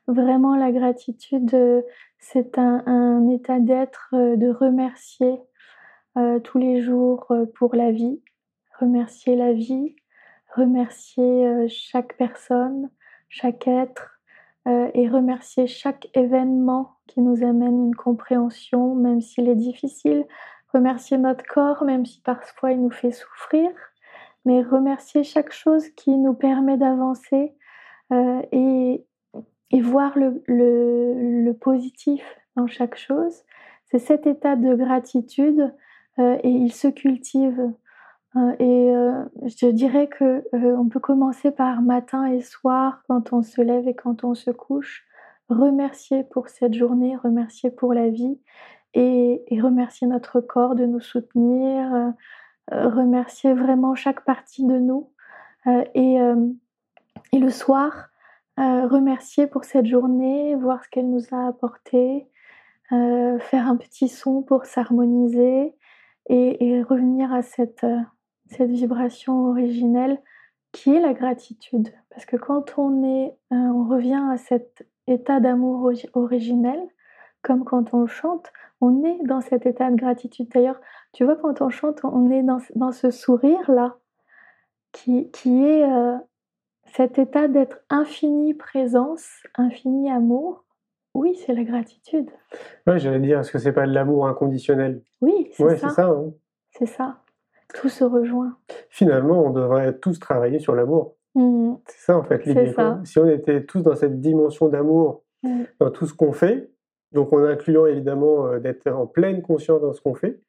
Vraiment, 0.08 0.56
la 0.58 0.72
gratitude, 0.72 1.54
euh, 1.54 1.82
c'est 2.20 2.58
un, 2.58 3.30
état 3.30 3.60
d'être 3.60 4.10
euh, 4.14 4.36
de 4.36 4.50
remercier 4.50 5.40
euh, 6.18 6.40
tous 6.40 6.58
les 6.58 6.82
jours 6.82 7.32
pour 7.56 7.76
la 7.76 7.92
vie, 7.92 8.22
remercier 8.80 9.36
la 9.36 9.54
vie, 9.54 9.96
remercier 10.56 11.68
chaque 11.70 12.18
personne, 12.18 12.90
chaque 13.30 13.68
être 13.68 14.20
et 14.66 15.10
remercier 15.10 15.68
chaque 15.68 16.08
événement 16.14 16.98
qui 17.08 17.20
nous 17.20 17.44
amène 17.44 17.88
une 17.88 17.96
compréhension, 17.96 18.96
même 18.96 19.20
s'il 19.20 19.50
est 19.50 19.56
difficile, 19.56 20.26
remercier 20.74 21.18
notre 21.18 21.46
corps, 21.46 21.84
même 21.84 22.06
si 22.06 22.22
parfois 22.22 22.72
il 22.72 22.82
nous 22.82 22.92
fait 22.92 23.12
souffrir, 23.12 23.70
mais 24.46 24.62
remercier 24.62 25.24
chaque 25.24 25.52
chose 25.52 25.90
qui 25.90 26.12
nous 26.18 26.34
permet 26.34 26.78
d'avancer 26.78 27.56
et, 28.52 29.06
et 29.74 29.82
voir 29.82 30.18
le, 30.18 30.44
le, 30.48 31.52
positif 31.54 32.24
dans 32.56 32.68
chaque 32.68 32.96
chose. 32.96 33.44
C'est 33.86 34.00
cet 34.00 34.28
état 34.28 34.56
de 34.56 34.76
gratitude 34.76 35.74
euh, 36.20 36.38
et 36.44 36.50
il 36.50 36.72
se 36.72 36.88
cultive. 36.88 37.74
Euh, 38.36 38.56
et 38.60 38.96
euh, 38.96 39.24
je 39.44 39.68
dirais 39.68 40.08
que 40.08 40.44
on 40.54 40.88
peut 40.90 41.00
commencer 41.00 41.52
par 41.52 41.82
matin 41.82 42.26
et 42.26 42.42
soir 42.42 43.02
quand 43.08 43.34
on 43.34 43.42
se 43.42 43.62
lève 43.62 43.88
et 43.88 43.96
quand 43.96 44.24
on 44.24 44.36
se 44.36 44.52
couche, 44.52 45.06
remercier 45.50 46.24
pour 46.24 46.50
cette 46.50 46.76
journée, 46.76 47.16
remercier 47.16 47.72
pour 47.72 47.94
la 47.94 48.10
vie 48.10 48.40
et, 48.94 49.44
remercier 49.62 50.08
notre 50.08 50.42
corps 50.42 50.76
de 50.76 50.86
nous 50.86 51.00
soutenir, 51.00 52.14
remercier 52.72 53.54
vraiment 53.54 53.96
chaque 53.96 54.26
partie 54.26 54.66
de 54.66 54.78
nous. 54.78 55.10
et, 55.68 56.18
et 57.32 57.40
le 57.40 57.50
soir, 57.50 58.10
remercier 58.58 59.48
pour 59.48 59.64
cette 59.64 59.86
journée, 59.86 60.56
voir 60.56 60.84
ce 60.84 60.90
qu'elle 60.90 61.10
nous 61.10 61.26
a 61.32 61.48
apporté, 61.48 62.28
euh, 62.94 63.40
faire 63.40 63.68
un 63.68 63.78
petit 63.78 64.08
son 64.08 64.44
pour 64.44 64.66
s'harmoniser 64.66 65.74
et, 66.30 66.84
revenir 66.84 67.34
à 67.34 67.42
cette, 67.42 67.84
euh, 67.84 68.00
cette 68.48 68.70
vibration 68.70 69.48
originelle 69.48 70.22
qui 70.74 70.94
est 70.94 71.00
la 71.00 71.14
gratitude. 71.14 71.92
Parce 72.10 72.26
que 72.26 72.36
quand 72.36 72.78
on, 72.78 73.04
est, 73.04 73.36
euh, 73.52 73.56
on 73.56 73.88
revient 73.88 74.22
à 74.32 74.38
cet 74.38 74.86
état 75.08 75.40
d'amour 75.40 75.92
originel, 76.14 76.80
comme 77.44 77.64
quand 77.64 77.94
on 77.94 78.08
chante, 78.08 78.52
on 78.82 79.04
est 79.04 79.20
dans 79.26 79.42
cet 79.42 79.66
état 79.68 79.92
de 79.92 79.96
gratitude. 79.96 80.50
D'ailleurs, 80.50 80.82
tu 81.12 81.24
vois, 81.24 81.36
quand 81.36 81.62
on 81.62 81.70
chante, 81.70 82.00
on 82.04 82.32
est 82.32 82.44
dans, 82.44 82.58
dans 82.76 82.92
ce 82.92 83.12
sourire-là, 83.12 83.98
qui, 84.92 85.30
qui 85.32 85.64
est 85.64 85.86
cet 86.86 87.18
état 87.18 87.48
d'être 87.48 87.80
infini 87.90 88.54
présence, 88.54 89.44
infini 89.56 90.12
amour, 90.12 90.64
oui, 91.14 91.36
c'est 91.36 91.54
la 91.54 91.64
gratitude. 91.64 92.30
Oui, 92.88 93.00
j'allais 93.00 93.20
dire, 93.20 93.40
est-ce 93.40 93.52
que 93.52 93.60
c'est 93.60 93.72
pas 93.72 93.86
de 93.86 93.94
l'amour 93.94 94.28
inconditionnel? 94.28 95.02
Oui, 95.22 95.52
c'est 95.54 95.78
ça. 95.78 95.90
C'est 95.90 95.96
ça, 95.96 96.08
hein. 96.08 96.34
c'est 96.72 96.86
ça. 96.86 97.18
Tout 97.76 97.90
se 97.90 98.04
rejoint. 98.04 98.58
Finalement, 98.90 99.44
on 99.44 99.50
devrait 99.52 99.98
tous 99.98 100.20
travailler 100.20 100.60
sur 100.60 100.76
l'amour. 100.76 101.16
Mmh. 101.36 101.76
C'est 101.88 102.06
ça, 102.06 102.18
en 102.18 102.24
fait, 102.24 102.46
l'idée. 102.46 102.74
Si 103.04 103.20
on 103.20 103.28
était 103.28 103.64
tous 103.66 103.82
dans 103.82 103.96
cette 103.96 104.20
dimension 104.20 104.70
d'amour, 104.70 105.24
mmh. 105.44 105.64
dans 105.80 105.90
tout 105.90 106.06
ce 106.06 106.14
qu'on 106.14 106.34
fait, 106.34 106.72
donc 107.14 107.34
en 107.34 107.44
incluant 107.44 107.86
évidemment 107.86 108.48
euh, 108.48 108.60
d'être 108.60 108.88
en 108.88 109.06
pleine 109.06 109.42
conscience 109.42 109.82
dans 109.82 109.94
ce 109.94 110.02
qu'on 110.02 110.14
fait, 110.14 110.40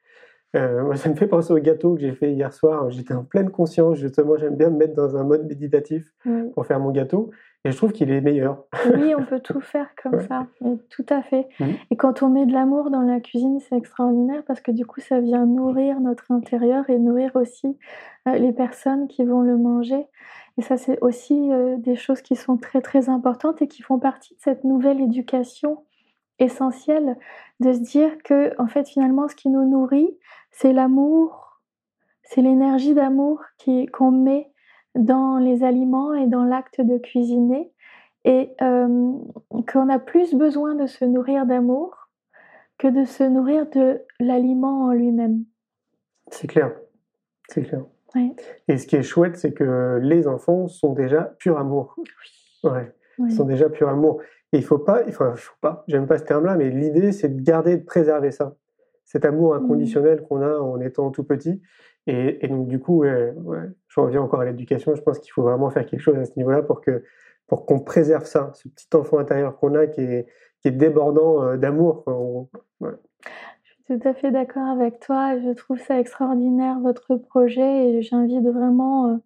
euh, 0.56 0.82
moi, 0.84 0.96
ça 0.96 1.08
me 1.08 1.14
fait 1.14 1.26
penser 1.26 1.52
au 1.52 1.58
gâteau 1.58 1.94
que 1.94 2.00
j'ai 2.00 2.12
fait 2.12 2.32
hier 2.32 2.52
soir. 2.52 2.90
J'étais 2.90 3.14
en 3.14 3.24
pleine 3.24 3.50
conscience, 3.50 3.98
justement, 3.98 4.36
j'aime 4.36 4.56
bien 4.56 4.70
me 4.70 4.76
mettre 4.76 4.94
dans 4.94 5.16
un 5.16 5.24
mode 5.24 5.46
méditatif 5.46 6.12
pour 6.54 6.66
faire 6.66 6.80
mon 6.80 6.90
gâteau. 6.90 7.30
Et 7.66 7.70
je 7.70 7.76
trouve 7.78 7.92
qu'il 7.92 8.10
est 8.10 8.20
meilleur. 8.20 8.64
Oui, 8.94 9.14
on 9.14 9.24
peut 9.24 9.40
tout 9.40 9.60
faire 9.60 9.88
comme 10.02 10.20
ça, 10.20 10.46
tout 10.90 11.06
à 11.08 11.22
fait. 11.22 11.48
Et 11.90 11.96
quand 11.96 12.22
on 12.22 12.28
met 12.28 12.44
de 12.44 12.52
l'amour 12.52 12.90
dans 12.90 13.00
la 13.00 13.20
cuisine, 13.20 13.58
c'est 13.60 13.76
extraordinaire 13.76 14.42
parce 14.46 14.60
que 14.60 14.70
du 14.70 14.84
coup, 14.84 15.00
ça 15.00 15.20
vient 15.20 15.46
nourrir 15.46 15.98
notre 16.00 16.30
intérieur 16.30 16.88
et 16.90 16.98
nourrir 16.98 17.30
aussi 17.36 17.78
euh, 18.28 18.36
les 18.36 18.52
personnes 18.52 19.08
qui 19.08 19.24
vont 19.24 19.40
le 19.40 19.56
manger. 19.56 20.06
Et 20.58 20.62
ça, 20.62 20.76
c'est 20.76 21.00
aussi 21.00 21.50
euh, 21.52 21.76
des 21.78 21.96
choses 21.96 22.20
qui 22.20 22.36
sont 22.36 22.58
très, 22.58 22.82
très 22.82 23.08
importantes 23.08 23.62
et 23.62 23.66
qui 23.66 23.80
font 23.80 23.98
partie 23.98 24.34
de 24.34 24.40
cette 24.40 24.64
nouvelle 24.64 25.00
éducation 25.00 25.84
essentielle 26.38 27.16
de 27.60 27.72
se 27.72 27.78
dire 27.78 28.10
que, 28.22 28.52
en 28.60 28.66
fait, 28.66 28.88
finalement, 28.88 29.28
ce 29.28 29.34
qui 29.34 29.48
nous 29.48 29.68
nourrit, 29.68 30.18
c'est 30.50 30.72
l'amour, 30.72 31.60
c'est 32.22 32.42
l'énergie 32.42 32.94
d'amour 32.94 33.42
qu'on 33.92 34.10
met 34.10 34.50
dans 34.94 35.38
les 35.38 35.64
aliments 35.64 36.14
et 36.14 36.26
dans 36.26 36.44
l'acte 36.44 36.80
de 36.80 36.98
cuisiner, 36.98 37.72
et 38.24 38.54
euh, 38.62 39.12
qu'on 39.70 39.88
a 39.88 39.98
plus 39.98 40.34
besoin 40.34 40.74
de 40.74 40.86
se 40.86 41.04
nourrir 41.04 41.44
d'amour 41.46 42.08
que 42.78 42.88
de 42.88 43.04
se 43.04 43.22
nourrir 43.22 43.68
de 43.70 44.00
l'aliment 44.18 44.84
en 44.84 44.92
lui-même. 44.92 45.44
C'est 46.30 46.46
clair, 46.46 46.72
c'est 47.48 47.62
clair. 47.62 47.84
Et 48.68 48.78
ce 48.78 48.86
qui 48.86 48.96
est 48.96 49.02
chouette, 49.02 49.36
c'est 49.36 49.52
que 49.52 49.98
les 50.02 50.28
enfants 50.28 50.68
sont 50.68 50.92
déjà 50.92 51.34
pur 51.38 51.58
amour. 51.58 51.96
Oui. 51.98 52.70
Ouais. 52.70 52.94
Ils 53.18 53.32
sont 53.32 53.44
déjà 53.44 53.68
pur 53.68 53.88
amour. 53.88 54.20
Et 54.54 54.58
il 54.58 54.64
faut 54.64 54.78
pas, 54.78 55.02
il 55.04 55.12
faut, 55.12 55.24
faut 55.34 55.56
pas, 55.60 55.82
j'aime 55.88 56.06
pas 56.06 56.16
ce 56.16 56.22
terme-là, 56.22 56.54
mais 56.54 56.70
l'idée, 56.70 57.10
c'est 57.10 57.28
de 57.28 57.42
garder, 57.42 57.76
de 57.76 57.84
préserver 57.84 58.30
ça 58.30 58.54
cet 59.04 59.24
amour 59.24 59.52
mmh. 59.52 59.64
inconditionnel 59.64 60.22
qu'on 60.22 60.42
a 60.42 60.58
en 60.58 60.80
étant 60.80 61.10
tout 61.10 61.24
petit. 61.24 61.60
Et, 62.06 62.46
donc, 62.46 62.68
du 62.68 62.78
coup, 62.78 63.00
ouais, 63.00 63.34
je 63.88 64.00
reviens 64.00 64.22
encore 64.22 64.40
à 64.40 64.44
l'éducation. 64.44 64.94
Je 64.94 65.02
pense 65.02 65.18
qu'il 65.18 65.32
faut 65.32 65.42
vraiment 65.42 65.70
faire 65.70 65.84
quelque 65.84 66.00
chose 66.00 66.16
à 66.18 66.24
ce 66.24 66.32
niveau-là 66.36 66.62
pour 66.62 66.80
que 66.80 67.02
pour 67.48 67.66
qu'on 67.66 67.80
préserve 67.80 68.26
ça, 68.26 68.52
ce 68.54 68.68
petit 68.68 68.86
enfant 68.94 69.18
intérieur 69.18 69.58
qu'on 69.58 69.74
a 69.74 69.86
qui 69.86 70.00
est, 70.02 70.26
qui 70.60 70.68
est 70.68 70.70
débordant 70.70 71.42
euh, 71.42 71.56
d'amour. 71.56 72.04
Je 72.80 72.86
suis 73.64 73.98
tout 73.98 74.08
à 74.08 74.14
fait 74.14 74.30
d'accord 74.30 74.68
avec 74.68 75.00
toi. 75.00 75.36
Je 75.40 75.50
trouve 75.50 75.78
ça 75.78 75.98
extraordinaire, 75.98 76.78
votre 76.78 77.16
projet, 77.16 77.90
et 77.90 78.02
j'invite 78.02 78.46
vraiment 78.46 79.08
euh, 79.08 79.16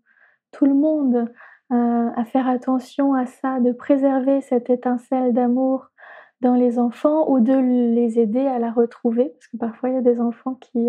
tout 0.52 0.64
le 0.64 0.74
monde 0.74 1.28
euh, 1.72 2.10
à 2.16 2.24
faire 2.24 2.48
attention 2.48 3.14
à 3.14 3.26
ça, 3.26 3.60
de 3.60 3.72
préserver 3.72 4.40
cette 4.40 4.70
étincelle 4.70 5.32
d'amour 5.32 5.88
dans 6.40 6.54
les 6.54 6.78
enfants 6.78 7.28
ou 7.30 7.40
de 7.40 7.54
les 7.54 8.18
aider 8.18 8.46
à 8.46 8.58
la 8.58 8.70
retrouver, 8.70 9.30
parce 9.30 9.48
que 9.48 9.56
parfois 9.56 9.88
il 9.88 9.94
y 9.96 9.98
a 9.98 10.02
des 10.02 10.20
enfants 10.20 10.54
qui, 10.54 10.88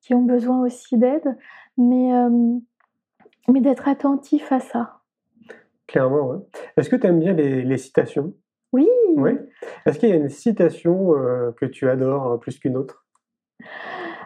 qui 0.00 0.14
ont 0.14 0.22
besoin 0.22 0.60
aussi 0.62 0.96
d'aide, 0.96 1.36
mais, 1.76 2.14
euh, 2.14 2.58
mais 3.48 3.60
d'être 3.60 3.86
attentif 3.86 4.50
à 4.50 4.60
ça. 4.60 5.00
Clairement, 5.86 6.26
ouais. 6.28 6.38
Est-ce 6.76 6.88
que 6.88 6.96
tu 6.96 7.06
aimes 7.06 7.20
bien 7.20 7.34
les, 7.34 7.62
les 7.62 7.78
citations? 7.78 8.32
Oui. 8.72 8.88
Oui. 9.16 9.32
Est-ce 9.86 9.98
qu'il 9.98 10.08
y 10.08 10.12
a 10.12 10.16
une 10.16 10.28
citation 10.28 11.14
euh, 11.14 11.52
que 11.52 11.66
tu 11.66 11.88
adores 11.88 12.32
euh, 12.32 12.36
plus 12.38 12.58
qu'une 12.58 12.76
autre? 12.76 13.06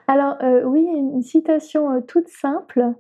Alors 0.09 0.37
oui, 0.65 0.85
une 0.85 1.23
citation 1.23 2.03
toute 2.03 2.29
simple 2.29 2.93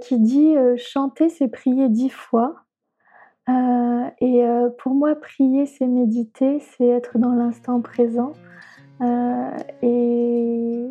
qui 0.00 0.18
dit 0.18 0.54
chanter, 0.76 1.28
c'est 1.28 1.48
prier 1.48 1.88
dix 1.88 2.10
fois. 2.10 2.64
Euh, 3.48 4.10
et 4.20 4.44
euh, 4.44 4.68
pour 4.78 4.94
moi, 4.94 5.14
prier, 5.14 5.66
c'est 5.66 5.86
méditer, 5.86 6.60
c'est 6.60 6.86
être 6.86 7.18
dans 7.18 7.32
l'instant 7.32 7.80
présent. 7.80 8.32
Euh, 9.00 9.50
et 9.82 10.86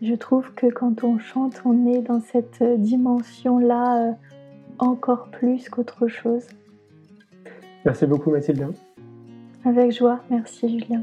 je 0.00 0.14
trouve 0.14 0.52
que 0.54 0.66
quand 0.66 1.04
on 1.04 1.18
chante, 1.18 1.62
on 1.64 1.86
est 1.86 2.02
dans 2.02 2.20
cette 2.20 2.62
dimension-là 2.62 4.16
encore 4.78 5.28
plus 5.30 5.68
qu'autre 5.68 6.08
chose. 6.08 6.46
Merci 7.84 8.06
beaucoup 8.06 8.30
Mathilde. 8.30 8.72
Avec 9.64 9.92
joie, 9.92 10.20
merci 10.28 10.68
Julien. 10.68 11.02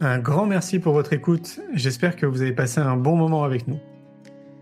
Un 0.00 0.18
grand 0.18 0.46
merci 0.46 0.78
pour 0.78 0.92
votre 0.92 1.12
écoute. 1.12 1.60
J'espère 1.72 2.16
que 2.16 2.26
vous 2.26 2.42
avez 2.42 2.52
passé 2.52 2.80
un 2.80 2.96
bon 2.96 3.16
moment 3.16 3.44
avec 3.44 3.66
nous. 3.66 3.78